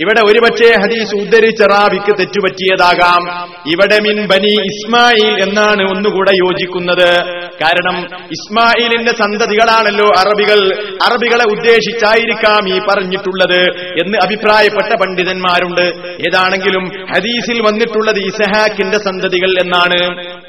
ഇവിടെ 0.00 0.20
ഒരുപക്ഷെ 0.20 0.72
ഹദീസ് 0.72 1.14
ഉദ്ധരിച്ച 1.14 1.62
റാവിക്ക് 1.62 2.18
തെറ്റുപറ്റിയതാകാം. 2.18 3.50
ഇവിടെ 3.66 4.00
മിൻ 4.00 4.26
ബനി 4.26 4.54
ഇസ്മായിൽ 4.62 5.42
എന്നാണ് 5.42 5.82
ഒന്നുകൂടെ 5.82 6.30
യോജിക്കുന്നത്. 6.30 7.10
കാരണം 7.64 7.96
ഇസ്മായിലിന്റെ 8.24 9.12
സന്തതികളാണല്ലോ 9.12 10.06
അറബികൾ. 10.18 10.60
അറബികളെ 11.10 11.44
ഉദ്ദേശിച്ചായിരിക്കാം 11.52 12.68
ഈ 12.68 12.78
പറഞ്ഞിട്ടുള്ളത് 12.90 13.60
എന്ന് 14.02 14.18
അഭിപ്രായപ്പെട്ട 14.24 14.94
പണ്ഡിതന്മാരുണ്ട്. 14.94 16.08
ഏതാണെങ്കിലും 16.28 17.06
ഹദീസിൽ 17.16 17.60
വന്നിട്ടുള്ളത് 17.60 18.18
ഇസഹാക്കിന്റെ 18.18 18.96
സന്തതികൾ 18.96 19.50
എന്നാണ്. 19.60 20.43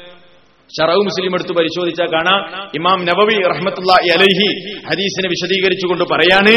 ഷറവ് 0.74 0.96
മുസ്ലിം 0.96 1.34
എടുത്ത് 1.34 1.52
പരിശോധിച്ചാൽ 1.52 2.06
കാണാം. 2.06 2.40
ഇമാം 2.74 3.04
നബവി 3.04 3.34
റഹ്മത്തുള്ള 3.34 3.92
അലൈഹി 3.92 4.48
ഹദീസിനെ 4.90 5.28
വിശദീകരിച്ചുകൊണ്ട് 5.28 6.04
പറയാണ് 6.04 6.54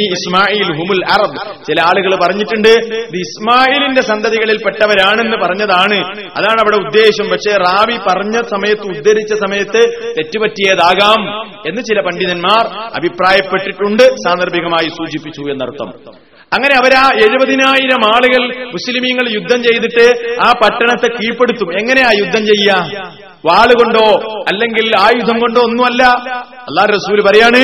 ഇസ്മായിൽ 0.00 0.62
ഹുമുൽ 0.62 1.04
അറബ് 1.12 1.64
ചില 1.64 1.80
ആളുകൾ 1.80 2.14
പറഞ്ഞിട്ടുണ്ട് 2.24 2.72
ഇസ്മായിലിന്റെ 3.16 4.00
സന്തതികളിൽപ്പെട്ടവരാണെന്ന് 4.00 5.36
പറഞ്ഞതാണ്. 5.36 5.98
അതാണ് 6.36 6.60
അവിടെ 6.60 6.76
ഉദ്ദേശം. 6.76 7.28
പക്ഷേ 7.30 7.56
റാവി 7.56 7.96
പറഞ്ഞ 8.08 8.36
സമയത്ത് 8.54 8.82
ഉദ്ധരിച്ച 8.82 9.34
സമയത്ത് 9.34 9.82
തെറ്റുപറ്റിയതാകാം 10.18 11.20
എന്ന് 11.68 11.82
ചില 11.82 12.00
പണ്ഡിതന്മാർ 12.00 12.64
അഭിപ്രായപ്പെട്ടിട്ടുണ്ട് 13.00 14.02
സാന്ദർഭികമായി 14.02 14.88
സൂചിപ്പിച്ചു 14.88 15.50
എന്നർത്ഥം. 15.50 16.29
അങ്ങനെ 16.52 16.74
അവരാ 16.76 17.10
എഴുപതിനായിരം 17.14 18.04
ആളുകൾ 18.06 18.64
മുസ്ലിമീങ്ങൾ 18.66 19.34
യുദ്ധം 19.34 19.62
ചെയ്തിട്ട് 19.62 20.36
ആ 20.46 20.52
പട്ടണത്തെ 20.62 21.06
കീഴ്പ്പെടുത്തും. 21.06 21.78
എങ്ങനെയാ 21.78 22.10
യുദ്ധം 22.18 22.46
ചെയ്യുക 22.46 23.10
വാളുകൊണ്ടോ 23.46 24.06
അല്ലെങ്കിൽ 24.52 24.92
ആയുധം 24.98 25.38
കൊണ്ടോ 25.38 25.60
ഒന്നുമല്ല. 25.60 26.02
അള്ളാഹ് 26.68 26.88
റസൂൽ 26.88 27.22
പറയാണ് 27.22 27.60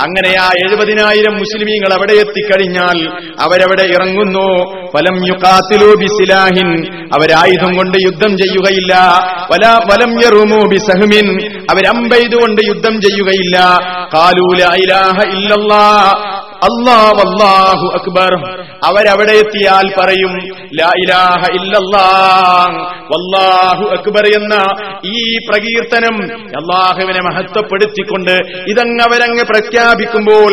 അങ്ങനെ 0.00 0.40
ആ 0.40 0.48
എഴുപതിനായിരം 0.66 1.38
മുസ്ലിമീങ്ങൾ 1.38 1.94
അവിടെ 1.94 2.12
എത്തിക്കഴിഞ്ഞാൽ 2.12 3.08
അവരവിടെ 3.40 3.82
ഇറങ്ങുന്നു. 3.82 4.72
ഫലം 4.86 5.26
യുക്കാത്തിലു 5.26 5.94
ബിസിലാഹിൻ. 5.94 6.94
അവരായുധം 7.06 7.76
കൊണ്ട് 7.76 7.98
യുദ്ധം 8.00 8.36
ചെയ്യുകയില്ല. 8.36 8.94
വല 9.52 9.66
വലം 9.66 10.20
യറുമു 10.26 10.68
ബിസഹ്മിൻ. 10.68 11.46
അവരമ്പെയ്തുകൊണ്ട് 11.70 12.60
യുദ്ധം 12.66 13.00
ചെയ്യുകയില്ല. 13.00 13.58
കാലൂല 14.14 14.74
ഇലാഹ 14.74 15.28
ഇല്ലല്ലാ. 15.28 16.12
അല്ലാഹ് 16.62 17.10
അല്ലാഹു 17.10 17.86
അക്ബർ. 17.86 18.60
അവരവിടെ 18.84 19.32
എത്തിയാൽ 19.32 20.00
പറയും 20.00 20.38
ലാ 20.80 20.90
ഇലാഹ 20.98 21.46
വല്ലാഹു 23.10 23.84
അക്ബർ 23.84 24.26
എന്ന 24.26 24.54
ഈ 25.04 25.36
പ്രകീർത്തനം 25.50 26.22
അള്ളാഹുവിനെ 26.32 27.20
മഹത്വപ്പെടുത്തിക്കൊണ്ട് 27.22 28.30
ഇതങ്ങ് 28.68 29.04
അവരങ്ങ് 29.04 29.44
പ്രഖ്യാപിക്കുമ്പോൾ 29.92 30.52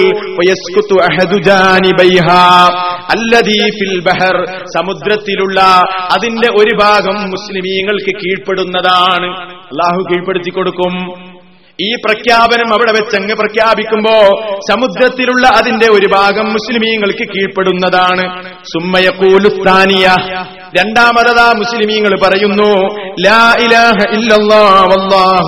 സമുദ്രത്തിലുള്ള 4.75 5.61
അതിന്റെ 6.13 6.47
ഒരു 6.59 6.75
ഭാഗം 6.81 7.29
മുസ്ലിമീങ്ങൾക്ക് 7.29 8.15
കീഴ്പ്പെടുന്നതാണ്. 8.15 9.49
അള്ളാഹു 9.51 10.03
കീഴ്പ്പെടുത്തി 10.11 10.49
കൊടുക്കും 10.49 11.28
ഈ 11.82 11.95
പ്രഖ്യാപനം 11.95 12.73
അവിടെ 12.73 12.91
വെച്ചങ്ങ് 12.91 13.36
പ്രഖ്യാപിക്കുമ്പോ 13.36 14.11
സമുദ്രത്തിലുള്ള 14.69 15.47
അതിന്റെ 15.47 15.86
ഒരു 15.86 16.07
ഭാഗം 16.15 16.45
മുസ്ലിമീങ്ങൾക്ക് 16.45 17.27
കീഴ്പ്പെടുന്നതാണ്. 17.27 18.43
സുമ്മയക്കൂലുത്താനിയ 18.63 20.07
രണ്ടാമതാ 20.80 21.53
മുസ്ലിമീങ്ങൾ 21.57 22.19
പറയുന്നു 22.23 22.95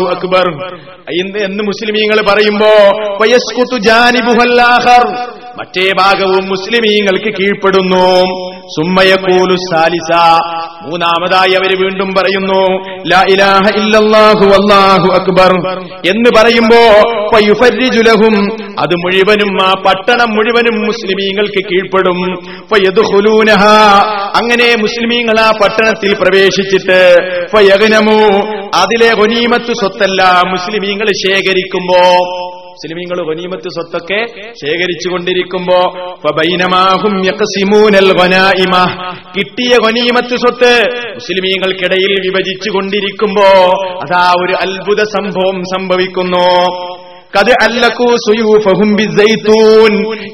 അക്ബർ. 0.10 0.48
എന്ന് 1.44 1.64
മുസ്ലിമീങ്ങൾ 1.64 2.22
പറയുമ്പോ 2.22 2.68
ജാനിബുഹല്ലാഹർ. 3.78 5.41
മറ്റേ 5.60 5.94
ഭാഗവും 6.00 6.46
മുസ്ലിമീങ്ങൾക്ക് 6.50 7.38
കീഴ്പ്പെടുന്നു. 7.38 8.06
സുമ്മയക്കൂലു 8.68 9.56
സാലിസ. 9.56 10.18
മൂന്നാമതായി 10.82 11.54
അവർ 11.54 11.82
വീണ്ടും 11.82 12.14
പറയുന്നു 12.14 12.62
ലാ 13.12 13.22
ഇലാഹ 13.30 13.78
ഇല്ലല്ലാഹു 13.78 14.46
അല്ലാഹു 14.46 15.08
അക്ബർ. 15.14 15.80
എന്ന് 16.10 16.30
പറയുമ്പോ 16.38 16.82
ഫയുഫരിജുലഹും 17.34 18.36
അത് 18.80 18.96
മുഴുവനും 18.96 19.64
ആ 19.64 19.74
പട്ടണം 19.74 20.30
മുഴുവനും 20.30 20.86
മുസ്ലിമീങ്ങൾക്ക് 20.86 21.66
കീഴ്പ്പെടും. 21.66 22.36
ഫയദ്ഖുലൂനഹ 22.74 23.64
അങ്ങനെ 24.42 24.76
മുസ്ലിമീങ്ങൾ 24.76 25.40
ആ 25.40 25.52
പട്ടണത്തിൽ 25.52 26.14
പ്രവേശിച്ചിട്ട് 26.14 27.18
ഫയഗ്നമു 27.58 28.18
അതിലെ 28.76 29.10
ഗനീമത്ത് 29.14 29.74
സ്വത്തല്ല 29.74 30.24
മുസ്ലിമീങ്ങൾ 30.48 31.06
ശേഖരിക്കുമ്പോ 31.06 32.02
മുസ്ലിമീങ്ങൾ 32.82 33.20
ഗനീമത്ത് 33.28 33.70
സ്വത്തൊക്കെ 33.70 34.20
ശേഖരിച്ചു 34.62 35.08
കൊണ്ടിരിക്കുമ്പോ 35.10 35.80
ഫബൈനമാഹും 36.24 37.14
യഖ്സിമൂനൽ 37.26 38.10
കിട്ടിയ 39.36 39.74
ഗനീമത്ത് 39.86 40.36
സ്വത്ത് 40.36 40.72
മുസ്ലിമീങ്ങൾക്കിടയിൽ 41.16 42.14
വിഭജിച്ചു 42.26 42.70
കൊണ്ടിരിക്കുമ്പോ 42.70 43.50
അതാ 44.04 44.24
ഒരു 44.44 44.54
അത്ഭുത 44.64 45.04
സംഭവം 45.16 45.60
സംഭവിക്കുന്നു. 45.74 46.48
കത് 47.36 47.52
അല്ലക്കൂ 47.64 48.08
സുയൂഫഹും 48.24 48.90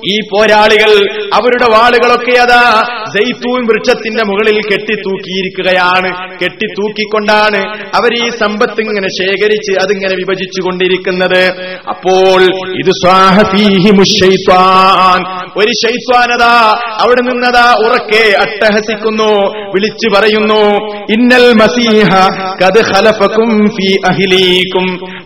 ഈ 0.06 0.20
പോരാളികൾ 0.32 0.92
അവരുടെ 1.34 1.68
വാളുകളൊക്കെ 1.74 2.36
അതാ 2.40 2.64
സൈത്തൂൻ 3.18 3.62
വൃക്ഷത്തിന്റെ 3.68 4.24
മുകളിൽ 4.24 4.58
കെട്ടിത്തൂക്കിയിരിക്കുകയാണ്. 4.72 6.10
കെട്ടിത്തൂക്കിക്കൊണ്ടാണ് 6.44 7.62
അവർ 7.98 8.12
ഈ 8.26 8.30
സമ്പത്ത് 8.30 8.82
ഇങ്ങനെ 8.82 9.08
ശേഖരിച്ച് 9.20 9.74
അതിങ്ങനെ 9.84 10.16
വിഭജിച്ചു 10.16 10.62
കൊണ്ടിരിക്കുന്നത് 10.66 11.42
അപ്പോൾ 11.90 12.42
ഇത് 12.82 12.92
ഒരു 15.60 15.72
ശൈത്വാനതാ 15.84 16.54
അവിടെ 17.04 17.22
നിന്നതാ 17.22 17.66
ഉറക്കെ 17.86 18.24
അട്ടഹസിക്കുന്നു 18.44 19.30
വിളിച്ചു 19.74 20.08
പറയുന്നു 20.16 20.62
ഇന്നൽ 21.16 21.48
മസീഹ 21.62 22.12
കത് 22.62 22.80
ഹലഫക്കും 22.90 23.50
ഫീ 23.70 23.90
അഹ്ലീക്കും. 24.10 24.86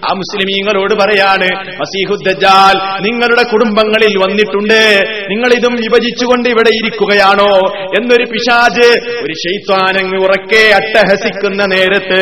ആ 0.10 0.14
മുസ്ലിമീങ്ങളോട് 0.22 0.94
പറയാണ് 0.94 1.50
മസീഹുദ്ജാൽ 1.82 2.76
നിങ്ങളുടെ 3.08 3.44
കുടുംബങ്ങളിൽ 3.52 4.14
വന്നിട്ടുണ്ട്. 4.24 4.82
നിങ്ങൾ 5.30 5.50
ഇതും 5.54 5.74
വിഭജിച്ചുകൊണ്ട് 5.74 6.50
ഇവിടെ 6.50 6.70
ഇരിക്കുകയാണോ? 6.70 7.52
എന്നൊരു 7.97 8.25
പിശാജ് 8.32 8.88
ഒരു 9.23 9.34
ശൈത്വാനങ്ങ് 9.43 10.17
ഉറക്കെ 10.25 10.63
അട്ടഹസിക്കുന്ന 10.79 11.65
നേരത്ത് 11.65 12.21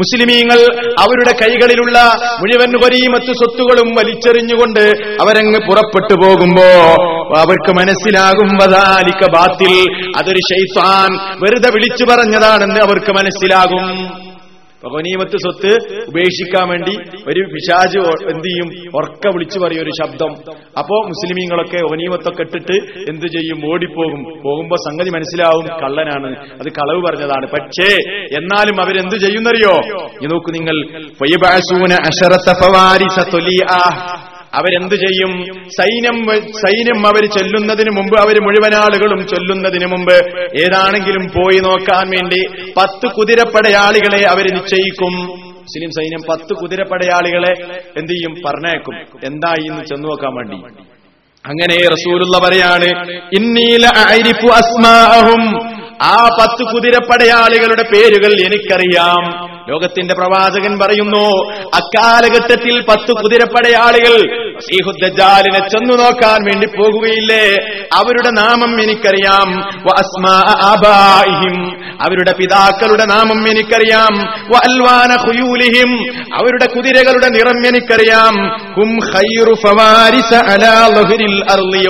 മുസ്ലിമീങ്ങൾ 0.00 0.60
അവരുടെ 1.02 1.32
കൈകളിലുള്ള 1.42 1.98
മുഴുവൻ 2.40 2.72
വരീമത്ത് 2.84 3.32
സ്വത്തുകളും 3.32 3.90
വലിച്ചെറിഞ്ഞുകൊണ്ട് 3.90 4.84
അവരങ്ങ് 5.22 5.60
പുറപ്പെട്ടു 5.68 6.14
പോകുമ്പോ 6.14 6.68
അവർക്ക് 7.38 7.72
മനസ്സിലാകും 7.72 8.50
വതാലിക്ക 8.62 9.26
ബാത്തിൽ 9.36 9.74
അതൊരു 10.18 10.42
ഷെയ്ത്താൻ 10.50 11.10
വെറുതെ 11.44 11.70
വിളിച്ചു 11.74 12.04
പറഞ്ഞതാണെന്ന് 12.04 12.80
അവർക്ക് 12.80 13.12
മനസ്സിലാകും. 13.12 13.84
അപ്പൊ 14.84 14.98
ഗനീമത്ത് 14.98 15.36
സ്വത്ത് 15.36 16.02
ഉപേക്ഷിക്കാൻ 16.08 16.68
വേണ്ടി 16.68 16.96
ഒരു 17.28 17.40
പിശാജ് 17.40 17.98
എന്ത് 18.32 18.44
ചെയ്യും? 18.44 18.96
ഉറക്ക 18.96 19.34
വിളിച്ചു 19.34 19.58
പറയും 19.58 19.82
ഒരു 19.82 19.90
ശബ്ദം. 20.02 20.30
അപ്പോ 20.78 20.96
മുസ്ലിമീങ്ങളൊക്കെ 21.02 21.76
ഗനീമത്തൊക്കെ 21.76 22.42
ഇട്ടിട്ട് 22.42 22.72
എന്ത് 23.10 23.26
ചെയ്യും? 23.26 23.72
ഓടിപ്പോകും. 23.72 24.42
പോകുമ്പോ 24.42 24.76
സംഗതി 24.76 25.10
മനസ്സിലാവും. 25.10 25.66
കള്ളനാണ്. 25.82 26.36
അത് 26.36 26.70
കളവ് 26.70 27.02
പറഞ്ഞതാണ്. 27.02 27.46
പക്ഷേ 27.46 27.94
എന്നാലും 28.38 28.80
അവരെന്ത് 28.80 29.18
ചെയ്യുന്നറിയോ? 29.18 29.74
നോക്കൂ 30.26 30.52
നിങ്ങൾ. 30.52 31.02
അവരെന്ത് 34.58 34.96
ചെയ്യും? 35.04 35.32
സൈന്യം 35.78 36.16
സൈന്യം 36.62 37.00
അവർ 37.10 37.24
ചെല്ലുന്നതിന് 37.36 37.92
മുമ്പ് 37.98 38.16
അവർ 38.24 38.36
മുഴുവൻ 38.46 38.74
ആളുകളും 38.84 39.20
ചൊല്ലുന്നതിന് 39.32 39.88
മുമ്പ് 39.92 40.16
ഏതാണെങ്കിലും 40.64 41.24
പോയി 41.36 41.60
നോക്കാൻ 41.66 42.06
വേണ്ടി 42.14 42.40
പത്ത് 42.78 43.06
കുതിരപ്പടയാളികളെ 43.16 44.22
അവർ 44.32 44.46
നിശ്ചയിക്കും. 44.56 45.14
മുസ്ലിം 45.64 45.90
സൈന്യം 45.96 46.22
പത്ത് 46.28 46.52
കുതിരപ്പടയാളികളെ 46.60 47.52
എന്ത് 48.00 48.12
ചെയ്യും? 48.12 48.34
പറഞ്ഞേക്കും 48.44 48.94
എന്തായി 49.28 49.64
എന്ന് 49.70 49.82
ചെന്നു 49.90 50.08
നോക്കാൻ 50.10 50.32
വേണ്ടി. 50.38 50.58
അങ്ങനെ 51.44 51.76
റസൂലുള്ള 51.92 52.36
പറയാണ് 52.44 52.88
ഇന്നീല 53.38 53.86
അസ്മാഅഹും 54.60 55.42
ആ 56.02 56.28
പത്ത് 56.40 56.64
കുതിരപ്പടയാളികളുടെ 56.64 57.82
പേരുകൾ 57.82 58.32
എനിക്കറിയാം. 58.32 59.48
ലോകത്തിന്റെ 59.68 60.14
പ്രവാചകൻ 60.14 60.78
പറയുന്നു 60.78 61.52
അക്കാലഘട്ടത്തിൽ 61.66 62.80
പത്ത് 62.80 63.12
കുതിരപ്പടയാളികൾ 63.12 64.16
ശ്രീഹുദ്ദാലിനെ 64.60 65.68
ചെന്നു 65.68 65.94
നോക്കാൻ 65.94 66.44
വേണ്ടി 66.44 66.66
പോകുകയില്ലേ? 66.66 67.56
അവരുടെ 67.94 68.30
നാമം 68.30 68.82
എനിക്കറിയാം. 68.82 69.60
അവരുടെ 72.00 72.32
പിതാക്കളുടെ 72.32 73.04
നാമം 73.04 73.48
എനിക്കറിയാം. 73.50 74.18
വൽവാന 74.26 75.10
ഖുയൂലിഹിം. 75.10 76.12
അവരുടെ 76.34 76.66
കുതിരകളുടെ 76.76 77.28
നിറം 77.28 77.66
എനിക്കറിയാം. 77.66 78.58
ഹും 78.76 78.98
ഖൈറു 79.14 79.54
ഫവാരിസ 79.54 80.34
അർളി 81.50 81.84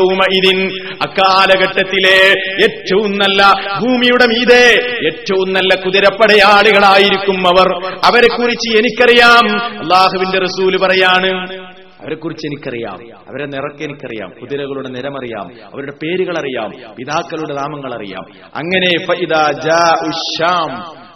അക്കാലഘട്ടത്തിലെ 1.03 2.35
ഏറ്റവും 2.63 3.19
നല്ല 3.19 3.53
ഭൂമിയുടെ 3.81 4.27
മീതെ 4.27 4.83
ഏറ്റവും 5.07 5.53
നല്ല 5.53 5.75
കുതിരപ്പടയാളികളായിരിക്കും 5.75 7.49
അവർ. 7.49 7.87
അവരെ 8.05 8.37
കുറിച്ച് 8.37 8.79
എനിക്കറിയാം. 8.79 9.63
അള്ളാഹുവിന്റെ 9.63 10.39
റസൂൽ 10.39 10.77
പറയാണ് 10.77 11.58
അവരെ 12.01 12.15
കുറിച്ച് 12.15 12.47
എനിക്കറിയാം. 12.47 13.19
അവരെ 13.29 13.47
നിറക്ക് 13.47 13.85
എനിക്കറിയാം. 13.85 14.31
കുതിരകളുടെ 14.41 14.89
നിരമറിയാം 14.89 15.73
അവരുടെ 15.73 15.93
പേരുകൾ 16.03 16.39
അറിയാം 16.39 16.95
പിതാക്കളുടെ 16.97 17.55
നാമങ്ങൾ 17.55 17.95
അറിയാം 17.95 18.25
അങ്ങനെ 18.55 19.05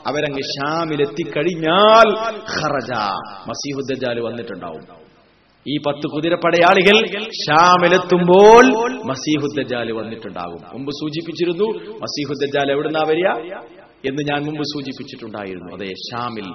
അവരങ്ങ് 0.06 0.42
ഷാമിലെത്തിക്കഴിഞ്ഞാൽ 0.42 2.12
ഖറജ 2.36 2.92
മസീഹുദ്ദജാൽ 3.48 4.20
വന്നിട്ടുണ്ടാവും. 4.20 4.82
ഈ 5.68 5.78
പത്ത് 5.78 6.06
കുതിരപ്പടയാളികൾ 6.06 7.20
ഷാമിലെത്തുമ്പോൾ 7.20 8.92
മസീഹുദ്ദജാൽ 9.06 9.92
വന്നിട്ടുണ്ടാകും. 9.92 10.60
മുമ്പ് 10.72 10.90
സൂചിപ്പിച്ചിരുന്നു 10.90 11.94
മസീഹുദ്ദജാൽ 11.94 12.72
എവിടുന്നാ 12.72 13.02
വരിക? 13.08 13.28
എന്ന് 14.04 14.22
ഞാൻ 14.22 14.42
മുമ്പ് 14.42 14.62
സൂചിപ്പിച്ചിട്ടുണ്ടായിരുന്നു. 14.62 15.76
അതെ 15.76 15.86
ഷാമിൽ 15.86 16.46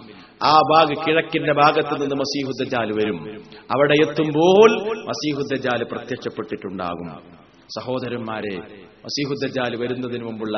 ആ 0.44 0.60
ഭാഗ 0.74 0.88
കിഴക്കിന്റെ 0.94 1.54
ഭാഗത്ത് 1.54 2.02
നിന്ന് 2.02 2.16
മസീഹുദ്ദജാൽ 2.16 2.92
വരും. 2.92 3.42
അവിടെ 3.72 3.94
എത്തുമ്പോൾ 3.94 4.98
മസീഹുദ്ദജാൽ 5.06 5.84
പ്രത്യക്ഷപ്പെട്ടിട്ടുണ്ടാകും. 5.84 7.38
സഹോദരന്മാരെ 7.80 8.58
മസീഹുദ്ദജാൽ 8.80 9.76
വരുന്നതിന് 9.76 10.24
മുമ്പുള്ള 10.24 10.58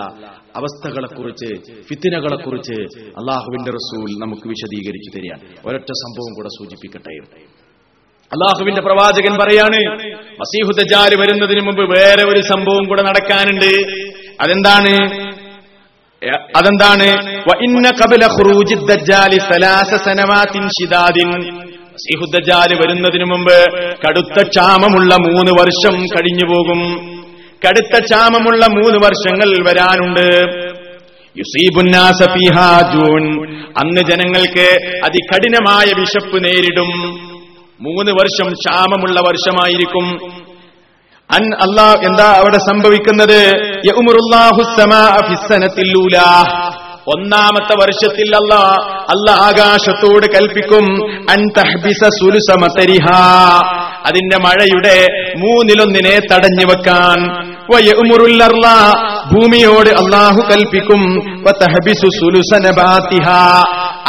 അവസ്ഥകളെക്കുറിച്ച് 0.55 1.71
ഫിത്തിനകളെക്കുറിച്ച് 1.81 2.81
അള്ളാഹുവിന്റെ 2.99 3.71
റസൂൽ 3.71 4.09
നമുക്ക് 4.21 4.47
വിശദീകരിച്ചു 4.47 5.17
തരികയാണ്. 5.17 5.67
ഒരൊറ്റ 5.67 5.91
സംഭവം 5.91 6.33
കൂടെ 6.35 6.47
സൂചിപ്പിക്കട്ടെ. 6.47 7.45
അള്ളാഹുവിന്റെ 8.33 8.81
പ്രവാചകൻ 8.81 9.33
പറയാണ് 9.35 10.03
മസീഹുദ്ദജാൽ 10.39 11.21
വരുന്നതിന് 11.21 11.61
മുമ്പ് 11.61 11.81
വേറെ 11.81 12.23
ഒരു 12.29 12.41
സംഭവം 12.41 12.87
കൂടെ 12.87 13.01
നടക്കാനുണ്ട്. 13.01 13.71
അതെന്താണ്? 14.41 15.28
അതെന്താണ്? 16.27 17.37
വ 17.39 17.53
വരുന്നതിനു 22.75 23.25
മുമ്പ് 23.25 23.65
കടുത്ത 24.07 24.47
ക്ഷാമമുള്ള 24.47 25.15
മൂന്ന് 25.15 25.51
വർഷം 25.51 26.05
കഴിഞ്ഞു 26.05 26.45
പോകും. 26.45 27.09
കടുത്ത 27.67 28.03
ക്ഷാമമുള്ള 28.03 28.65
മൂന്ന് 28.67 29.05
വർഷങ്ങൾ 29.05 29.69
വരാനുണ്ട്. 29.69 30.45
യുസീബുന്നാസ 31.37 32.23
ഫീഹാ 32.23 32.93
ജൂൻ 32.93 33.45
അന്ന് 33.69 34.01
ജനങ്ങൾക്ക് 34.01 34.97
അതികഠിനമായ 35.05 35.99
വിശപ്പ് 35.99 36.43
നേരിടും. 36.43 36.89
മൂന്ന് 37.81 38.11
വർഷം 38.11 38.53
ക്ഷാമമുള്ള 38.53 39.19
വർഷമായിരിക്കും. 39.21 40.38
അൻ 41.31 41.43
അല്ലാ 41.55 41.91
എന്താ 41.91 42.33
അവിടെ 42.37 42.57
സംഭവിക്കുന്നത് 42.57 43.41
ഒന്നാമത്തെ 47.07 47.73
വർഷത്തിൽ 47.73 48.35
അല്ല 48.35 48.55
അല്ല 49.11 49.31
ആകാശത്തോട് 49.31 50.25
കൽപ്പിക്കും 50.25 50.85
അൻ 51.31 51.49
തഹ്ബിസ. 51.57 52.01
അതിന്റെ 54.05 54.37
മഴയുടെ 54.37 55.05
മൂന്നിലൊന്നിനെ 55.37 56.19
തടഞ്ഞു 56.31 56.65
വെക്കാൻ. 56.65 57.19
ഭൂമിയോട് 59.33 59.89
അള്ളാഹു 59.89 60.41
കൽപ്പിക്കും. 60.41 61.01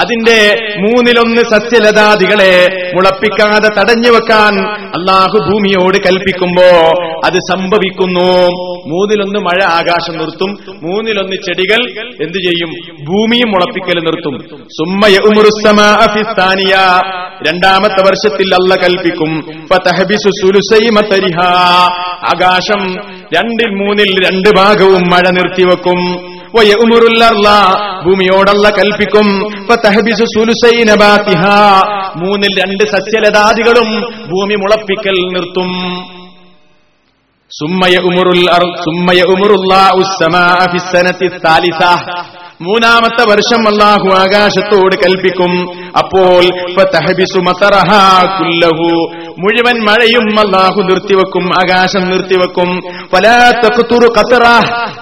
അതിന്റെ 0.01 0.39
മൂന്നിലൊന്ന് 0.79 1.43
സസ്യലതാദികളെ 1.51 2.53
മുളപ്പിക്കാതെ 2.95 3.69
തടഞ്ഞു 3.69 4.11
വെക്കാൻ 4.11 4.55
അള്ളാഹു 4.71 5.39
ഭൂമിയോട് 5.51 5.99
കൽപ്പിക്കുമ്പോ 6.07 6.69
അത് 7.27 7.39
സംഭവിക്കുന്നു 7.53 8.29
മൂന്നിലൊന്ന് 8.87 9.39
മഴ 9.39 9.65
ആകാശം 9.65 10.19
നിർത്തും 10.19 10.51
മൂന്നിലൊന്ന് 10.83 11.37
ചെടികൾ 11.37 11.81
എന്തു 12.23 12.39
ചെയ്യും 12.39 12.71
ഭൂമിയും 13.05 13.49
മുളപ്പിക്കൽ 13.51 13.99
നിർത്തും 14.01 14.37
സുമ്മയ 14.69 15.17
ഉമുറുസ്സമാഅ 15.25 16.07
ഫിസ്സാനിയ. 16.07 16.75
രണ്ടാമത്തെ 17.49 18.03
വർഷത്തിൽ 18.03 18.55
അല്ല 18.55 18.75
കൽപ്പിക്കും. 18.75 19.31
ആകാശം 22.33 22.83
രണ്ടിൽ 23.37 23.71
മൂന്നിൽ 23.75 24.27
രണ്ട് 24.27 24.49
ഭാഗവും 24.57 25.03
മഴ 25.11 25.31
നിർത്തിവെക്കും. 25.31 26.01
ഭൂമിയോടല്ല 28.05 28.71
കൽപ്പിക്കും. 28.71 29.27
മൂന്നിൽ 32.17 32.63
രണ്ട് 32.63 32.85
സസ്യലതാദികളും 32.85 33.91
ഭൂമി 34.31 34.55
മുളപ്പിക്കൽ 34.55 35.19
നിർത്തും. 35.35 35.71
സുമ്മയ 37.59 37.97
ഉമുറുൽ 37.97 38.47
സുമ്മയ 38.85 39.21
ഉമുറുല്ലാ 39.29 39.91
ഉസ്സമാ 39.95 40.67
താലിസ 41.47 41.83
മൂന്നാമത്തെ 42.63 43.23
വർഷം 43.31 43.69
അള്ളാഹു 43.69 44.09
ആകാശത്തോട് 44.17 44.97
കൽപ്പിക്കും. 44.97 45.80
അപ്പോൾ 45.99 46.43
മുഴുവൻ 49.39 49.77
മഴയും 49.85 50.41
അള്ളാഹു 50.41 50.81
നിർത്തിവെക്കും 50.83 51.45
ആകാശം 51.55 52.11
നിർത്തിവെക്കും. 52.11 52.81
പല 53.13 53.53
തഖ്തുറു 53.65 54.09
കത്തറ 54.09 54.45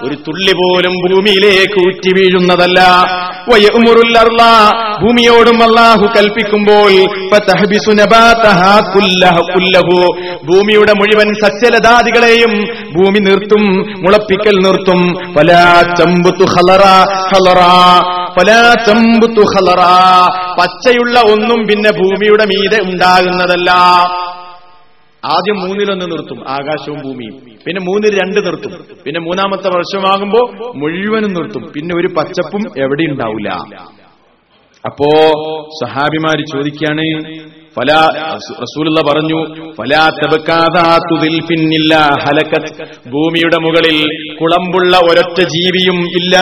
ഒരു 0.05 0.15
തുള്ളി 0.15 0.53
പോലും 0.53 0.91
ഭൂമിയിലേക്ക് 0.91 1.79
ഊറ്റി 1.87 2.13
വീഴുന്നതല്ല. 2.13 2.79
ഭൂമിയോടും 5.01 5.63
അള്ളാഹു 5.63 6.07
കൽപ്പിക്കുമ്പോൾ 6.17 6.91
ഭൂമിയുടെ 10.45 10.93
മുഴുവൻ 10.93 11.33
സസ്യലതാദികളെയും 11.33 12.53
ഭൂമി 12.93 13.19
നിർത്തും 13.19 13.63
മുളപ്പിക്കൽ 14.05 14.57
നിർത്തും. 14.67 15.01
വലാ 15.37 15.81
ചമ്പുത്തു 15.99 16.45
ഹലറ 16.45 16.83
ഹലറ 17.31 17.61
പച്ചയുള്ള 20.59 21.19
ഒന്നും 21.19 21.67
പിന്നെ 21.67 21.91
ഭൂമിയുടെ 21.91 22.45
മീതെ 22.45 22.79
ഉണ്ടാകുന്നതല്ല. 22.83 23.69
ആദ്യം 25.25 25.59
മൂന്നിലൊന്ന് 25.59 26.05
നിർത്തും 26.11 26.49
ആകാശവും 26.49 26.99
ഭൂമിയും. 27.01 27.35
പിന്നെ 27.65 27.81
മൂന്നിൽ 27.81 28.21
രണ്ട് 28.21 28.45
നിർത്തും. 28.45 28.85
പിന്നെ 29.05 29.19
മൂന്നാമത്തെ 29.19 29.67
വർഷമാകുമ്പോ 29.67 30.71
മുഴുവനും 30.75 31.33
നിർത്തും. 31.33 31.71
പിന്നെ 31.75 31.95
ഒരു 31.95 32.07
പച്ചപ്പും 32.07 32.61
എവിടെ 32.77 33.03
ഉണ്ടാവില്ല 33.03 33.49
അപ്പോ 34.85 35.09
സഹാബിമാര് 35.85 36.43
ചോദിക്കാണ് 36.51 37.05
ഫലാ 37.77 37.99
റസൂലുള്ള 38.61 39.01
പറഞ്ഞു 39.01 39.39
ഫലാ 39.77 40.09
പിന്നില്ല 41.47 41.95
ഹലക്കത്ത് 42.25 42.85
ഭൂമിയുടെ 43.09 43.57
മുകളിൽ 43.57 43.97
കുളമ്പുള്ള 44.41 44.97
ഒരൊറ്റ 44.97 45.41
ജീവിയും 45.41 45.99
ഇല്ല 46.03 46.35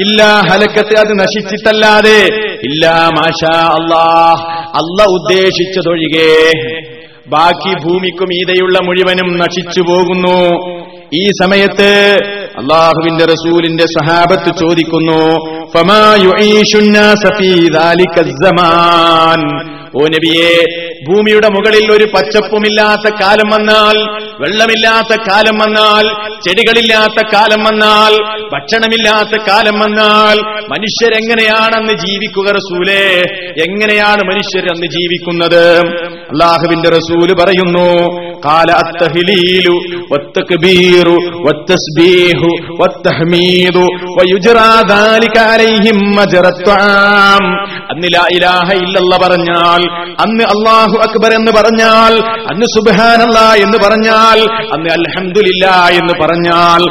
ഇല്ല 0.00 0.22
ഹലക്കത്ത് 0.50 0.98
അത് 0.98 1.12
നശിച്ചിട്ടല്ലാതെ 1.20 2.20
ഇല്ല 2.62 2.86
മാഷാ 3.10 3.68
അല്ലാഹ് 3.68 4.42
അല്ല 4.74 5.02
ഉദ്ദേശിച്ചതൊഴികെ 5.12 6.30
ബാക്കി 7.26 7.74
ഭൂമിക്കും 7.84 8.30
ഈതയുള്ള 8.32 8.78
മുഴുവനും 8.78 9.36
നശിച്ചു 9.36 9.80
പോകുന്നു. 9.80 10.38
ഈ 11.14 11.30
സമയത്ത് 11.42 11.90
അള്ളാഹുവിന്റെ 12.58 13.24
റസൂലിന്റെ 13.24 13.84
സഹാബത്ത് 13.84 14.60
ചോദിക്കുന്നു 14.60 15.20
ഫമാ 15.72 16.16
യുഈശുന്നാസ 19.91 19.91
ഫീ 19.91 19.91
ദാലിക 19.91 19.91
الزمان. 19.91 19.91
ഓ 19.97 19.99
നബിയെ 20.15 20.53
ഭൂമിയുടെ 21.07 21.49
മുകളിൽ 21.55 21.85
ഒരു 21.95 22.05
പച്ചപ്പുമില്ലാത്ത 22.13 23.05
കാലം 23.21 23.49
വന്നാൽ 23.53 23.97
വെള്ളമില്ലാത്ത 24.41 25.11
കാലം 25.29 25.55
വന്നാൽ 25.63 26.05
ചെടികളില്ലാത്ത 26.45 27.19
കാലം 27.33 27.61
വന്നാൽ 27.67 28.13
ഭക്ഷണമില്ലാത്ത 28.53 29.33
കാലം 29.49 29.77
വന്നാൽ 29.83 30.37
മനുഷ്യരെങ്ങനെയാണ് 30.73 31.75
അന്ന് 31.79 31.95
ജീവിക്കുക 32.05 32.47
റസൂലേ 32.59 33.05
എങ്ങനെയാണ് 33.65 34.21
മനുഷ്യർ 34.31 34.65
അന്ന് 34.73 34.87
ജീവിക്കുന്നത് 34.97 35.63
അള്ളാഹുവിന്റെ 36.33 36.89
റസൂല് 36.97 37.33
പറയുന്നു 37.41 37.89
قال 38.49 38.69
التهليل 38.83 39.67
والتكبير 40.11 41.07
والتسبيح 41.45 42.39
والتحميد 42.79 43.77
ويجرى 44.17 44.71
ذلك 44.95 45.35
عليهم 45.51 45.97
مجرى 46.19 46.49
الطعام 46.55 47.43
അന്ന് 47.92 48.08
ഇലാഹ 48.36 48.68
ഇല്ലല്ല 48.84 49.14
പറഞ്ഞാൽ 49.24 49.82
അന്ന് 50.24 50.44
അള്ളാഹു 50.54 50.96
അക്ബർ 51.06 51.32
എന്ന് 51.40 51.52
പറഞ്ഞാൽ 51.52 52.14
അന്ന് 52.52 52.66
സുബാനല്ല 52.74 53.38
എന്ന് 53.64 53.78
പറഞ്ഞാൽ 53.84 54.38
അന്ന് 54.74 54.90
അൽഹമില്ല 54.98 55.64
എന്ന് 56.00 56.14
പറഞ്ഞാൽ 56.22 56.82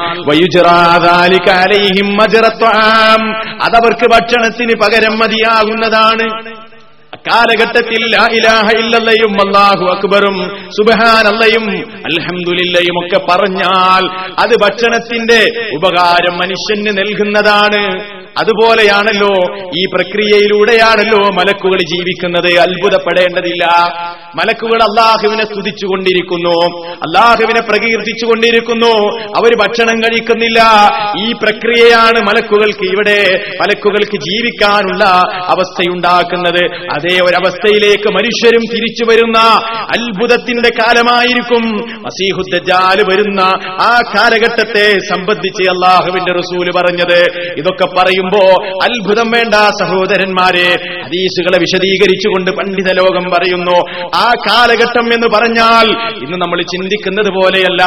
അതവർക്ക് 3.67 4.07
ഭക്ഷണത്തിന് 4.15 4.75
പകരം 4.83 5.15
മതിയാകുന്നതാണ്. 5.19 6.27
കാലഘട്ടത്തിൽ 7.29 8.03
ഇലാഹ 8.37 8.67
ഇല്ലല്ലയും 8.81 9.33
അള്ളാഹു 9.41 9.83
അക്ബറും 9.95 10.37
സുബഹാനല്ലയും 10.77 11.65
അൽഹംദുലില്ലയും 12.09 12.95
ഒക്കെ 13.01 13.19
പറഞ്ഞാൽ 13.29 14.03
അത് 14.43 14.53
ഭക്ഷണത്തിന്റെ 14.63 15.39
ഉപകാരം 15.77 16.35
മനുഷ്യന് 16.41 16.91
നൽകുന്നതാണ്. 16.99 17.83
അതുപോലെയാണല്ലോ 18.37 19.57
ഈ 19.77 19.85
പ്രക്രിയയിലൂടെയാണല്ലോ 19.85 21.29
മലക്കുകൾ 21.29 21.77
ജീവിക്കുന്നത്. 21.77 22.59
അത്ഭുതപ്പെടേണ്ടതില്ല. 22.59 23.65
മലക്കുകൾ 24.35 24.81
അള്ളാഹുവിനെ 24.83 25.45
സ്തുതിച്ചുകൊണ്ടിരിക്കുന്നു. 25.45 26.85
അള്ളാഹുവിനെ 26.93 27.61
പ്രകീർത്തിച്ചുകൊണ്ടിരിക്കുന്നു. 27.61 29.21
അവർ 29.21 29.55
ഭക്ഷണം 29.57 29.99
കഴിക്കുന്നില്ല. 29.99 30.59
ഈ 31.19 31.31
പ്രക്രിയയാണ് 31.31 32.21
മലക്കുകൾക്ക് 32.21 32.91
ഇവിടെ 32.91 33.43
മലക്കുകൾക്ക് 33.61 34.17
ജീവിക്കാനുള്ള 34.17 35.03
അവസ്ഥയുണ്ടാക്കുന്നത്. 35.47 36.75
അതേ 36.75 37.19
ഒരവസ്ഥയിലേക്ക് 37.19 38.13
മനുഷ്യരും 38.13 38.61
തിരിച്ചു 38.75 39.05
വരുന്ന 39.05 39.39
അത്ഭുതത്തിന്റെ 39.75 40.69
കാലമായിരിക്കും. 40.69 41.63
മസീഹുദ്ദാൽ 42.01 43.03
വരുന്ന 43.09 43.39
ആ 43.65 43.99
കാലഘട്ടത്തെ 44.15 44.99
സംബന്ധിച്ച് 44.99 45.69
അള്ളാഹുവിന്റെ 45.69 46.33
റസൂൽ 46.33 46.71
പറഞ്ഞത്. 46.77 47.23
ഇതൊക്കെ 47.57 47.85
പറയുമ്പോ 48.21 48.63
അത്ഭുതം 48.83 49.31
വേണ്ട 49.31 49.55
സഹോദരന്മാരെ 49.55 50.67
ഹദീസുകളെ 51.03 51.57
വിശദീകരിച്ചുകൊണ്ട് 51.59 52.51
പണ്ഡിത 52.51 52.91
ലോകം 52.91 53.31
പറയുന്നു. 53.31 53.77
ആ 54.15 54.29
കാലഘട്ടം 54.49 55.13
എന്ന് 55.13 55.27
പറഞ്ഞാൽ 55.27 55.87
ഇന്ന് 56.23 56.37
നമ്മൾ 56.37 56.61
ചിന്തിക്കുന്നത് 56.61 57.29
പോലെയല്ല. 57.29 57.83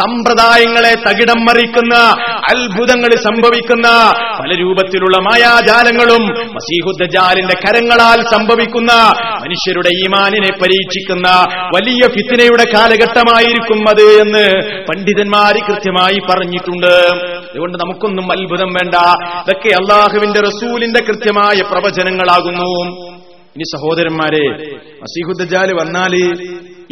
സമ്പ്രദായങ്ങളെ 0.00 0.94
തകിടം 0.94 1.40
മറിക്കുന്ന 1.44 1.94
അത്ഭുതങ്ങൾ 2.54 3.10
സംഭവിക്കുന്ന 3.10 3.88
പല 4.40 4.50
രൂപത്തിലുള്ള 4.60 5.18
മായാജാലങ്ങളും 5.18 6.22
മസീഹുദ്ദാലിന്റെ 6.54 7.54
കരങ്ങളാൽ 7.54 8.20
സംഭവിക്കുന്ന 8.22 8.92
മനുഷ്യരുടെ 9.40 9.88
ഈമാനിനെ 9.88 10.50
പരീക്ഷിക്കുന്ന 10.62 11.28
വലിയ 11.76 12.00
ഫിത്തിനയുടെ 12.06 12.64
കാലഘട്ടമായിരിക്കും 12.74 13.88
അത് 13.88 14.06
എന്ന് 14.20 14.46
പണ്ഡിതന്മാര് 14.82 15.60
കൃത്യമായി 15.68 16.18
പറഞ്ഞിട്ടുണ്ട്. 16.30 16.94
അതുകൊണ്ട് 17.50 17.78
നമുക്കൊന്നും 17.78 18.32
അത്ഭുതം 18.32 18.68
വേണ്ട. 18.68 18.94
ഇതൊക്കെ 19.38 19.68
അള്ളാഹുവിന്റെ 19.68 20.40
റസൂലിന്റെ 20.40 21.00
കൃത്യമായ 21.00 21.62
പ്രവചനങ്ങളാകുന്നു. 21.62 22.96
ഇനി 23.56 23.62
സഹോദരന്മാരെ 23.62 24.72
മസീഹുദ്ദാൽ 25.02 25.72
വന്നാൽ 25.72 26.14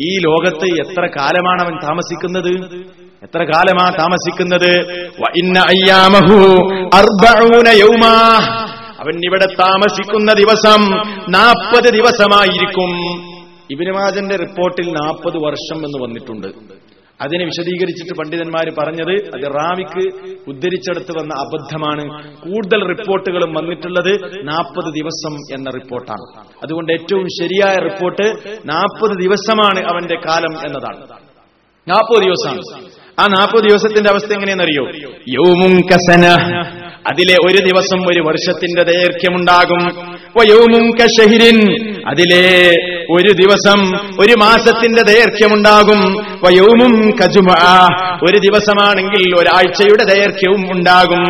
ഈ 0.00 0.18
ലോകത്ത് 0.18 0.64
എത്ര 0.64 1.06
കാലമാണ് 1.06 1.62
അവൻ 1.62 1.78
താമസിക്കുന്നത്? 1.82 2.76
എത്ര 3.22 3.44
കാലമാ 3.44 3.90
താമസിക്കുന്നത്? 3.90 4.80
അവൻ 9.00 9.24
ഇവിടെ 9.24 9.46
താമസിക്കുന്ന 9.60 10.32
ദിവസം 10.32 10.90
നാൽപ്പത് 11.28 11.92
ദിവസമായിരിക്കും. 11.92 12.90
ഇബിനുമാജന്റെ 13.70 14.36
റിപ്പോർട്ടിൽ 14.36 14.86
നാൽപ്പത് 14.88 15.36
വർഷം 15.36 15.76
എന്ന് 15.76 16.02
വന്നിട്ടുണ്ട്. 16.02 16.46
അതിനെ 17.20 17.44
വിശദീകരിച്ചിട്ട് 17.44 18.18
പണ്ഡിതന്മാർ 18.18 18.74
പറഞ്ഞത് 18.78 19.12
അത് 19.12 19.54
റാമിക്ക് 19.54 20.16
ഉദ്ധരിച്ചെടുത്ത് 20.48 21.10
വന്ന 21.10 21.34
അബദ്ധമാണ്. 21.40 22.36
കൂടുതൽ 22.36 22.86
റിപ്പോർട്ടുകളും 22.86 23.54
വന്നിട്ടുള്ളത് 23.54 24.30
നാൽപ്പത് 24.48 24.94
ദിവസം 24.94 25.34
എന്ന 25.34 25.70
റിപ്പോർട്ടാണ്. 25.70 26.46
അതുകൊണ്ട് 26.62 26.92
ഏറ്റവും 26.92 27.24
ശരിയായ 27.24 27.76
റിപ്പോർട്ട് 27.76 28.22
നാൽപ്പത് 28.68 29.22
ദിവസമാണ് 29.22 29.78
അവന്റെ 29.78 30.14
കാലം 30.14 30.66
എന്നതാണ്. 30.66 30.96
നാൽപ്പത് 31.88 32.24
ദിവസമാണ്. 32.24 32.62
ആ 33.20 33.26
നാൽപ്പത് 33.26 33.62
ദിവസത്തിന്റെ 33.70 34.10
അവസ്ഥ 34.10 34.32
എങ്ങനെയെന്നറിയോ? 34.32 34.86
യൗമും 35.28 35.80
കസന. 35.80 36.24
അതിലെ 37.10 37.34
ഒരു 37.34 37.68
ദിവസം 37.68 37.98
ഒരു 38.08 38.20
വർഷത്തിന്റെ 38.20 38.82
ദൈർഘ്യമുണ്ടാകും. 38.82 40.15
അതിലെ 42.08 42.72
ഒരു 43.10 43.32
ദിവസം 43.32 43.96
ഒരു 43.96 44.34
മാസത്തിന്റെ 44.38 45.02
ദൈർഘ്യമുണ്ടാകും. 45.02 46.14
വയൗമും 46.44 47.10
കജുമ. 47.10 47.54
ഒരു 48.30 48.38
ദിവസമാണെങ്കിൽ 48.38 49.36
ഒരാഴ്ചയുടെ 49.38 50.04
ദൈർഘ്യവും 50.04 50.72
ഉണ്ടാകും. 50.72 51.24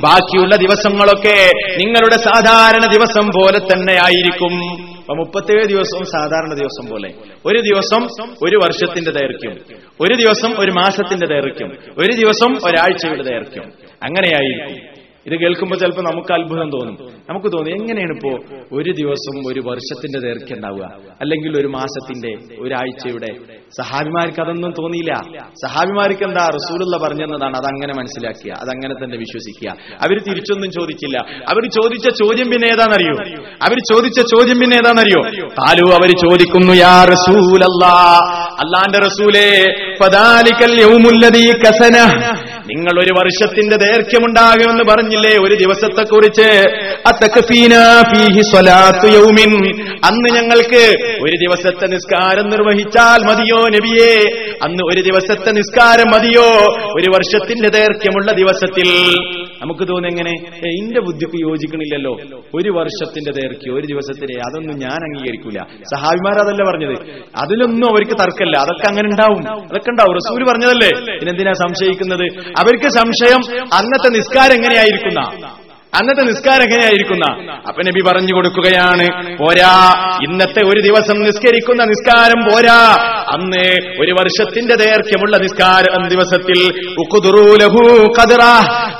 ബാക്കിയുള്ള 0.00 0.56
ദിവസങ്ങളൊക്കെ 0.56 1.50
നിങ്ങളുടെ 1.76 2.16
സാധാരണ 2.16 2.92
ദിവസം 2.92 3.26
പോലെ 3.26 3.58
തന്നെ 3.58 3.92
ആയിരിക്കും. 3.92 4.60
അപ്പൊ 5.06 5.14
മുപ്പത്തേഴ് 5.14 5.64
ദിവസവും 5.64 6.04
സാധാരണ 6.04 6.54
ദിവസം 6.54 6.90
പോലെ. 6.90 7.14
ഒരു 7.46 7.60
ദിവസം 7.60 8.06
ഒരു 8.46 8.56
വർഷത്തിന്റെ 8.56 9.10
ദൈർഘ്യം. 9.10 9.76
ഒരു 10.00 10.14
ദിവസം 10.14 10.60
ഒരു 10.60 10.70
മാസത്തിന്റെ 10.70 11.26
ദൈർഘ്യം. 11.26 11.68
ഒരു 11.98 12.12
ദിവസം 12.12 12.54
ഒരാഴ്ചയുടെ 12.54 13.22
ദൈർഘ്യം. 13.22 13.72
അങ്ങനെയായിരിക്കും. 14.02 14.95
ഇത് 15.26 15.40
കേൾക്കുമ്പോൾ 15.40 15.76
ചിലപ്പോൾ 15.76 16.02
നമുക്ക് 16.02 16.32
അത്ഭുതം 16.32 16.70
തോന്നും. 16.70 16.96
നമുക്ക് 17.30 17.46
തോന്നും 17.46 17.72
എങ്ങനെയാണ് 17.74 18.12
ഇപ്പോ 18.12 18.32
ഒരു 18.72 18.92
ദിവസം 18.92 19.48
ഒരു 19.48 19.60
വർഷത്തിന്റെ 19.60 20.18
ദൈർഘ്യം 20.18 20.56
ഉണ്ടാവുക? 20.56 20.84
അല്ലെങ്കിൽ 21.20 21.60
ഒരു 21.60 21.66
മാസത്തിന്റെ 21.66 22.32
ഒരാഴ്ചയുടെ? 22.60 23.30
സഹാബിമാർക്ക് 23.76 24.40
അതൊന്നും 24.40 24.70
തോന്നിയില്ല. 24.70 25.12
സഹാബിമാർക്ക് 25.66 26.24
എന്താ 26.24 26.48
റസൂലുള്ള 26.48 26.96
പറഞ്ഞെന്നതാണ് 26.96 27.56
അതങ്ങനെ 27.56 27.94
മനസ്സിലാക്കിയ 27.94 28.52
അതങ്ങനെ 28.52 29.04
തന്നെ 29.04 29.16
വിശ്വസിക്കുക. 29.16 29.68
അവർ 30.02 30.18
തിരിച്ചൊന്നും 30.22 30.70
ചോദിച്ചില്ല. 30.70 31.18
അവർ 31.48 31.64
ചോദിച്ച 31.70 32.08
ചോദ്യം 32.08 32.50
പിന്നെ 32.50 32.66
ഏതാണെന്നറിയോ? 32.66 33.14
അവർ 33.62 33.78
ചോദിച്ച 33.92 34.20
ചോദ്യം 34.20 34.58
പിന്നെ 34.60 34.76
ഏതാണെന്നറിയോ? 34.76 35.22
താലു 35.48 35.86
അവർ 35.92 36.10
ചോദിക്കുന്നു 36.10 36.72
യാ 36.72 37.04
റസൂലല്ലാ 37.04 37.94
അല്ലാന്റെ 38.64 38.98
റസൂലേ 38.98 39.48
ഫദാലിക്കൽ 40.02 40.80
യൗമുല്ലദീ 40.80 41.52
കസന 41.52 41.96
നിങ്ങൾ 42.66 43.04
ഒരു 43.04 43.12
വർഷത്തിന്റെ 43.12 43.76
ദൈർഘ്യമുണ്ടാകുമെന്ന് 43.76 44.84
പറഞ്ഞില്ലേ 44.84 45.36
ഒരു 45.36 45.54
ദിവസത്തെ 45.54 46.02
കുറിച്ച് 46.02 46.62
അന്ന് 50.04 50.34
ഞങ്ങൾക്ക് 50.34 50.94
ഒരു 51.22 51.36
ദിവസത്തെ 51.36 51.86
നിസ്കാരം 51.86 52.50
നിർവഹിച്ചാൽ 52.50 53.26
മതിയോ 53.26 53.56
നബിയേ? 53.56 54.16
അന്ന് 54.62 54.82
ഒരു 54.84 55.02
ദിവസത്തെ 55.02 55.50
നിസ്കാരം 55.50 56.10
മതിയോ? 56.10 56.48
ഒരു 56.72 57.10
വർഷത്തിന്റെ 57.10 57.68
ദൈർഘ്യമുള്ള 57.68 58.32
ദിവസത്തിൽ. 58.32 59.14
നമുക്ക് 59.62 59.88
തോന്നുന്നു 59.88 60.08
എങ്ങനെ? 60.08 60.30
എന്റെ 60.68 61.00
ബുദ്ധിക്ക് 61.00 61.42
യോജിക്കണില്ലല്ലോ. 61.42 62.12
ഒരു 62.54 62.70
വർഷത്തിന്റെ 62.70 63.32
ദൈർഘ്യം 63.32 63.74
ഒരു 63.74 63.86
ദിവസത്തിലെ 63.86 64.40
അതൊന്നും 64.40 64.78
ഞാൻ 64.78 64.92
അംഗീകരിക്കൂല. 64.92 65.58
സഹാബിമാർ 65.82 66.38
അതല്ല 66.38 66.64
പറഞ്ഞത്? 66.64 67.10
അതിലൊന്നും 67.36 67.90
അവർക്ക് 67.90 68.12
തർക്കമില്ല. 68.12 68.56
അതൊക്കെ 68.56 68.88
അങ്ങനെ 68.88 69.08
ഉണ്ടാവും. 69.08 69.48
അതൊക്കെ 69.48 69.90
ഉണ്ടാവും. 69.90 70.14
റസൂൽ 70.14 70.44
പറഞ്ഞതല്ലേ? 70.44 71.18
പിന്നെന്തിനാ 71.18 71.52
സംശയിക്കുന്നത്? 71.52 72.55
അവർക്ക് 72.58 72.88
സംശയം 72.88 73.62
അന്നത്തെ 73.74 74.08
നിസ്കാരം 74.08 74.54
എങ്ങനെയായിരിക്കുന്ന? 74.54 75.20
അന്നത്തെ 75.94 76.22
നിസ്കാരം 76.22 76.62
എങ്ങനെയായിരിക്കുന്ന? 76.62 77.52
അപ്പൊ 77.68 77.82
നബി 77.82 78.00
പറഞ്ഞു 78.02 78.34
കൊടുക്കുകയാണ് 78.34 79.36
പോരാ 79.38 79.72
ഇന്നത്തെ 80.22 80.60
ഒരു 80.66 80.80
ദിവസം 80.80 81.22
നിസ്കരിക്കുന്ന 81.22 81.84
നിസ്കാരം 81.84 82.44
പോരാ. 82.44 82.96
അന്ന് 83.32 83.64
ഒരു 84.00 84.12
വർഷത്തിന്റെ 84.12 84.74
ദൈർഘ്യമുള്ള 84.74 85.36
നിസ്കാരം 85.36 86.08
ദിവസത്തിൽ. 86.08 86.60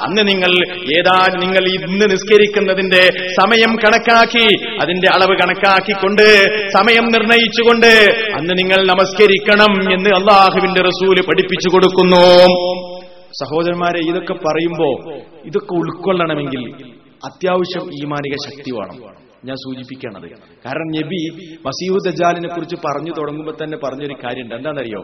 അന്ന് 0.02 0.28
നിങ്ങൾ 0.28 0.52
ഏതാ 0.98 1.26
നിങ്ങൾ 1.38 1.64
ഇന്ന് 1.68 2.04
നിസ്കരിക്കുന്നതിന്റെ 2.10 3.10
സമയം 3.40 3.76
കണക്കാക്കി 3.76 4.76
അതിന്റെ 4.82 5.08
അളവ് 5.14 5.38
കണക്കാക്കിക്കൊണ്ട് 5.42 6.44
സമയം 6.68 7.04
നിർണയിച്ചുകൊണ്ട് 7.04 8.14
അന്ന് 8.38 8.58
നിങ്ങൾ 8.58 8.86
നമസ്കരിക്കണം 8.86 9.92
എന്ന് 9.92 10.10
അള്ളാഹുവിന്റെ 10.10 10.80
റസൂൽ 10.80 11.20
പഠിപ്പിച്ചു 11.20 11.68
കൊടുക്കുന്നു. 11.68 12.95
സഹോദരന്മാരെ 13.40 14.00
ഇതൊക്കെ 14.08 14.32
പറയുമ്പോ 14.32 15.12
ഇതൊക്കെ 15.44 15.74
ഉൾക്കൊള്ളണമെങ്കിൽ 15.74 16.92
അത്യാവശ്യം 17.24 17.90
ഈമാനിക 18.02 18.32
ശക്തി 18.46 18.72
വേണം. 18.72 19.26
ഞാൻ 19.44 19.56
സൂചിപ്പിക്കണത്. 19.56 20.30
കാരണം 20.66 20.86
നബി 20.86 21.28
മസീഹു 21.66 21.98
ദജാലിനെ 22.06 22.48
കുറിച്ച് 22.48 22.76
പറഞ്ഞു 22.76 23.12
തുടങ്ങുമ്പോൾ 23.18 23.64
തന്നെ 23.64 23.78
പറഞ്ഞൊരു 23.84 24.14
കാര്യമുണ്ട്. 24.24 24.54
എന്താണെന്നറിയോ? 24.54 25.02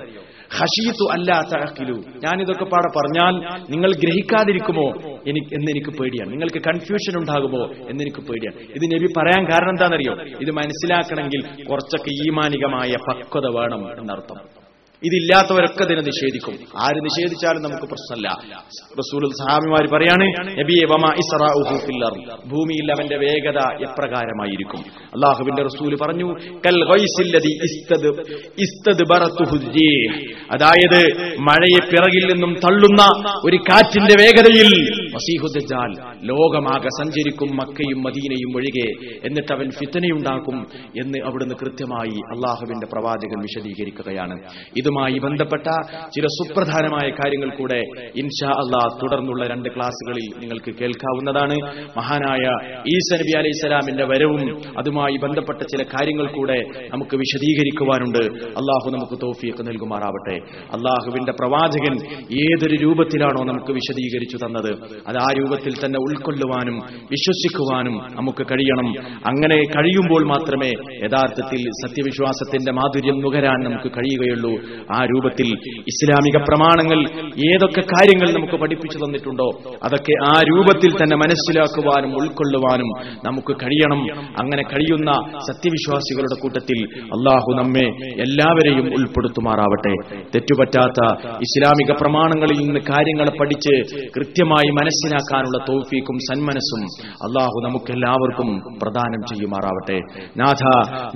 ഹഷീത്തു 0.50 1.12
അല്ലാ 1.12 1.42
തഹക്കിലു 1.42 1.94
ഞാൻ 1.94 2.40
ഇതൊക്കെ 2.40 2.64
പാടെ 2.64 2.98
പറഞ്ഞാൽ 2.98 3.60
നിങ്ങൾ 3.70 3.92
ഗ്രഹിക്കാതിരിക്കുമോ? 3.92 4.88
എനിക്ക് 5.26 5.54
എന്നെനിക്ക് 5.54 5.90
പേടിയാണ്. 5.98 6.30
നിങ്ങൾക്ക് 6.30 6.58
കൺഫ്യൂഷൻ 6.58 7.18
ഉണ്ടാകുമോ? 7.18 7.64
എന്നെനിക്ക് 7.64 8.32
പേടിയാണ്. 8.32 8.60
ഇത് 8.60 8.94
നബി 8.94 9.06
പറയാൻ 9.16 9.52
കാരണം 9.52 9.70
എന്താണെന്നറിയോ? 9.70 10.38
ഇത് 10.40 10.50
മനസ്സിലാക്കണമെങ്കിൽ 10.50 11.64
കുറച്ചൊക്കെ 11.64 12.10
ഈമാനികമായ 12.28 12.92
പക്വത 13.08 13.46
വേണം 13.56 14.00
എന്നർത്ഥം. 14.00 14.61
ഇതില്ലാത്തവരൊക്കെ 15.04 15.82
ഇതിനെ 15.84 16.00
നിഷേധിക്കും 16.00 16.54
ആര് 16.82 16.98
നിഷേധിച്ചാലും 17.04 17.62
നമുക്ക് 17.62 17.86
പ്രശ്നമല്ല 17.92 18.28
റസൂൽ 18.98 19.22
സഹാബിമാർ 19.40 19.84
പറയാണ്. 19.94 20.26
ഭൂമിയിൽ 22.46 22.92
അവന്റെ 22.92 23.16
വേഗത 23.16 23.58
എപ്രകാരമായിരിക്കും 23.88 24.80
അള്ളാഹുവിന്റെ 25.14 25.62
റസൂൽ 25.62 25.96
പറഞ്ഞു 26.02 26.28
കൽ. 26.66 26.78
അതായത് 30.52 31.00
മഴയെ 31.38 31.80
പിറകിൽ 31.90 32.24
നിന്നും 32.32 32.52
തള്ളുന്ന 32.54 33.02
ഒരു 33.44 33.56
കാറ്റിന്റെ 33.56 34.14
വേഗതയിൽ 34.22 34.70
ലോകമാകെ 36.22 36.88
സഞ്ചരിക്കും 36.98 37.56
മക്കയും 37.56 38.02
മദീനയും 38.02 38.56
ഒഴികെ 38.56 38.88
എന്നിട്ട് 39.26 39.52
അവൻ 39.52 39.70
ഫിത്തനയുണ്ടാക്കും 39.70 40.58
എന്ന് 41.02 41.18
അവിടുന്ന് 41.26 41.54
കൃത്യമായി 41.54 42.16
അള്ളാഹുവിന്റെ 42.34 42.86
പ്രവാചകൻ 42.92 43.40
വിശദീകരിക്കുകയാണ് 43.42 44.36
ഇത് 44.76 44.91
ഇതുമായി 44.92 45.18
ബന്ധപ്പെട്ട 45.18 45.66
ചില 46.16 46.26
സുപ്രധാനമായ 46.26 47.10
കാര്യങ്ങൾ 47.10 47.50
കൂടെ 47.58 47.84
ഇൻഷാ 48.16 48.48
അള്ളാ 48.48 48.98
തുടർന്നുള്ള 49.02 49.46
രണ്ട് 49.46 49.68
ക്ലാസ്സുകളിൽ 49.68 50.40
നിങ്ങൾക്ക് 50.40 50.78
കേൾക്കാവുന്നതാണ്. 50.78 51.56
മഹാനായ 51.96 52.44
ഈസ 52.80 53.14
നബി 53.14 53.38
അലൈഹി 53.38 53.52
സ്വലാമിന്റെ 53.52 54.04
വരവും 54.04 54.62
അതുമായി 54.78 55.16
ബന്ധപ്പെട്ട 55.16 55.58
ചില 55.62 55.82
കാര്യങ്ങൾ 55.82 56.26
കൂടെ 56.26 56.64
നമുക്ക് 56.92 57.16
വിശദീകരിക്കുവാനുണ്ട്. 57.16 58.44
അള്ളാഹു 58.44 58.90
നമുക്ക് 58.90 59.22
തോഫിയൊക്കെ 59.22 59.62
നൽകുമാറാവട്ടെ. 59.62 60.36
അള്ളാഹുവിന്റെ 60.76 61.32
പ്രവാചകൻ 61.32 61.94
ഏതൊരു 62.42 62.76
രൂപത്തിലാണോ 62.76 63.44
നമുക്ക് 63.44 63.72
വിശദീകരിച്ചു 63.72 64.36
തന്നത്? 64.36 64.72
അത് 65.08 65.16
ആ 65.16 65.26
രൂപത്തിൽ 65.38 65.74
തന്നെ 65.84 65.98
ഉൾക്കൊള്ളുവാനും 65.98 66.76
വിശ്വസിക്കുവാനും 67.10 67.94
നമുക്ക് 67.94 68.46
കഴിയണം. 68.50 68.88
അങ്ങനെ 69.26 69.56
കഴിയുമ്പോൾ 69.56 70.24
മാത്രമേ 70.24 70.70
യഥാർത്ഥത്തിൽ 71.04 71.62
സത്യവിശ്വാസത്തിന്റെ 71.86 72.72
മാധുര്യം 72.72 73.20
നുകരാൻ 73.20 73.58
നമുക്ക് 73.64 73.90
കഴിയുകയുള്ളൂ. 73.96 74.52
ആ 74.96 75.04
രൂപത്തിൽ 75.04 75.48
ഇസ്ലാമിക 75.78 76.36
പ്രമാണങ്ങൾ 76.42 77.00
ഏതൊക്കെ 77.50 77.80
കാര്യങ്ങൾ 77.80 78.32
നമുക്ക് 78.32 78.56
പഠിപ്പിച്ചു 78.62 78.98
തന്നിട്ടുണ്ടോ 78.98 79.48
അതൊക്കെ 79.84 80.14
ആ 80.24 80.40
രൂപത്തിൽ 80.50 80.90
തന്നെ 81.02 81.16
മനസ്സിലാക്കുവാനും 81.16 82.16
ഉൾക്കൊള്ളുവാനും 82.16 82.90
നമുക്ക് 83.26 83.56
കഴിയണം. 83.62 84.00
അങ്ങനെ 84.40 84.62
കഴിയുന്ന 84.62 85.12
സത്യവിശ്വാസികളുടെ 85.38 86.42
കൂട്ടത്തിൽ 86.42 86.78
അള്ളാഹു 87.04 87.62
നമ്മെ 87.62 87.86
എല്ലാവരെയും 88.22 88.86
ഉൾപ്പെടുത്തുമാറാവട്ടെ. 88.86 89.94
തെറ്റുപറ്റാത്ത 90.34 91.00
ഇസ്ലാമിക 91.46 91.92
പ്രമാണങ്ങളിൽ 92.00 92.58
നിന്ന് 92.58 92.80
കാര്യങ്ങൾ 92.90 93.30
പഠിച്ച് 93.40 93.74
കൃത്യമായി 94.16 94.70
മനസ്സിലാക്കാനുള്ള 94.70 95.58
തോഫീക്കും 95.68 96.16
സന്മനസ്സും 96.28 96.82
അള്ളാഹു 97.12 97.68
നമുക്കെല്ലാവർക്കും 97.68 98.78
പ്രദാനം 98.82 99.22
ചെയ്യുമാറാവട്ടെ. 99.28 99.98
നാഥ 100.38 100.64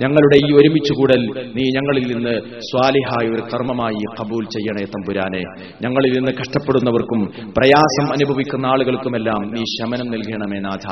ഞങ്ങളുടെ 0.01 0.37
ഈ 0.37 0.49
ഒരുമിച്ച് 0.53 0.93
കൂടൽ 0.93 1.21
നീ 1.55 1.63
ഞങ്ങളിൽ 1.75 2.13
നിന്ന് 2.13 2.35
സ്വാലിഹായ 2.59 3.27
ഒരു 3.27 3.43
കർമ്മമായി 3.56 4.04
കബൂൽ 4.18 4.44
ചെയ്യണേ 4.54 4.84
തമ്പുരാനെ 4.92 5.42
ഞങ്ങളിൽ 5.84 6.12
നിന്ന് 6.16 6.32
കഷ്ടപ്പെടുന്നവർക്കും 6.38 7.20
പ്രയാസം 7.56 8.06
അനുഭവിക്കുന്ന 8.14 8.66
ആളുകൾക്കുമെല്ലാം 8.72 9.42
നീ 9.52 9.62
ശമനം 9.74 10.08
നൽകണമേ 10.14 10.60
നാഥ 10.66 10.86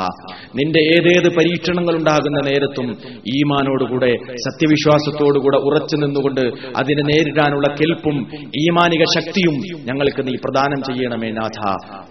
നിന്റെ 0.59 0.83
ഏതേത് 0.97 1.29
പരീക്ഷണങ്ങൾ 1.39 1.95
ഉണ്ടാകുന്ന 2.01 2.41
നേരത്തും 2.49 2.89
ഈമാനോടുകൂടെ 3.35 4.13
സത്യവിശ്വാസത്തോടുകൂടെ 4.47 5.61
ഉറച്ചു 5.69 5.97
നിന്നുകൊണ്ട് 5.97 6.45
അതിനെ 6.81 7.05
നേരിടാനുള്ള 7.11 7.69
കെൽപ്പും 7.81 8.17
ഈമാനിക 8.63 9.05
ശക്തിയും 9.17 9.57
ഞങ്ങൾക്ക് 9.89 10.25
നീ 10.29 10.37
പ്രദാനം 10.45 10.83
ചെയ്യണമേ 10.89 11.33
നാഥ 11.33 11.59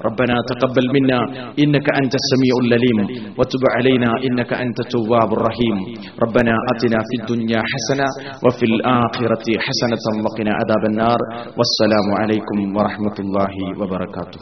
ربنا 0.01 0.35
تقبل 0.51 0.85
منا 0.89 1.19
إنك 1.57 1.87
أنت 1.93 2.13
السميع 2.15 2.53
العليم 2.59 2.99
وتب 3.39 3.63
علينا 3.69 4.09
إنك 4.27 4.51
أنت 4.55 4.77
التواب 4.79 5.29
الرحيم 5.33 5.77
ربنا 6.19 6.53
أتنا 6.71 6.99
في 7.01 7.15
الدنيا 7.19 7.59
حسنة 7.63 8.07
وفي 8.45 8.65
الآخرة 8.65 9.47
حسنة 9.59 10.05
وقنا 10.34 10.50
عذاب 10.50 10.82
النار. 10.90 11.18
والسلام 11.58 12.06
عليكم 12.20 12.76
ورحمة 12.76 13.16
الله 13.18 13.54
وبركاته. 13.80 14.40